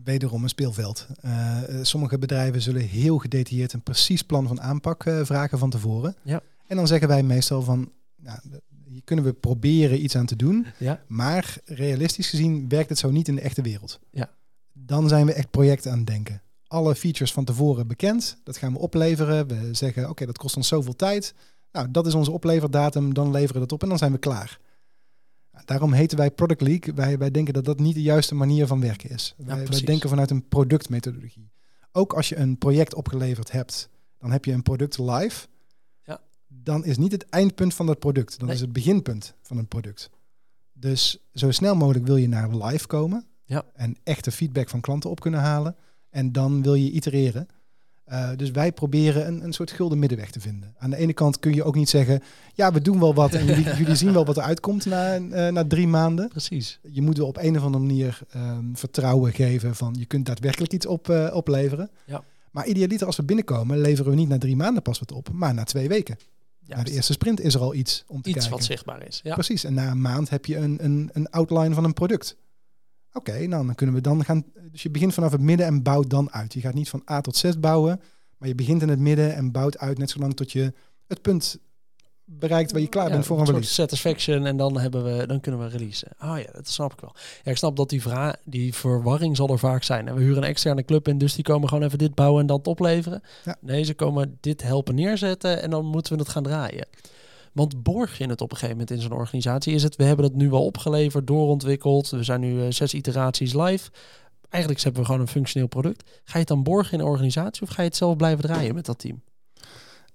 Wederom 0.05 0.43
een 0.43 0.49
speelveld. 0.49 1.07
Eh, 1.21 1.59
sommige 1.83 2.19
bedrijven 2.19 2.63
zullen 2.63 2.83
heel 2.83 3.19
gedetailleerd 3.19 3.73
een 3.73 3.83
precies 3.83 4.23
plan 4.23 4.47
van 4.47 4.61
aanpak 4.61 5.05
eh, 5.05 5.21
vragen 5.23 5.59
van 5.59 5.71
tevoren. 5.71 6.17
Ja. 6.23 6.41
En 6.67 6.77
dan 6.77 6.87
zeggen 6.87 7.09
wij 7.09 7.23
meestal 7.23 7.63
van, 7.63 7.93
nou, 8.17 8.39
hier 8.89 9.03
kunnen 9.05 9.25
we 9.25 9.33
proberen 9.33 10.03
iets 10.03 10.17
aan 10.17 10.27
te 10.27 10.37
doen. 10.37 10.67
Ja, 10.79 11.03
Maar 11.07 11.57
realistisch 11.65 12.29
gezien 12.29 12.69
werkt 12.69 12.89
het 12.89 12.99
zo 12.99 13.11
niet 13.11 13.29
in 13.29 13.35
de 13.35 13.41
echte 13.41 13.63
wereld. 13.63 14.01
Ja. 14.11 14.31
Dan 14.73 15.09
zijn 15.09 15.27
we 15.27 15.33
echt 15.33 15.51
projecten 15.51 15.91
aan 15.91 15.99
het 15.99 16.07
denken. 16.07 16.43
Alle 16.67 16.95
features 16.95 17.33
van 17.33 17.45
tevoren 17.45 17.87
bekend. 17.87 18.37
Dat 18.45 18.57
gaan 18.57 18.73
we 18.73 18.79
opleveren. 18.79 19.47
We 19.47 19.69
zeggen, 19.73 20.09
oké, 20.09 20.27
dat 20.27 20.39
kost 20.39 20.57
ons 20.57 20.69
zoveel 20.69 20.97
tijd. 20.97 21.35
Nou, 21.73 21.91
dat 21.91 22.07
is 22.07 22.15
onze 22.15 22.31
opleverdatum. 22.31 23.15
Dan 23.15 23.31
leveren 23.31 23.55
we 23.55 23.61
dat 23.61 23.73
op 23.73 23.83
en 23.83 23.89
dan 23.89 23.99
zijn 23.99 24.13
we 24.13 24.19
klaar. 24.19 24.59
Daarom 25.65 25.93
heten 25.93 26.19
wij 26.19 26.31
Product 26.31 26.61
League. 26.61 26.95
Wij, 26.95 27.19
wij 27.19 27.31
denken 27.31 27.55
dat 27.55 27.65
dat 27.65 27.79
niet 27.79 27.95
de 27.95 28.03
juiste 28.03 28.35
manier 28.35 28.67
van 28.67 28.81
werken 28.81 29.11
is. 29.11 29.35
wij, 29.37 29.55
wij 29.57 29.65
precies. 29.65 29.85
denken 29.85 30.09
vanuit 30.09 30.31
een 30.31 30.49
productmethodologie. 30.49 31.51
Ook 31.93 32.13
als 32.13 32.29
je 32.29 32.37
een 32.37 32.59
project 32.59 32.95
opgeleverd 32.95 33.53
hebt, 33.53 33.89
dan 34.19 34.31
heb 34.31 34.45
je 34.45 34.53
een 34.53 34.63
product 34.63 34.99
live. 34.99 35.47
Dan 36.49 36.85
is 36.85 36.97
niet 36.99 37.13
het 37.13 37.29
eindpunt 37.29 37.75
van 37.75 37.87
dat 37.87 37.99
product. 37.99 38.39
Dan 38.39 38.47
Nee. 38.47 38.55
is 38.57 38.61
het 38.63 38.73
beginpunt 38.73 39.35
van 39.43 39.59
een 39.59 39.67
product. 39.69 40.11
Dus 40.73 41.19
zo 41.35 41.51
snel 41.51 41.75
mogelijk 41.77 42.07
wil 42.07 42.17
je 42.17 42.29
naar 42.29 42.57
live 42.57 42.87
komen. 42.87 43.27
Ja. 43.45 43.65
En 43.75 43.97
echte 44.03 44.31
feedback 44.31 44.69
van 44.69 44.81
klanten 44.81 45.11
op 45.11 45.21
kunnen 45.21 45.41
halen. 45.41 45.77
En 46.11 46.33
dan 46.33 46.63
wil 46.63 46.75
je 46.75 46.91
itereren. 46.91 47.49
Eh, 48.05 48.31
dus 48.37 48.51
wij 48.51 48.73
proberen 48.73 49.27
een, 49.27 49.45
een 49.45 49.53
soort 49.53 49.71
gulden 49.71 49.99
middenweg 49.99 50.31
te 50.31 50.41
vinden. 50.41 50.75
Aan 50.79 50.91
de 50.91 50.97
ene 50.97 51.13
kant 51.13 51.39
kun 51.39 51.55
je 51.55 51.65
ook 51.65 51.75
niet 51.75 51.89
zeggen... 51.89 52.23
ja, 52.55 52.73
we 52.73 52.81
doen 52.81 53.01
wel 53.01 53.15
wat 53.15 53.35
en 53.35 53.47
jullie, 53.47 53.65
jullie 53.79 53.95
zien 53.95 54.13
wel 54.13 54.25
wat 54.25 54.37
er 54.37 54.43
uitkomt 54.43 54.85
na, 54.87 55.15
eh, 55.15 55.53
na 55.53 55.65
drie 55.67 55.87
maanden. 55.89 56.29
precies. 56.29 56.79
Je 56.83 57.03
moet 57.03 57.17
wel 57.19 57.27
op 57.27 57.37
een 57.37 57.57
of 57.57 57.63
andere 57.65 57.85
manier 57.85 58.21
ehm, 58.31 58.75
vertrouwen 58.75 59.33
geven 59.33 59.75
van... 59.75 59.95
je 59.99 60.05
kunt 60.07 60.27
daadwerkelijk 60.27 60.73
iets 60.73 60.87
op, 60.87 61.09
eh, 61.09 61.31
opleveren. 61.35 61.91
Ja. 62.07 62.25
Maar 62.51 62.67
idealiter 62.67 63.07
als 63.07 63.17
we 63.17 63.23
binnenkomen... 63.23 63.79
leveren 63.79 64.11
we 64.11 64.17
niet 64.17 64.29
na 64.29 64.39
drie 64.39 64.57
maanden 64.57 64.83
pas 64.83 64.99
wat 64.99 65.13
op, 65.13 65.29
maar 65.33 65.55
na 65.55 65.65
twee 65.65 65.89
weken. 65.89 66.17
Na 66.69 66.75
Juist. 66.75 66.87
de 66.91 66.97
eerste 66.97 67.13
sprint 67.13 67.41
is 67.41 67.55
er 67.55 67.61
al 67.61 67.75
iets 67.75 68.05
om 68.07 68.23
te 68.23 68.29
Iets 68.29 68.39
kijken. 68.39 68.57
wat 68.57 68.65
zichtbaar 68.67 69.07
is. 69.07 69.21
Ja. 69.23 69.35
Precies, 69.35 69.65
en 69.65 69.75
na 69.75 69.91
een 69.91 70.01
maand 70.01 70.31
heb 70.31 70.47
je 70.47 70.57
een, 70.57 70.85
een, 70.85 71.11
een 71.13 71.31
outline 71.31 71.75
van 71.75 71.85
een 71.85 71.93
product. 71.93 72.37
Oké, 73.13 73.47
nou 73.47 73.67
dan 73.67 73.75
kunnen 73.75 73.95
we 73.95 74.01
dan 74.01 74.25
gaan. 74.25 74.45
Dus 74.71 74.83
je 74.83 74.91
begint 74.91 75.15
vanaf 75.15 75.33
het 75.33 75.41
midden 75.41 75.67
en 75.67 75.83
bouwt 75.83 76.11
dan 76.11 76.33
uit. 76.33 76.53
Je 76.53 76.61
gaat 76.61 76.75
niet 76.75 76.89
van 76.89 77.03
A 77.11 77.21
tot 77.21 77.37
Z 77.37 77.51
bouwen, 77.59 78.01
maar 78.39 78.49
je 78.49 78.55
begint 78.55 78.83
in 78.83 78.89
het 78.89 78.99
midden 78.99 79.35
en 79.35 79.53
bouwt 79.53 79.79
uit 79.79 79.99
net 79.99 80.11
zolang 80.11 80.35
tot 80.37 80.53
je 80.53 80.73
het 81.07 81.23
punt 81.23 81.59
bereikt 82.31 82.73
waar 82.73 82.81
je 82.81 82.87
klaar 82.89 83.07
Ja, 83.07 83.13
bent 83.13 83.27
voor 83.27 83.39
een 83.39 83.45
soort 83.47 83.57
release. 83.57 83.75
satisfaction 83.75 84.47
en 84.47 84.57
dan 84.57 84.79
hebben 84.79 85.05
we, 85.05 85.27
dan 85.27 85.41
kunnen 85.41 85.61
we 85.61 85.69
releasen. 85.69 86.09
Oh 86.23 86.39
ja, 86.39 86.53
dat 86.53 86.69
snap 86.69 86.93
ik 86.93 87.01
wel. 87.01 87.15
Ja, 87.45 87.51
ik 87.51 87.57
snap 87.57 87.77
dat 87.77 87.89
die 87.89 88.03
vraag, 88.03 88.35
die 88.45 88.75
verwarring 88.75 89.37
zal 89.37 89.49
er 89.49 89.59
vaak 89.59 89.83
zijn. 89.83 90.09
En 90.09 90.15
we 90.15 90.21
huren 90.21 90.43
een 90.43 90.49
externe 90.49 90.85
club 90.85 91.09
in, 91.09 91.19
dus 91.19 91.35
die 91.35 91.45
komen 91.45 91.69
gewoon 91.69 91.85
even 91.85 91.99
dit 91.99 92.15
bouwen 92.15 92.41
en 92.41 92.47
dat 92.47 92.67
opleveren. 92.67 93.23
Ja. 93.45 93.57
Nee, 93.61 93.83
ze 93.85 93.95
komen 93.95 94.39
dit 94.41 94.63
helpen 94.63 94.95
neerzetten 94.95 95.63
en 95.63 95.71
dan 95.71 95.85
moeten 95.87 96.13
we 96.13 96.19
het 96.19 96.29
gaan 96.29 96.43
draaien. 96.43 96.87
Want 97.53 97.83
borg 97.83 98.19
je 98.19 98.27
het 98.29 98.41
op 98.41 98.51
een 98.51 98.57
gegeven 98.57 98.79
moment 98.79 98.97
in 98.97 99.03
zo'n 99.09 99.19
organisatie? 99.19 99.75
Is 99.75 99.83
het, 99.83 99.97
we 99.97 100.05
hebben 100.05 100.25
het 100.25 100.35
nu 100.35 100.51
wel 100.51 100.65
opgeleverd, 100.65 101.27
doorontwikkeld. 101.27 102.11
We 102.11 102.23
zijn 102.23 102.41
nu 102.41 102.63
eh, 102.63 102.71
zes 102.71 102.95
iteraties 102.95 103.55
live. 103.55 103.91
Eigenlijk 104.49 104.83
hebben 104.83 105.01
we 105.01 105.07
gewoon 105.07 105.21
een 105.23 105.29
functioneel 105.29 105.69
product. 105.69 106.03
Ga 106.25 106.33
je 106.33 106.39
het 106.39 106.49
dan 106.49 106.63
borgen 106.63 106.93
in 106.93 107.01
een 107.01 107.11
organisatie 107.11 107.63
of 107.63 107.69
ga 107.69 107.83
je 107.83 107.89
het 107.89 107.97
zelf 107.97 108.17
blijven 108.17 108.45
draaien 108.45 108.75
met 108.75 108.87
dat 108.87 108.99
team? 108.99 109.23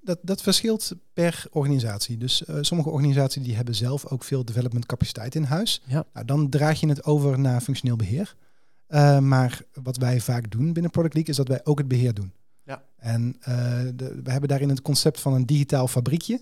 Dat, 0.03 0.19
dat 0.21 0.41
verschilt 0.41 0.93
per 1.13 1.45
organisatie. 1.51 2.17
Dus 2.17 2.45
eh, 2.45 2.57
sommige 2.61 2.89
organisaties 2.89 3.43
die 3.43 3.55
hebben 3.55 3.75
zelf 3.75 4.05
ook 4.05 4.23
veel 4.23 4.45
development 4.45 4.85
capaciteit 4.85 5.35
in 5.35 5.43
huis. 5.43 5.81
Ja. 5.85 6.05
Nou, 6.13 6.25
dan 6.25 6.49
draag 6.49 6.79
je 6.79 6.87
het 6.87 7.03
over 7.03 7.39
naar 7.39 7.61
functioneel 7.61 7.95
beheer. 7.95 8.35
Eh, 8.87 9.19
maar 9.19 9.61
wat 9.73 9.97
wij 9.97 10.19
vaak 10.19 10.51
doen 10.51 10.73
binnen 10.73 10.91
Product 10.91 11.13
League 11.13 11.31
is 11.31 11.37
dat 11.37 11.47
wij 11.47 11.61
ook 11.63 11.77
het 11.77 11.87
beheer 11.87 12.13
doen. 12.13 12.33
Ja. 12.63 12.83
En 12.97 13.35
eh, 13.39 13.81
de, 13.95 14.21
we 14.23 14.31
hebben 14.31 14.49
daarin 14.49 14.69
het 14.69 14.81
concept 14.81 15.19
van 15.19 15.33
een 15.33 15.45
digitaal 15.45 15.87
fabriekje, 15.87 16.41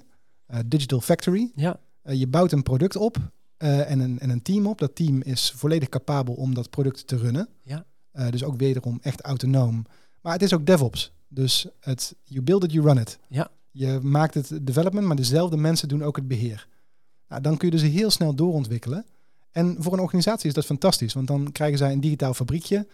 Digital 0.66 1.02
Factory. 1.02 1.52
Ja, 1.56 1.80
je 2.04 2.28
bouwt 2.28 2.52
een 2.52 2.64
product 2.64 2.96
op 2.96 3.18
en, 3.58 4.00
een, 4.00 4.20
en 4.20 4.30
een 4.30 4.42
team 4.42 4.68
op. 4.68 4.80
Dat 4.80 4.96
team 4.96 5.22
is 5.22 5.54
volledig 5.56 5.90
capabel 5.90 6.34
om 6.34 6.54
dat 6.54 6.70
product 6.70 7.08
te 7.08 7.18
runnen. 7.18 7.50
Ja. 7.64 7.86
Dus 8.30 8.44
ook 8.44 8.58
wederom 8.58 9.00
echt 9.02 9.22
autonoom. 9.22 9.86
Maar 10.22 10.34
het 10.34 10.42
is 10.42 10.54
ook 10.54 10.66
DevOps. 10.66 11.14
Dus 11.34 11.68
het, 11.80 12.16
you 12.24 12.42
build 12.44 12.64
it, 12.64 12.72
you 12.72 12.86
run 12.86 12.98
it. 12.98 13.20
Ja. 13.28 13.50
Je 13.72 14.00
maakt 14.02 14.34
het 14.34 14.60
development, 14.62 15.08
maar 15.08 15.16
dezelfde 15.16 15.58
mensen 15.58 15.88
doen 15.88 16.04
ook 16.04 16.16
het 16.16 16.28
beheer. 16.28 16.68
Nou, 17.28 17.42
dan 17.42 17.58
kun 17.58 17.70
je 17.72 17.78
dus 17.78 17.90
heel 17.90 18.10
snel 18.10 18.34
doorontwikkelen. 18.34 19.06
En 19.52 19.76
voor 19.80 19.94
een 19.94 20.00
organisatie 20.00 20.48
is 20.48 20.54
dat 20.54 20.66
fantastisch, 20.66 21.14
want 21.14 21.28
dan 21.28 21.52
krijgen 21.52 21.78
zij 21.78 21.92
een 21.92 22.00
digitaal 22.02 22.34
fabriekje, 22.34 22.88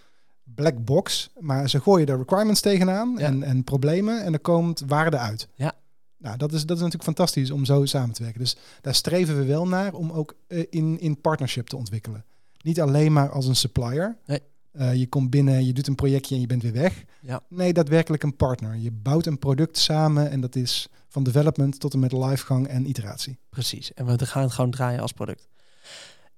black 0.44 0.86
box, 0.86 1.30
maar 1.40 1.70
ze 1.70 1.82
gooien 1.82 2.06
daar 2.08 2.18
requirements 2.18 2.62
tegenaan 2.62 3.16
Ja. 3.18 3.26
en, 3.26 3.44
en 3.44 3.64
problemen 3.64 4.24
en 4.24 4.34
er 4.34 4.40
komt 4.40 4.84
waarde 4.88 5.18
uit. 5.18 5.48
Ja. 5.56 5.74
Nou, 6.18 6.38
dat 6.38 6.54
is, 6.54 6.60
dat 6.60 6.78
is 6.78 6.84
natuurlijk 6.84 7.04
fantastisch 7.18 7.52
om 7.52 7.66
zo 7.66 7.86
samen 7.86 8.16
te 8.16 8.24
werken. 8.24 8.40
Dus 8.40 8.58
daar 8.82 8.96
streven 8.96 9.38
we 9.38 9.46
wel 9.46 9.68
naar 9.68 9.94
om 9.94 10.12
ook 10.12 10.36
eh, 10.48 10.64
in, 10.70 11.00
in 11.00 11.22
partnership 11.22 11.68
te 11.68 11.76
ontwikkelen. 11.78 12.26
Niet 12.62 12.82
alleen 12.82 13.14
maar 13.14 13.30
als 13.30 13.48
een 13.48 13.56
supplier. 13.56 14.18
Nee. 14.26 14.42
Eh, 14.78 14.96
je 14.96 15.08
komt 15.08 15.30
binnen, 15.30 15.66
je 15.66 15.74
doet 15.74 15.88
een 15.88 15.96
projectje 15.96 16.36
en 16.36 16.42
je 16.42 16.48
bent 16.48 16.62
weer 16.62 16.74
weg. 16.74 17.04
Ja. 17.22 17.42
Nee, 17.50 17.74
daadwerkelijk 17.74 18.24
een 18.24 18.36
partner. 18.36 18.76
Je 18.76 18.92
bouwt 18.92 19.26
een 19.26 19.40
product 19.40 19.78
samen 19.78 20.30
en 20.30 20.42
dat 20.42 20.56
is 20.56 20.88
van 21.08 21.24
development 21.24 21.80
tot 21.80 21.94
en 21.94 22.00
met 22.00 22.12
livegang 22.12 22.68
en 22.68 22.90
iteratie. 22.90 23.38
Precies. 23.50 23.94
En 23.94 24.06
we 24.06 24.26
gaan 24.26 24.44
het 24.44 24.52
gewoon 24.52 24.72
draaien 24.72 25.02
als 25.02 25.12
product. 25.12 25.48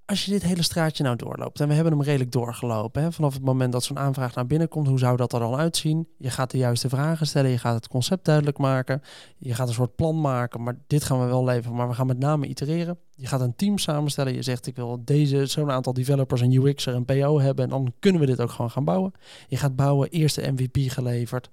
Als 0.09 0.25
je 0.25 0.31
dit 0.31 0.43
hele 0.43 0.63
straatje 0.63 1.03
nou 1.03 1.15
doorloopt, 1.15 1.59
en 1.59 1.67
we 1.67 1.73
hebben 1.73 1.93
hem 1.93 2.01
redelijk 2.01 2.31
doorgelopen, 2.31 3.01
hè, 3.01 3.11
vanaf 3.11 3.33
het 3.33 3.43
moment 3.43 3.71
dat 3.71 3.83
zo'n 3.83 3.99
aanvraag 3.99 4.35
naar 4.35 4.45
binnen 4.45 4.67
komt, 4.67 4.87
hoe 4.87 4.99
zou 4.99 5.17
dat 5.17 5.33
er 5.33 5.39
dan 5.39 5.55
uitzien? 5.55 6.07
Je 6.17 6.29
gaat 6.29 6.51
de 6.51 6.57
juiste 6.57 6.89
vragen 6.89 7.27
stellen, 7.27 7.49
je 7.49 7.57
gaat 7.57 7.75
het 7.75 7.87
concept 7.87 8.25
duidelijk 8.25 8.57
maken, 8.57 9.01
je 9.37 9.53
gaat 9.53 9.67
een 9.67 9.73
soort 9.73 9.95
plan 9.95 10.21
maken, 10.21 10.63
maar 10.63 10.77
dit 10.87 11.03
gaan 11.03 11.19
we 11.19 11.25
wel 11.25 11.43
leveren, 11.43 11.77
maar 11.77 11.87
we 11.87 11.93
gaan 11.93 12.07
met 12.07 12.19
name 12.19 12.47
itereren. 12.47 12.97
Je 13.15 13.27
gaat 13.27 13.41
een 13.41 13.55
team 13.55 13.77
samenstellen, 13.77 14.33
je 14.33 14.41
zegt 14.41 14.67
ik 14.67 14.75
wil 14.75 15.01
deze, 15.03 15.45
zo'n 15.45 15.71
aantal 15.71 15.93
developers, 15.93 16.41
een 16.41 16.53
UX'er, 16.53 16.95
een 16.95 17.05
PO 17.05 17.39
hebben 17.39 17.63
en 17.63 17.69
dan 17.69 17.93
kunnen 17.99 18.21
we 18.21 18.27
dit 18.27 18.41
ook 18.41 18.51
gewoon 18.51 18.71
gaan 18.71 18.85
bouwen. 18.85 19.11
Je 19.47 19.57
gaat 19.57 19.75
bouwen, 19.75 20.09
eerste 20.09 20.51
MVP 20.51 20.91
geleverd. 20.91 21.49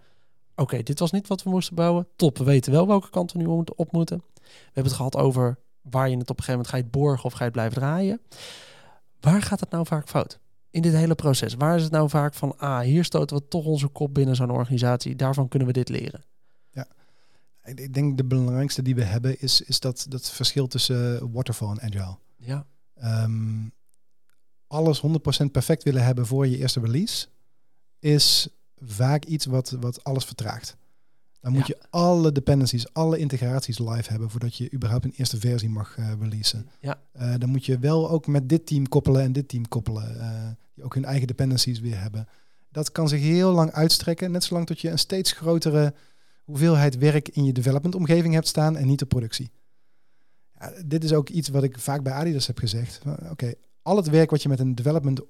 Oké, 0.54 0.82
dit 0.82 0.98
was 0.98 1.10
niet 1.10 1.28
wat 1.28 1.42
we 1.42 1.50
moesten 1.50 1.74
bouwen. 1.74 2.06
Top, 2.16 2.38
we 2.38 2.44
weten 2.44 2.72
wel 2.72 2.86
welke 2.86 3.10
kant 3.10 3.32
we 3.32 3.38
nu 3.38 3.46
op 3.76 3.92
moeten. 3.92 4.22
We 4.34 4.50
hebben 4.64 4.84
het 4.84 4.92
gehad 4.92 5.16
over 5.16 5.58
waar 5.90 6.08
je 6.08 6.16
het 6.16 6.30
op 6.30 6.38
een 6.38 6.44
gegeven 6.44 6.52
moment 6.52 6.68
ga 6.68 6.76
je 6.76 6.82
het 6.82 6.92
borgen 6.92 7.24
of 7.24 7.32
ga 7.32 7.38
je 7.38 7.44
het 7.44 7.52
blijven 7.52 7.76
draaien. 7.78 8.20
Waar 9.20 9.42
gaat 9.42 9.60
het 9.60 9.70
nou 9.70 9.86
vaak 9.86 10.08
fout? 10.08 10.38
In 10.70 10.82
dit 10.82 10.92
hele 10.92 11.14
proces. 11.14 11.54
Waar 11.54 11.76
is 11.76 11.82
het 11.82 11.92
nou 11.92 12.08
vaak 12.08 12.34
van, 12.34 12.58
ah, 12.58 12.80
hier 12.80 13.04
stoten 13.04 13.36
we 13.36 13.48
toch 13.48 13.64
onze 13.64 13.88
kop 13.88 14.14
binnen 14.14 14.36
zo'n 14.36 14.50
organisatie. 14.50 15.16
Daarvan 15.16 15.48
kunnen 15.48 15.68
we 15.68 15.74
dit 15.74 15.88
leren. 15.88 16.24
Ja, 16.70 16.86
ik 17.64 17.94
denk 17.94 18.16
de 18.16 18.24
belangrijkste 18.24 18.82
die 18.82 18.94
we 18.94 19.04
hebben 19.04 19.40
is, 19.40 19.60
is 19.60 19.80
dat, 19.80 20.06
dat 20.08 20.30
verschil 20.30 20.66
tussen 20.66 21.32
waterfall 21.32 21.68
en 21.68 21.80
agile. 21.80 22.18
Ja. 22.36 22.66
Um, 23.24 23.72
alles 24.66 25.02
100% 25.06 25.10
perfect 25.52 25.82
willen 25.82 26.04
hebben 26.04 26.26
voor 26.26 26.46
je 26.46 26.58
eerste 26.58 26.80
release 26.80 27.26
is 27.98 28.48
vaak 28.76 29.24
iets 29.24 29.46
wat, 29.46 29.70
wat 29.80 30.04
alles 30.04 30.24
vertraagt. 30.24 30.76
Dan 31.40 31.52
moet 31.52 31.66
je 31.66 31.78
alle 31.90 32.32
dependencies, 32.32 32.92
alle 32.92 33.18
integraties 33.18 33.78
live 33.78 34.10
hebben 34.10 34.30
voordat 34.30 34.56
je 34.56 34.72
überhaupt 34.72 35.04
een 35.04 35.14
eerste 35.16 35.38
versie 35.38 35.68
mag 35.68 35.96
uh, 35.96 36.12
releasen. 36.20 36.68
Ja. 36.80 37.00
Uh, 37.16 37.34
dan 37.38 37.48
moet 37.48 37.66
je 37.66 37.78
wel 37.78 38.10
ook 38.10 38.26
met 38.26 38.48
dit 38.48 38.66
team 38.66 38.88
koppelen 38.88 39.22
en 39.22 39.32
dit 39.32 39.48
team 39.48 39.68
koppelen. 39.68 40.16
Uh, 40.16 40.48
die 40.74 40.84
ook 40.84 40.94
hun 40.94 41.04
eigen 41.04 41.26
dependencies 41.26 41.80
weer 41.80 42.00
hebben. 42.00 42.28
Dat 42.70 42.92
kan 42.92 43.08
zich 43.08 43.20
heel 43.20 43.52
lang 43.52 43.72
uitstrekken, 43.72 44.30
net 44.30 44.44
zolang 44.44 44.66
tot 44.66 44.80
je 44.80 44.90
een 44.90 44.98
steeds 44.98 45.32
grotere 45.32 45.94
hoeveelheid 46.44 46.98
werk 46.98 47.28
in 47.28 47.44
je 47.44 47.52
development 47.52 47.94
omgeving 47.94 48.34
hebt 48.34 48.48
staan 48.48 48.76
en 48.76 48.86
niet 48.86 48.98
de 48.98 49.06
productie. 49.06 49.50
Ja, 50.58 50.72
dit 50.86 51.04
is 51.04 51.12
ook 51.12 51.28
iets 51.28 51.48
wat 51.48 51.62
ik 51.62 51.78
vaak 51.78 52.02
bij 52.02 52.12
Adidas 52.12 52.46
heb 52.46 52.58
gezegd. 52.58 53.00
Oké, 53.30 53.52
al 53.82 53.96
het 53.96 54.08
werk 54.08 54.30
wat 54.30 54.42
je 54.42 54.48
met 54.48 54.60
een 54.60 54.74
development 54.74 55.20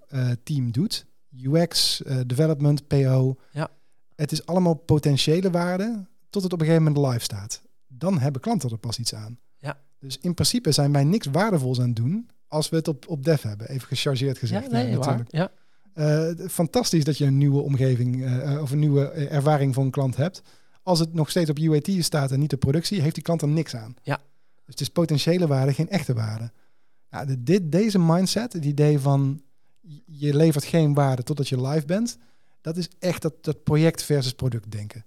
team 0.43 0.71
doet, 0.71 1.07
UX, 1.43 2.03
development, 2.27 2.87
PO, 2.87 3.37
ja 3.51 3.71
het 4.17 4.33
is 4.33 4.47
allemaal 4.47 4.75
potentiële 4.75 5.51
waarde 5.51 6.07
tot 6.31 6.43
het 6.43 6.53
op 6.53 6.61
een 6.61 6.67
gegeven 6.67 6.93
moment 6.93 7.13
live 7.13 7.25
staat. 7.25 7.63
Dan 7.89 8.19
hebben 8.19 8.41
klanten 8.41 8.71
er 8.71 8.79
pas 8.79 8.99
iets 8.99 9.15
aan. 9.15 9.39
Ja. 9.57 9.81
Dus 9.99 10.19
in 10.19 10.35
principe 10.35 10.73
zijn 10.73 10.93
wij 10.93 11.05
niks 11.05 11.27
waardevols 11.27 11.81
aan 11.81 11.87
het 11.87 11.97
doen 11.97 12.29
als 12.49 12.69
we 12.69 12.77
het 12.77 12.89
op, 12.89 13.09
op 13.09 13.25
dev 13.25 13.43
hebben. 13.43 13.69
Even 13.69 13.89
gechargeerd 13.89 14.39
gezegd. 14.39 14.65
Ja, 14.65 14.71
nee, 14.71 14.97
natuurlijk. 14.97 15.33
Ja. 15.33 15.51
Uh, 15.95 16.49
fantastisch 16.49 17.05
dat 17.05 17.19
je 17.19 17.25
een 17.25 17.39
nieuwe 17.39 17.61
omgeving 17.61 18.17
uh, 18.17 18.63
of 18.63 18.71
een 18.71 18.79
nieuwe 18.79 19.09
ervaring 19.09 19.75
voor 19.75 19.85
een 19.85 19.91
klant 19.91 20.17
hebt. 20.17 20.43
Als 20.83 20.99
het 20.99 21.15
nog 21.15 21.31
steeds 21.31 21.51
op 21.51 21.59
UAT 21.59 21.91
staat 21.99 22.33
en 22.33 22.41
niet 22.41 22.53
op 22.53 22.61
productie, 22.61 23.01
heeft 23.01 23.15
die 23.15 23.25
klant 23.25 23.43
er 23.43 23.49
niks 23.49 23.77
aan. 23.77 23.95
Ja. 24.03 24.17
Dus 24.55 24.65
het 24.67 24.81
is 24.81 24.89
potentiële 24.89 25.47
waarde, 25.47 25.73
geen 25.73 25.89
echte 25.89 26.15
waarde. 26.15 26.53
De, 27.27 27.43
dit, 27.43 27.73
deze 27.73 27.99
mindset, 27.99 28.53
het 28.53 28.65
idee 28.65 28.99
van 28.99 29.43
je 30.05 30.37
levert 30.37 30.65
geen 30.65 30.95
waarde 30.95 31.23
totdat 31.23 31.49
je 31.49 31.67
live 31.67 31.87
bent, 31.87 32.19
dat 32.67 32.77
is 32.77 32.89
echt 32.99 33.23
dat, 33.23 33.45
dat 33.45 33.63
project 33.63 34.03
versus 34.03 34.33
product 34.33 34.71
denken. 34.71 35.05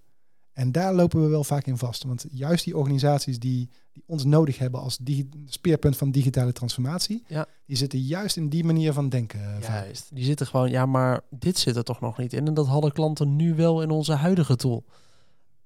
En 0.54 0.72
daar 0.72 0.94
lopen 0.94 1.22
we 1.22 1.28
wel 1.28 1.44
vaak 1.44 1.66
in 1.66 1.78
vast. 1.78 2.04
Want 2.04 2.26
juist 2.32 2.64
die 2.64 2.78
organisaties 2.78 3.40
die, 3.40 3.70
die 3.92 4.04
ons 4.06 4.26
nodig 4.26 4.58
hebben 4.58 4.82
als 4.82 4.98
die 4.98 5.30
speerpunt 5.46 5.98
van 5.98 6.12
digitale 6.12 6.52
transformatie, 6.52 7.24
ja. 7.28 7.46
die 7.66 7.78
zitten 7.78 8.00
juist 8.00 8.38
in 8.38 8.50
die 8.50 8.64
manier 8.64 8.94
van 8.94 9.10
denken. 9.10 9.40
Eh, 9.40 9.68
juist. 9.68 10.08
Die 10.14 10.24
zitten 10.24 10.48
gewoon, 10.48 10.70
ja, 10.70 10.86
maar 10.86 11.22
dit 11.30 11.58
zit 11.58 11.76
er 11.76 11.84
toch 11.84 12.00
nog 12.00 12.18
niet 12.18 12.34
in. 12.34 12.48
En 12.48 12.54
dat 12.54 12.68
hadden 12.68 12.92
klanten 12.92 13.36
nu 13.36 13.56
wel 13.56 13.82
in 13.82 13.90
onze 13.90 14.14
huidige 14.14 14.56
tool 14.56 14.86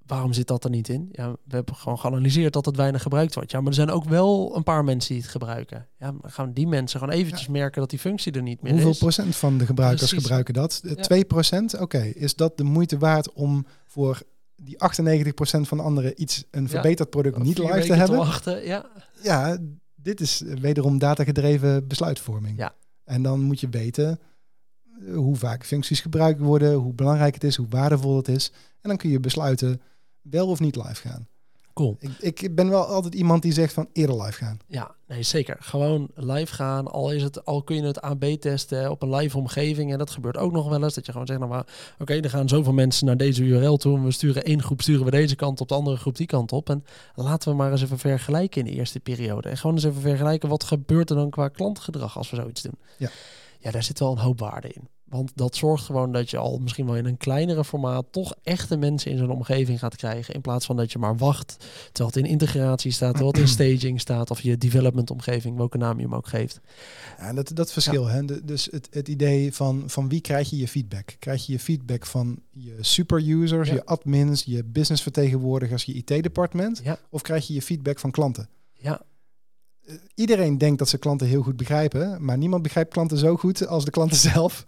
waarom 0.05 0.33
zit 0.33 0.47
dat 0.47 0.63
er 0.63 0.69
niet 0.69 0.89
in? 0.89 1.09
Ja, 1.11 1.31
we 1.31 1.55
hebben 1.55 1.75
gewoon 1.75 1.99
geanalyseerd 1.99 2.53
dat 2.53 2.65
het 2.65 2.75
weinig 2.75 3.01
gebruikt 3.01 3.35
wordt. 3.35 3.51
Ja, 3.51 3.59
maar 3.59 3.67
er 3.67 3.73
zijn 3.73 3.89
ook 3.89 4.03
wel 4.03 4.55
een 4.55 4.63
paar 4.63 4.83
mensen 4.83 5.13
die 5.13 5.21
het 5.21 5.31
gebruiken. 5.31 5.87
Ja, 5.99 6.13
gaan 6.21 6.53
die 6.53 6.67
mensen 6.67 6.99
gewoon 6.99 7.15
eventjes 7.15 7.47
merken 7.47 7.81
dat 7.81 7.89
die 7.89 7.99
functie 7.99 8.31
er 8.31 8.41
niet 8.41 8.61
meer 8.61 8.71
Hoeveel 8.71 8.89
is. 8.89 8.99
Hoeveel 8.99 9.23
procent 9.23 9.35
van 9.35 9.57
de 9.57 9.65
gebruikers 9.65 10.11
gebruiken 10.11 10.53
dat? 10.53 10.81
Ja. 10.83 10.95
2 10.95 11.25
procent? 11.25 11.79
Oké, 11.79 12.01
is 12.01 12.35
dat 12.35 12.57
de 12.57 12.63
moeite 12.63 12.97
waard 12.97 13.33
om 13.33 13.65
voor 13.85 14.21
die 14.55 14.79
98 14.79 15.33
procent 15.33 15.67
van 15.67 15.79
anderen 15.79 16.21
iets, 16.21 16.43
een 16.51 16.69
verbeterd 16.69 17.09
product 17.09 17.37
niet 17.37 17.57
live 17.57 17.79
te 17.79 17.93
hebben? 17.93 18.19
Te 18.19 18.25
wachten, 18.25 18.65
ja. 18.65 18.85
ja, 19.21 19.57
dit 19.95 20.21
is 20.21 20.43
wederom 20.61 20.97
datagedreven 20.97 21.87
besluitvorming. 21.87 22.57
Ja. 22.57 22.75
En 23.03 23.23
dan 23.23 23.39
moet 23.39 23.59
je 23.59 23.69
weten 23.69 24.19
eh, 25.07 25.15
hoe 25.15 25.35
vaak 25.35 25.65
functies 25.65 26.01
gebruikt 26.01 26.39
worden, 26.39 26.73
hoe 26.73 26.93
belangrijk 26.93 27.33
het 27.33 27.43
is, 27.43 27.55
hoe 27.55 27.67
waardevol 27.69 28.17
het 28.17 28.27
is. 28.27 28.51
En 28.81 28.89
dan 28.89 28.97
kun 28.97 29.09
je 29.09 29.19
besluiten 29.19 29.81
wel 30.23 30.47
of 30.47 30.59
niet 30.59 30.75
live 30.75 31.07
gaan. 31.07 31.27
Cool. 31.73 31.97
Ik, 32.19 32.41
ik 32.41 32.55
ben 32.55 32.69
wel 32.69 32.86
altijd 32.86 33.13
iemand 33.13 33.41
die 33.41 33.53
zegt 33.53 33.73
van 33.73 33.89
eerder 33.93 34.21
live 34.21 34.38
gaan. 34.38 34.59
Ja, 34.67 34.95
nee, 35.07 35.23
zeker. 35.23 35.57
Gewoon 35.59 36.09
live 36.15 36.53
gaan. 36.53 36.91
Al, 36.91 37.12
is 37.12 37.23
het, 37.23 37.45
al 37.45 37.63
kun 37.63 37.75
je 37.75 37.81
het 37.81 38.01
AB 38.01 38.23
testen 38.23 38.91
op 38.91 39.01
een 39.01 39.15
live 39.15 39.38
omgeving. 39.38 39.91
En 39.91 39.97
dat 39.97 40.09
gebeurt 40.09 40.38
ook 40.38 40.51
nog 40.51 40.69
wel 40.69 40.83
eens. 40.83 40.93
Dat 40.93 41.05
je 41.05 41.12
gewoon 41.12 41.27
zegt, 41.27 41.39
nou 41.39 41.51
maar, 41.51 41.65
oké, 41.99 42.13
er 42.13 42.29
gaan 42.29 42.49
zoveel 42.49 42.73
mensen 42.73 43.05
naar 43.05 43.17
deze 43.17 43.43
URL 43.43 43.77
toe. 43.77 43.97
En 43.97 44.03
we 44.03 44.12
sturen 44.12 44.43
één 44.43 44.63
groep, 44.63 44.81
sturen 44.81 45.05
we 45.05 45.12
deze 45.12 45.36
kant 45.36 45.62
op, 45.62 45.67
de 45.67 45.73
andere 45.73 45.97
groep 45.97 46.15
die 46.15 46.27
kant 46.27 46.51
op. 46.51 46.69
En 46.69 46.86
laten 47.15 47.49
we 47.49 47.57
maar 47.57 47.71
eens 47.71 47.81
even 47.81 47.99
vergelijken 47.99 48.65
in 48.65 48.71
de 48.71 48.77
eerste 48.77 48.99
periode. 48.99 49.49
En 49.49 49.57
gewoon 49.57 49.75
eens 49.75 49.86
even 49.86 50.01
vergelijken, 50.01 50.49
wat 50.49 50.63
gebeurt 50.63 51.09
er 51.09 51.15
dan 51.15 51.29
qua 51.29 51.47
klantgedrag 51.47 52.17
als 52.17 52.29
we 52.29 52.36
zoiets 52.36 52.62
doen. 52.62 52.77
Ja, 52.97 53.09
ja 53.59 53.71
daar 53.71 53.83
zit 53.83 53.99
wel 53.99 54.12
een 54.12 54.17
hoop 54.17 54.39
waarde 54.39 54.67
in. 54.67 54.88
Want 55.13 55.32
dat 55.36 55.56
zorgt 55.56 55.86
gewoon 55.86 56.12
dat 56.12 56.30
je 56.30 56.38
al 56.38 56.58
misschien 56.58 56.86
wel 56.86 56.95
in 56.95 57.06
een 57.06 57.17
kleinere 57.17 57.65
formaat 57.65 58.06
toch 58.12 58.36
echte 58.43 58.78
mensen 58.78 59.12
in 59.12 59.17
zo'n 59.17 59.32
omgeving 59.32 59.80
gaat 59.80 59.95
krijgen. 59.95 60.34
In 60.34 60.41
plaats 60.41 60.65
van 60.65 60.76
dat 60.76 60.91
je 60.91 60.99
maar 60.99 61.17
wacht 61.17 61.58
terwijl 61.91 62.15
het 62.15 62.15
in 62.15 62.32
integratie 62.32 62.91
staat, 62.91 63.10
terwijl 63.10 63.32
het 63.32 63.41
in 63.41 63.47
staging 63.58 64.02
staat 64.02 64.32
of 64.32 64.41
je 64.41 64.58
development 64.58 65.12
omgeving, 65.12 65.58
welke 65.58 65.78
naam 65.78 65.97
je 65.97 66.04
hem 66.04 66.15
ook 66.15 66.28
geeft. 66.28 66.60
Ja, 67.17 67.34
dat, 67.34 67.52
dat 67.54 67.71
verschil. 67.71 68.08
Hè? 68.08 68.45
dus 68.45 68.67
het, 68.71 68.88
het 68.91 69.08
idee 69.08 69.54
van, 69.54 69.84
van 69.88 70.10
wie 70.10 70.21
krijg 70.21 70.49
je 70.49 70.58
je 70.58 70.67
feedback? 70.67 71.15
Krijg 71.19 71.45
je 71.45 71.52
je 71.52 71.60
feedback 71.60 72.06
van 72.06 72.39
je 72.49 72.78
super-users, 72.80 73.69
je 73.69 73.86
admins, 73.86 74.43
je 74.43 74.63
businessvertegenwoordigers, 74.63 75.84
je 75.84 75.93
IT-departement? 75.93 76.82
Ja. 76.84 76.99
Of 77.10 77.21
krijg 77.21 77.47
je 77.47 77.54
je 77.54 77.62
feedback 77.62 77.99
van 77.99 78.12
klanten? 78.12 78.49
Ja, 78.73 79.02
iedereen 80.15 80.58
denkt 80.58 80.80
dat 80.80 80.89
ze 80.89 80.97
klanten 80.97 81.28
heel 81.28 81.41
goed 81.41 81.58
begrijpen, 81.58 82.26
maar 82.26 82.38
niemand 82.38 82.63
begrijpt 82.63 82.93
klanten 82.93 83.17
zo 83.17 83.36
goed 83.36 83.67
als 83.67 83.86
de 83.86 83.91
klanten 83.91 84.17
zelf. 84.34 84.65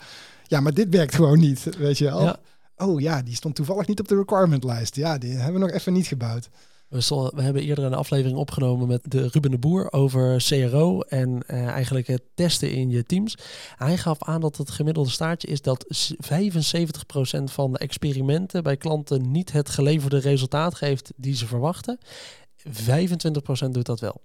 Ja, 0.48 0.60
maar 0.60 0.74
dit 0.74 0.90
werkt 0.90 1.16
gewoon 1.20 1.40
niet, 1.40 1.78
weet 1.78 1.98
je 1.98 2.06
wel. 2.06 2.22
Ja. 2.22 2.40
Oh 2.78 3.02
ja, 3.02 3.22
die 3.22 3.36
stond 3.36 3.56
toevallig 3.56 3.88
niet 3.88 4.00
op 4.00 4.08
de 4.08 4.16
requirement 4.16 4.64
lijst. 4.64 4.96
Ja, 4.96 5.18
die 5.18 5.32
hebben 5.32 5.62
we 5.62 5.68
nog 5.68 5.76
even 5.76 5.94
niet 5.94 6.08
gebouwd. 6.08 6.50
We, 6.90 7.32
we 7.36 7.42
hebben 7.42 7.64
eerder 7.64 7.84
een 7.84 7.94
aflevering 7.94 8.38
opgenomen 8.38 8.88
met 8.88 9.02
de 9.04 9.28
Ruben 9.28 9.52
de 9.52 9.58
Boer 9.58 9.92
over 9.92 10.44
CRO 10.44 11.02
en 11.02 11.44
uh, 11.48 11.68
eigenlijk 11.68 12.08
het 12.08 12.22
testen 12.34 12.72
in 12.72 12.90
je 12.90 13.04
teams. 13.04 13.38
Hij 13.76 13.98
gaf 13.98 14.24
aan 14.24 14.42
dat 14.42 14.58
het 14.58 14.72
gemiddelde 14.72 15.10
staartje 15.10 15.48
is 15.48 15.62
dat 15.62 15.86
75% 16.06 17.44
van 17.44 17.72
de 17.72 17.78
experimenten 17.78 18.64
bij 18.64 18.78
klanten 18.78 19.32
niet 19.32 19.52
het 19.52 19.70
geleverde 19.70 20.18
resultaat 20.18 20.76
geeft 20.76 21.12
die 21.16 21.36
ze 21.36 21.48
verwachten. 21.48 21.98
25% 22.68 22.72
doet 23.70 23.86
dat 23.86 24.00
wel. 24.00 24.22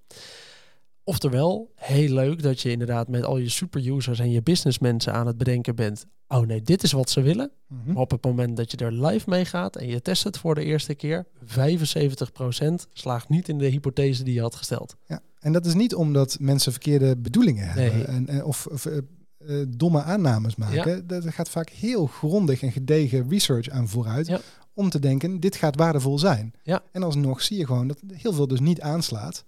Oftewel, 1.10 1.70
heel 1.74 2.08
leuk 2.12 2.42
dat 2.42 2.60
je 2.60 2.70
inderdaad 2.70 3.08
met 3.08 3.24
al 3.24 3.36
je 3.38 3.48
superusers 3.48 4.18
en 4.18 4.30
je 4.30 4.42
businessmensen 4.42 5.12
aan 5.12 5.26
het 5.26 5.36
bedenken 5.38 5.74
bent. 5.74 6.06
Oh 6.28 6.46
nee, 6.46 6.62
dit 6.62 6.82
is 6.82 6.92
wat 6.92 7.10
ze 7.10 7.20
willen. 7.20 7.50
Mhm. 7.66 7.92
Maar 7.92 8.02
op 8.02 8.10
het 8.10 8.24
moment 8.24 8.56
dat 8.56 8.70
je 8.70 8.76
er 8.76 8.92
live 9.06 9.30
mee 9.30 9.44
gaat 9.44 9.76
en 9.76 9.86
je 9.86 10.02
test 10.02 10.24
het 10.24 10.38
voor 10.38 10.54
de 10.54 10.64
eerste 10.64 10.94
keer, 10.94 11.26
75% 11.44 12.86
slaagt 12.92 13.28
niet 13.28 13.48
in 13.48 13.58
de 13.58 13.66
hypothese 13.66 14.22
die 14.22 14.34
je 14.34 14.40
had 14.40 14.54
gesteld. 14.54 14.96
Ja, 15.06 15.20
en 15.38 15.52
dat 15.52 15.66
is 15.66 15.74
niet 15.74 15.94
omdat 15.94 16.36
mensen 16.40 16.72
verkeerde 16.72 17.16
bedoelingen 17.16 17.66
hebben 17.68 17.96
Nee. 17.96 18.04
en, 18.04 18.28
en, 18.28 18.44
of, 18.44 18.66
of 18.66 18.86
eh, 18.86 18.96
eh, 18.98 19.66
domme 19.68 20.02
aannames 20.02 20.56
maken. 20.56 21.06
Dat 21.06 21.24
er 21.24 21.32
gaat 21.32 21.50
vaak 21.50 21.68
heel 21.70 22.06
grondig 22.06 22.62
en 22.62 22.72
gedegen 22.72 23.28
research 23.28 23.68
aan 23.68 23.88
vooruit 23.88 24.26
Ja. 24.26 24.40
om 24.74 24.90
te 24.90 24.98
denken, 24.98 25.40
dit 25.40 25.56
gaat 25.56 25.76
waardevol 25.76 26.18
zijn. 26.18 26.52
Ja. 26.62 26.82
En 26.92 27.02
alsnog 27.02 27.42
zie 27.42 27.58
je 27.58 27.66
gewoon 27.66 27.88
dat 27.88 27.98
heel 28.12 28.32
veel 28.32 28.46
dus 28.48 28.60
niet 28.60 28.80
aanslaat. 28.80 29.44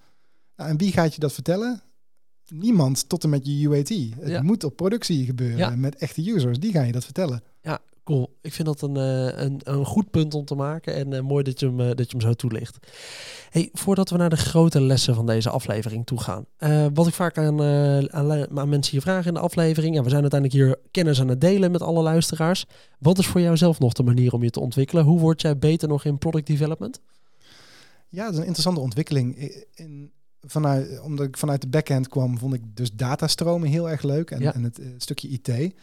Nou, 0.57 0.71
en 0.71 0.77
wie 0.79 0.93
gaat 0.93 1.15
je 1.15 1.21
dat 1.21 1.33
vertellen? 1.33 1.83
Niemand 2.49 3.09
tot 3.09 3.25
en 3.25 3.31
met 3.31 3.47
je 3.47 3.63
UAT. 3.63 3.89
Het 3.89 4.31
Ja. 4.31 4.43
moet 4.43 4.65
op 4.65 4.77
productie 4.77 5.25
gebeuren 5.25 5.57
Ja. 5.59 5.77
met 5.77 5.97
echte 5.97 6.31
users. 6.31 6.59
Die 6.59 6.73
gaan 6.73 6.87
je 6.87 6.93
dat 6.93 7.05
vertellen. 7.05 7.43
Cool. 8.05 8.37
Ik 8.41 8.53
vind 8.53 8.69
dat 8.69 8.83
een, 8.83 8.97
eh, 8.97 9.43
een, 9.45 9.61
een 9.65 9.85
goed 9.85 10.11
punt 10.11 10.35
om 10.35 10.45
te 10.45 10.55
maken. 10.55 10.95
En 10.95 11.13
eh, 11.13 11.21
mooi 11.21 11.45
dat 11.45 11.61
je, 11.61 11.67
hem, 11.67 11.81
eh, 11.81 11.87
dat 11.87 12.11
je 12.11 12.17
hem 12.17 12.21
zo 12.21 12.33
toelicht. 12.33 12.79
Hey, 13.51 13.69
voordat 13.73 14.11
we 14.11 14.17
naar 14.17 14.31
de 14.31 14.37
grote 14.37 14.81
lessen 14.81 15.15
van 15.15 15.27
deze 15.27 15.51
aflevering 15.51 16.07
toe 16.07 16.21
gaan. 16.21 16.45
wat 16.95 17.07
ik 17.07 17.15
vaak 17.15 17.39
aan, 17.39 17.63
aan, 18.13 18.59
aan 18.59 18.69
mensen 18.69 18.93
hier 18.93 19.01
vraag 19.01 19.27
in 19.27 19.35
de 19.35 19.41
aflevering. 19.41 19.95
Ja, 19.95 20.03
we 20.03 20.09
zijn 20.09 20.21
uiteindelijk 20.23 20.61
hier 20.63 20.79
kennis 20.91 21.21
aan 21.21 21.29
het 21.29 21.41
delen 21.41 21.71
met 21.71 21.83
alle 21.83 22.03
luisteraars. 22.03 22.65
Wat 22.99 23.19
is 23.19 23.27
voor 23.27 23.41
jou 23.41 23.57
zelf 23.57 23.79
nog 23.79 23.93
de 23.93 24.03
manier 24.03 24.33
om 24.33 24.43
je 24.43 24.51
te 24.51 24.61
ontwikkelen? 24.61 25.05
Hoe 25.05 25.21
word 25.21 25.41
jij 25.43 25.59
beter 25.59 25.89
nog 25.89 26.05
in 26.05 26.19
product 26.19 26.47
development? 26.47 27.01
Ja, 28.09 28.23
dat 28.25 28.33
is 28.33 28.39
een 28.39 28.45
interessante 28.45 28.81
ontwikkeling. 28.81 29.37
In, 29.75 30.13
vanuit, 30.47 31.01
omdat 31.01 31.27
ik 31.27 31.37
vanuit 31.37 31.61
de 31.61 31.69
backend 31.69 32.09
kwam, 32.09 32.39
vond 32.39 32.55
ik 32.55 32.63
dus 32.75 32.93
datastromen 32.93 33.69
heel 33.69 33.91
erg 33.91 34.03
leuk. 34.03 34.31
En, 34.31 34.41
Ja. 34.41 34.55
en 34.55 34.63
het, 34.65 34.79
eh, 34.79 34.87
stukje 34.97 35.29
IT. 35.29 35.75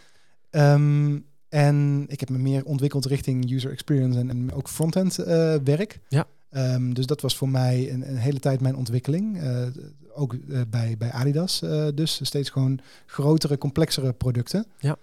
Ehm, 0.49 1.17
en 1.49 2.05
ik 2.07 2.19
heb 2.19 2.29
me 2.29 2.37
meer 2.37 2.65
ontwikkeld 2.65 3.05
richting 3.05 3.51
user 3.51 3.71
experience 3.71 4.19
en, 4.19 4.29
en 4.29 4.53
ook 4.53 4.69
frontend 4.69 5.17
eh, 5.17 5.55
werk. 5.63 5.99
Ja. 6.07 6.27
Ehm, 6.49 6.93
dus 6.93 7.05
dat 7.05 7.21
was 7.21 7.37
voor 7.37 7.49
mij 7.49 7.91
een, 7.91 8.09
een 8.09 8.17
hele 8.17 8.39
tijd 8.39 8.61
mijn 8.61 8.75
ontwikkeling. 8.75 9.41
Eh, 9.41 9.67
ook 10.13 10.35
bij, 10.69 10.95
bij 10.97 11.11
Adidas. 11.11 11.59
dus 11.93 12.19
steeds 12.23 12.49
gewoon 12.49 12.79
grotere, 13.05 13.57
complexere 13.57 14.13
producten. 14.13 14.65
Ja. 14.79 14.97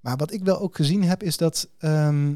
Maar 0.00 0.16
wat 0.16 0.32
ik 0.32 0.44
wel 0.44 0.60
ook 0.60 0.76
gezien 0.76 1.02
heb, 1.04 1.22
is 1.22 1.36
dat 1.36 1.68
ehm, 1.78 2.34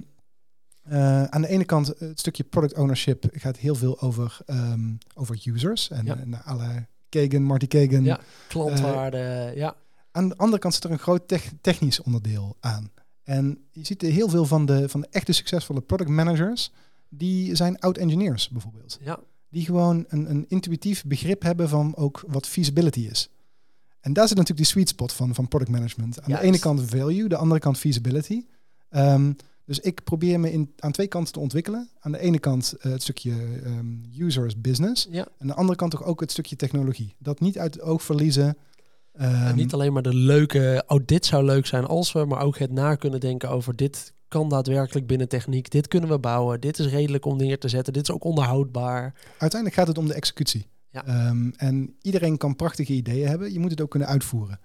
eh, 0.88 1.24
aan 1.24 1.42
de 1.42 1.48
ene 1.48 1.64
kant 1.64 1.86
het 1.98 2.18
stukje 2.18 2.44
product 2.44 2.74
ownership 2.76 3.24
gaat 3.32 3.56
heel 3.56 3.74
veel 3.74 4.00
over, 4.00 4.38
ehm, 4.46 4.94
over 5.14 5.40
users. 5.44 5.90
En, 5.90 6.04
Ja. 6.04 6.16
en 6.18 6.44
alle 6.44 6.86
Kagan, 7.08 7.42
Marty 7.42 7.66
Kagan. 7.66 8.04
Ja. 8.04 8.20
Klantwaarde, 8.48 9.52
ja. 9.54 9.76
Aan 10.10 10.28
de 10.28 10.36
andere 10.36 10.58
kant 10.58 10.74
zit 10.74 10.84
er 10.84 10.90
een 10.90 10.98
groot 10.98 11.28
tech- 11.28 11.52
technisch 11.60 12.00
onderdeel 12.02 12.56
aan. 12.60 12.90
En 13.22 13.58
je 13.72 13.84
ziet 13.86 14.02
heel 14.02 14.28
veel 14.28 14.44
van 14.46 14.66
de, 14.66 14.88
van 14.88 15.00
de 15.00 15.08
echte 15.10 15.32
succesvolle 15.32 15.80
product 15.80 16.10
managers, 16.10 16.72
die 17.08 17.54
zijn 17.54 17.78
oud-engineers 17.78 18.48
bijvoorbeeld. 18.48 18.98
Ja, 19.02 19.18
Die 19.48 19.64
gewoon 19.64 20.04
een, 20.08 20.30
een 20.30 20.44
intuïtief 20.48 21.04
begrip 21.04 21.42
hebben 21.42 21.68
van 21.68 21.96
ook 21.96 22.24
wat 22.26 22.46
feasibility 22.46 23.00
is. 23.00 23.30
En 24.00 24.12
daar 24.12 24.28
zit 24.28 24.36
natuurlijk 24.36 24.64
die 24.66 24.72
sweet 24.72 24.88
spot 24.88 25.12
van, 25.12 25.34
van 25.34 25.48
product 25.48 25.70
management. 25.70 26.18
Aan 26.20 26.24
Juist. 26.28 26.42
de 26.42 26.48
ene 26.48 26.58
kant 26.58 26.82
value, 26.90 27.28
de 27.28 27.36
andere 27.36 27.60
kant 27.60 27.78
feasibility. 27.78 28.44
Ehm, 28.88 29.32
dus 29.66 29.78
ik 29.78 30.04
probeer 30.04 30.40
me 30.40 30.52
in, 30.52 30.72
aan 30.78 30.92
twee 30.92 31.06
kanten 31.06 31.32
te 31.32 31.40
ontwikkelen. 31.40 31.88
Aan 31.98 32.12
de 32.12 32.18
ene 32.18 32.38
kant 32.38 32.72
eh, 32.72 32.92
het 32.92 33.02
stukje 33.02 33.32
ehm, 33.64 33.86
users 34.18 34.60
business. 34.60 35.08
ja. 35.10 35.22
En 35.22 35.32
aan 35.38 35.46
de 35.46 35.54
andere 35.54 35.78
kant 35.78 35.90
toch 35.90 36.04
ook 36.04 36.20
het 36.20 36.30
stukje 36.30 36.56
technologie. 36.56 37.14
Dat 37.18 37.40
niet 37.40 37.58
uit 37.58 37.74
het 37.74 37.82
oog 37.82 38.02
verliezen. 38.02 38.56
En 39.12 39.32
Ehm, 39.32 39.54
niet 39.54 39.72
alleen 39.72 39.92
maar 39.92 40.02
de 40.02 40.14
leuke, 40.14 40.84
oh 40.86 41.00
dit 41.04 41.26
zou 41.26 41.44
leuk 41.44 41.66
zijn 41.66 41.84
als 41.84 42.12
we, 42.12 42.24
maar 42.24 42.40
ook 42.40 42.58
het 42.58 42.72
na 42.72 42.94
kunnen 42.94 43.20
denken 43.20 43.50
over 43.50 43.76
dit 43.76 44.14
kan 44.28 44.48
daadwerkelijk 44.48 45.06
binnen 45.06 45.28
techniek, 45.28 45.70
dit 45.70 45.88
kunnen 45.88 46.10
we 46.10 46.18
bouwen, 46.18 46.60
dit 46.60 46.78
is 46.78 46.86
redelijk 46.86 47.24
om 47.24 47.36
neer 47.36 47.58
te 47.58 47.68
zetten, 47.68 47.92
dit 47.92 48.08
is 48.08 48.14
ook 48.14 48.24
onderhoudbaar. 48.24 49.14
uiteindelijk 49.38 49.74
gaat 49.80 49.88
het 49.88 49.98
om 49.98 50.06
de 50.06 50.14
executie. 50.14 50.66
Ja. 50.90 51.06
Ehm, 51.06 51.50
en 51.56 51.96
iedereen 52.02 52.36
kan 52.36 52.56
prachtige 52.56 52.92
ideeën 52.92 53.28
hebben. 53.28 53.52
Je 53.52 53.58
moet 53.58 53.70
het 53.70 53.80
ook 53.80 53.90
kunnen 53.90 54.08
uitvoeren. 54.08 54.60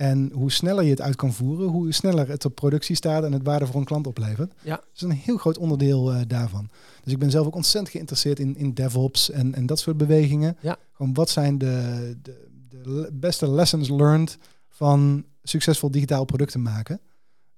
En 0.00 0.30
hoe 0.34 0.52
sneller 0.52 0.84
je 0.84 0.90
het 0.90 1.00
uit 1.00 1.16
kan 1.16 1.32
voeren, 1.32 1.68
hoe 1.68 1.92
sneller 1.92 2.28
het 2.28 2.44
op 2.44 2.54
productie 2.54 2.96
staat 2.96 3.24
en 3.24 3.32
het 3.32 3.42
waarde 3.42 3.66
voor 3.66 3.80
een 3.80 3.84
klant 3.84 4.06
oplevert. 4.06 4.52
Ja. 4.62 4.76
Dat 4.76 4.86
is 4.94 5.02
een 5.02 5.10
heel 5.10 5.36
groot 5.36 5.58
onderdeel 5.58 6.12
eh, 6.12 6.20
daarvan. 6.26 6.68
Dus 7.04 7.12
ik 7.12 7.18
ben 7.18 7.30
zelf 7.30 7.46
ook 7.46 7.54
ontzettend 7.54 7.92
geïnteresseerd 7.92 8.38
in, 8.38 8.56
in 8.56 8.74
DevOps 8.74 9.30
en, 9.30 9.54
en 9.54 9.66
dat 9.66 9.78
soort 9.78 9.96
bewegingen. 9.96 10.56
Ja. 10.60 10.76
Gewoon 10.92 11.14
wat 11.14 11.30
zijn 11.30 11.58
de, 11.58 12.16
de, 12.22 12.48
de 12.68 13.10
beste 13.12 13.50
lessons 13.50 13.88
learned 13.88 14.38
van 14.68 15.24
succesvol 15.42 15.90
digitaal 15.90 16.24
producten 16.24 16.62
maken 16.62 17.00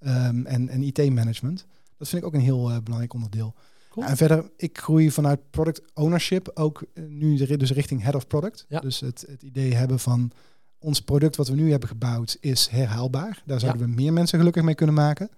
Ehm, 0.02 0.44
en, 0.46 0.68
en 0.68 0.83
IT-management. 0.83 1.66
Dat 1.96 2.09
vind 2.09 2.22
ik 2.22 2.28
ook 2.28 2.35
een 2.35 2.40
heel 2.40 2.70
eh, 2.70 2.78
belangrijk 2.83 3.14
onderdeel. 3.14 3.55
Cool. 3.90 4.07
En 4.07 4.16
verder, 4.16 4.50
ik 4.57 4.78
groei 4.78 5.11
vanuit 5.11 5.50
product 5.50 5.83
ownership 5.94 6.50
ook 6.55 6.83
eh, 6.94 7.05
nu 7.09 7.57
dus 7.57 7.72
richting 7.72 8.02
head 8.02 8.14
of 8.14 8.26
product. 8.26 8.64
Ja. 8.68 8.81
Dus 8.81 9.00
het, 9.00 9.24
het 9.28 9.42
idee 9.42 9.74
hebben 9.74 9.98
van 9.98 10.31
ons 10.83 11.01
product 11.01 11.37
wat 11.37 11.49
we 11.49 11.55
nu 11.55 11.71
hebben 11.71 11.88
gebouwd 11.88 12.37
is 12.40 12.68
herhaalbaar. 12.71 13.42
Daar 13.45 13.61
zouden 13.61 13.83
we 13.83 13.95
meer 13.95 14.12
mensen 14.12 14.38
gelukkig 14.38 14.62
mee 14.62 14.75
kunnen 14.75 14.95
maken. 14.95 15.31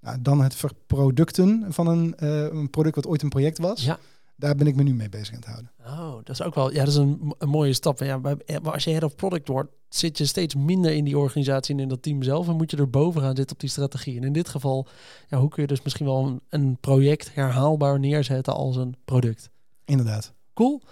Nou, 0.00 0.22
dan 0.22 0.42
het 0.42 0.54
verproducten 0.54 1.66
van 1.68 1.86
een, 1.86 2.16
eh, 2.16 2.42
een 2.42 2.70
product 2.70 2.94
wat 2.94 3.06
ooit 3.06 3.22
een 3.22 3.28
project 3.28 3.58
was. 3.58 3.84
Ja. 3.84 3.98
Daar 4.36 4.54
ben 4.54 4.66
ik 4.66 4.76
me 4.76 4.82
nu 4.82 4.94
mee 4.94 5.08
bezig 5.08 5.34
aan 5.34 5.40
het 5.40 5.48
houden. 5.48 5.70
Oh, 5.86 6.14
dat 6.14 6.28
is 6.28 6.42
ook 6.42 6.54
wel, 6.54 6.72
ja, 6.72 6.78
dat 6.78 6.88
is 6.88 6.96
een, 6.96 7.34
een 7.38 7.48
mooie 7.48 7.72
stap. 7.72 7.98
Ja, 7.98 8.18
maar 8.18 8.36
als 8.62 8.84
je 8.84 8.90
head 8.90 9.02
of 9.02 9.14
product 9.14 9.48
wordt, 9.48 9.70
zit 9.88 10.18
je 10.18 10.26
steeds 10.26 10.54
minder 10.54 10.92
in 10.92 11.04
die 11.04 11.18
organisatie 11.18 11.74
en 11.74 11.80
in 11.80 11.88
dat 11.88 12.02
team 12.02 12.22
zelf 12.22 12.48
en 12.48 12.56
moet 12.56 12.70
je 12.70 12.76
er 12.76 12.90
boven 12.90 13.20
gaan 13.20 13.36
zitten 13.36 13.54
op 13.54 13.60
die 13.60 13.70
strategie. 13.70 14.16
En 14.16 14.24
in 14.24 14.32
dit 14.32 14.48
geval, 14.48 14.86
ja, 15.28 15.38
hoe 15.38 15.48
kun 15.48 15.62
je 15.62 15.68
dus 15.68 15.82
misschien 15.82 16.06
wel 16.06 16.26
een, 16.26 16.40
een 16.48 16.76
project 16.80 17.34
herhaalbaar 17.34 17.98
neerzetten 17.98 18.54
als 18.54 18.76
een 18.76 18.96
product? 19.04 19.50
Inderdaad. 19.84 20.32
Cool. 20.54 20.82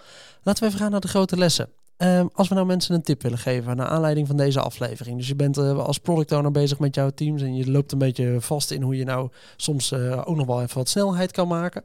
Laten 0.43 0.63
we 0.63 0.69
even 0.69 0.81
gaan 0.81 0.91
naar 0.91 0.99
de 0.99 1.07
grote 1.07 1.37
lessen. 1.37 1.69
Ehm, 1.97 2.27
als 2.33 2.47
we 2.47 2.55
nou 2.55 2.67
mensen 2.67 2.95
een 2.95 3.01
tip 3.01 3.21
willen 3.21 3.37
geven 3.37 3.75
naar 3.77 3.87
aanleiding 3.87 4.27
van 4.27 4.37
deze 4.37 4.59
aflevering. 4.59 5.17
Dus 5.17 5.27
je 5.27 5.35
bent 5.35 5.57
eh, 5.57 5.77
als 5.85 5.97
product 5.97 6.31
owner 6.31 6.51
bezig 6.51 6.79
met 6.79 6.95
jouw 6.95 7.09
teams 7.09 7.41
en 7.41 7.55
je 7.55 7.71
loopt 7.71 7.91
een 7.91 7.97
beetje 7.97 8.41
vast 8.41 8.71
in 8.71 8.81
hoe 8.81 8.95
je 8.97 9.03
nou 9.03 9.29
soms 9.55 9.91
eh, 9.91 10.21
ook 10.25 10.35
nog 10.35 10.45
wel 10.45 10.61
even 10.61 10.77
wat 10.77 10.89
snelheid 10.89 11.31
kan 11.31 11.47
maken. 11.47 11.83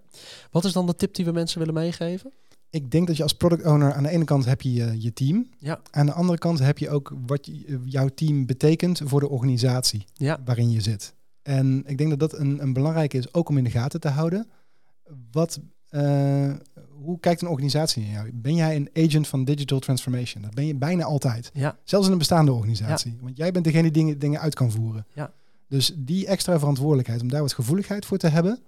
Wat 0.50 0.64
is 0.64 0.72
dan 0.72 0.86
de 0.86 0.94
tip 0.94 1.14
die 1.14 1.24
we 1.24 1.32
mensen 1.32 1.58
willen 1.58 1.74
meegeven? 1.74 2.32
Ik 2.70 2.90
denk 2.90 3.06
dat 3.06 3.16
je 3.16 3.22
als 3.22 3.32
product 3.32 3.66
owner 3.66 3.92
aan 3.92 4.02
de 4.02 4.08
ene 4.08 4.24
kant 4.24 4.44
heb 4.44 4.62
je 4.62 4.72
je, 4.72 5.00
je 5.02 5.12
team. 5.12 5.48
Ja. 5.58 5.80
Aan 5.90 6.06
de 6.06 6.12
andere 6.12 6.38
kant 6.38 6.58
heb 6.58 6.78
je 6.78 6.90
ook 6.90 7.12
wat 7.26 7.46
je- 7.46 7.64
eh, 7.66 7.74
jouw 7.84 8.08
team 8.08 8.46
betekent 8.46 9.00
voor 9.04 9.20
de 9.20 9.28
organisatie 9.28 10.04
Ja, 10.14 10.38
waarin 10.44 10.70
je 10.70 10.80
zit. 10.80 11.14
En 11.42 11.82
ik 11.86 11.98
denk 11.98 12.10
dat 12.10 12.18
dat 12.30 12.38
een, 12.38 12.62
een 12.62 12.72
belangrijke 12.72 13.18
is 13.18 13.34
ook 13.34 13.48
om 13.48 13.58
in 13.58 13.64
de 13.64 13.70
gaten 13.70 14.00
te 14.00 14.08
houden. 14.08 14.48
Wat, 15.32 15.60
eh, 15.88 16.50
hoe 17.02 17.20
kijkt 17.20 17.42
een 17.42 17.48
organisatie 17.48 18.02
naar 18.02 18.12
jou? 18.12 18.30
Ben 18.34 18.54
jij 18.54 18.76
een 18.76 18.90
agent 18.94 19.28
van 19.28 19.44
digital 19.44 19.78
transformation? 19.78 20.42
Dat 20.42 20.54
ben 20.54 20.66
je 20.66 20.74
bijna 20.74 21.04
altijd. 21.04 21.50
ja, 21.54 21.78
Zelfs 21.84 22.06
in 22.06 22.12
een 22.12 22.18
bestaande 22.18 22.52
organisatie. 22.52 23.18
Want 23.20 23.36
jij 23.36 23.52
bent 23.52 23.64
degene 23.64 23.82
die 23.82 23.92
dingen, 23.92 24.18
dingen 24.18 24.40
uit 24.40 24.54
kan 24.54 24.70
voeren. 24.70 25.06
Ja. 25.14 25.32
Dus 25.68 25.92
die 25.96 26.26
extra 26.26 26.58
verantwoordelijkheid 26.58 27.20
om 27.22 27.28
daar 27.28 27.40
wat 27.40 27.52
gevoeligheid 27.52 28.06
voor 28.06 28.18
te 28.18 28.28
hebben. 28.28 28.60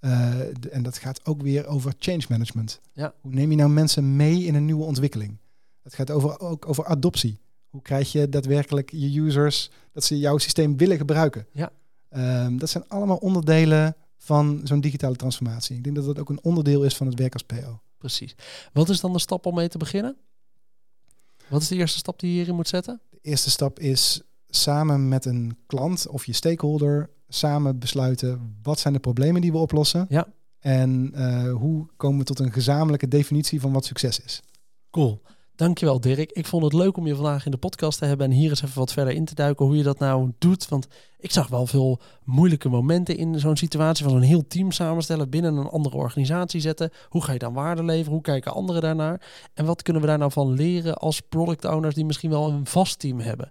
eh, 0.00 0.30
en 0.74 0.82
dat 0.82 0.98
gaat 0.98 1.26
ook 1.26 1.42
weer 1.42 1.66
over 1.66 1.94
change 1.98 2.22
management. 2.28 2.80
Ja. 2.92 3.14
Hoe 3.20 3.32
neem 3.32 3.50
je 3.50 3.56
nou 3.56 3.70
mensen 3.70 4.16
mee 4.16 4.44
in 4.44 4.54
een 4.54 4.64
nieuwe 4.64 4.84
ontwikkeling? 4.84 5.38
Het 5.82 5.94
gaat 5.94 6.10
over, 6.10 6.40
ook 6.40 6.68
over 6.68 6.84
adoptie. 6.84 7.40
Hoe 7.68 7.82
krijg 7.82 8.12
je 8.12 8.28
daadwerkelijk 8.28 8.90
je 8.90 9.20
users 9.20 9.70
dat 9.92 10.04
ze 10.04 10.18
jouw 10.18 10.38
systeem 10.38 10.76
willen 10.76 10.96
gebruiken? 10.96 11.46
Ja. 11.52 11.70
Ehm, 12.08 12.56
dat 12.56 12.70
zijn 12.70 12.84
allemaal 12.88 13.16
onderdelen 13.16 13.96
van 14.26 14.60
zo'n 14.64 14.80
digitale 14.80 15.16
transformatie. 15.16 15.76
Ik 15.76 15.84
denk 15.84 15.96
dat 15.96 16.04
dat 16.04 16.18
ook 16.18 16.28
een 16.28 16.42
onderdeel 16.42 16.84
is 16.84 16.96
van 16.96 17.06
het 17.06 17.18
werk 17.18 17.32
als 17.32 17.42
PO. 17.42 17.80
precies. 17.98 18.34
Wat 18.72 18.88
is 18.88 19.00
dan 19.00 19.12
de 19.12 19.18
stap 19.18 19.46
om 19.46 19.54
mee 19.54 19.68
te 19.68 19.78
beginnen? 19.78 20.16
Wat 21.48 21.62
is 21.62 21.68
de 21.68 21.76
eerste 21.76 21.98
stap 21.98 22.20
die 22.20 22.30
je 22.30 22.36
hierin 22.36 22.54
moet 22.54 22.68
zetten? 22.68 23.00
De 23.10 23.18
eerste 23.22 23.50
stap 23.50 23.78
is 23.78 24.22
samen 24.48 25.08
met 25.08 25.24
een 25.24 25.58
klant 25.66 26.08
of 26.08 26.26
je 26.26 26.32
stakeholder 26.32 27.10
samen 27.28 27.78
besluiten 27.78 28.58
wat 28.62 28.78
zijn 28.78 28.94
de 28.94 29.00
problemen 29.00 29.40
die 29.40 29.52
we 29.52 29.58
oplossen. 29.58 30.06
Ja. 30.08 30.26
En 30.58 31.10
eh, 31.14 31.52
hoe 31.52 31.86
komen 31.96 32.18
we 32.18 32.24
tot 32.24 32.38
een 32.38 32.52
gezamenlijke 32.52 33.08
definitie 33.08 33.60
van 33.60 33.72
wat 33.72 33.84
succes 33.84 34.20
is. 34.20 34.42
Cool. 34.90 35.22
Dankjewel 35.56 36.00
Dirk. 36.00 36.32
Ik 36.32 36.46
vond 36.46 36.62
het 36.62 36.72
leuk 36.72 36.96
om 36.96 37.06
je 37.06 37.14
vandaag 37.14 37.44
in 37.44 37.50
de 37.50 37.56
podcast 37.56 37.98
te 37.98 38.04
hebben 38.04 38.26
en 38.26 38.32
hier 38.32 38.50
eens 38.50 38.62
even 38.62 38.78
wat 38.78 38.92
verder 38.92 39.14
in 39.14 39.24
te 39.24 39.34
duiken 39.34 39.66
hoe 39.66 39.76
je 39.76 39.82
dat 39.82 39.98
nou 39.98 40.32
doet. 40.38 40.68
Want 40.68 40.86
ik 41.18 41.32
zag 41.32 41.48
wel 41.48 41.66
veel 41.66 42.00
moeilijke 42.24 42.68
momenten 42.68 43.16
in 43.16 43.40
zo'n 43.40 43.56
situatie 43.56 44.04
van 44.04 44.12
zo'n 44.12 44.22
heel 44.22 44.46
team 44.46 44.72
samenstellen, 44.72 45.30
binnen 45.30 45.56
een 45.56 45.66
andere 45.66 45.96
organisatie 45.96 46.60
zetten. 46.60 46.90
Hoe 47.08 47.22
ga 47.22 47.32
je 47.32 47.38
dan 47.38 47.52
waarde 47.52 47.84
leveren? 47.84 48.12
Hoe 48.12 48.20
kijken 48.20 48.54
anderen 48.54 48.82
daarnaar? 48.82 49.20
En 49.54 49.64
wat 49.64 49.82
kunnen 49.82 50.02
we 50.02 50.08
daar 50.08 50.18
nou 50.18 50.32
van 50.32 50.52
leren 50.52 50.94
als 50.94 51.20
product 51.20 51.64
owners 51.64 51.94
die 51.94 52.04
misschien 52.04 52.30
wel 52.30 52.50
een 52.50 52.66
vast 52.66 52.98
team 52.98 53.20
hebben? 53.20 53.50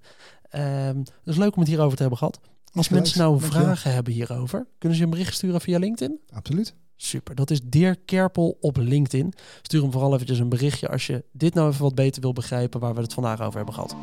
Ehm 0.49 1.03
dus 1.23 1.37
leuk 1.37 1.55
om 1.55 1.59
het 1.59 1.69
hierover 1.69 1.95
te 1.95 2.01
hebben 2.01 2.19
gehad. 2.19 2.39
Als 2.73 2.89
mensen 2.89 3.19
nou 3.19 3.39
Dankjewel. 3.39 3.63
vragen 3.63 3.93
hebben 3.93 4.13
hierover, 4.13 4.67
kunnen 4.77 4.97
ze 4.97 5.03
je 5.03 5.09
een 5.09 5.17
bericht 5.17 5.33
sturen 5.33 5.61
via 5.61 5.79
LinkedIn? 5.79 6.19
Absoluut. 6.33 6.75
Super, 6.97 7.35
dat 7.35 7.51
is 7.51 7.61
Deer 7.63 7.95
Kerpel 8.05 8.57
op 8.59 8.77
LinkedIn. 8.77 9.33
Stuur 9.61 9.81
hem 9.81 9.91
vooral 9.91 10.13
eventjes 10.13 10.39
een 10.39 10.49
berichtje 10.49 10.89
als 10.89 11.07
je 11.07 11.23
dit 11.31 11.53
nou 11.53 11.69
even 11.69 11.81
wat 11.83 11.95
beter 11.95 12.21
wil 12.21 12.33
begrijpen 12.33 12.79
waar 12.79 12.95
we 12.95 13.01
het 13.01 13.13
vandaag 13.13 13.41
over 13.41 13.55
hebben 13.55 13.73
gehad. 13.73 13.95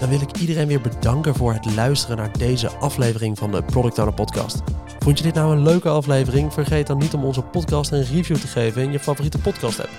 Dan 0.00 0.08
wil 0.08 0.20
ik 0.20 0.36
iedereen 0.36 0.66
weer 0.66 0.80
bedanken 0.80 1.34
voor 1.34 1.52
het 1.52 1.74
luisteren 1.74 2.16
naar 2.16 2.38
deze 2.38 2.68
aflevering 2.68 3.38
van 3.38 3.50
de 3.50 3.62
Product 3.62 3.98
Owner 3.98 4.14
Podcast. 4.14 4.62
Vond 4.98 5.18
je 5.18 5.24
dit 5.24 5.34
nou 5.34 5.56
een 5.56 5.62
leuke 5.62 5.88
aflevering? 5.88 6.52
Vergeet 6.52 6.86
dan 6.86 6.98
niet 6.98 7.14
om 7.14 7.24
onze 7.24 7.42
podcast 7.42 7.90
een 7.90 8.04
review 8.04 8.36
te 8.36 8.46
geven 8.46 8.82
in 8.82 8.92
je 8.92 9.00
favoriete 9.00 9.38
podcast 9.38 9.80
app. 9.80 9.90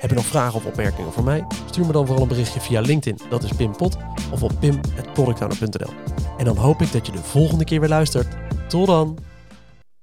Heb 0.00 0.10
je 0.10 0.16
nog 0.16 0.26
vragen 0.26 0.54
of 0.54 0.66
opmerkingen 0.66 1.12
voor 1.12 1.24
mij? 1.24 1.46
Stuur 1.66 1.86
me 1.86 1.92
dan 1.92 2.06
vooral 2.06 2.22
een 2.22 2.28
berichtje 2.28 2.60
via 2.60 2.80
LinkedIn, 2.80 3.28
dat 3.30 3.42
is 3.42 3.52
Pim 3.52 3.76
Pot, 3.76 3.96
of 4.32 4.42
op 4.42 4.52
pim.productowner.nl. 4.60 5.94
En 6.38 6.44
dan 6.44 6.56
hoop 6.56 6.82
ik 6.82 6.92
dat 6.92 7.06
je 7.06 7.12
de 7.12 7.18
volgende 7.18 7.64
keer 7.64 7.80
weer 7.80 7.88
luistert. 7.88 8.36
Tot 8.68 8.86
dan! 8.86 9.25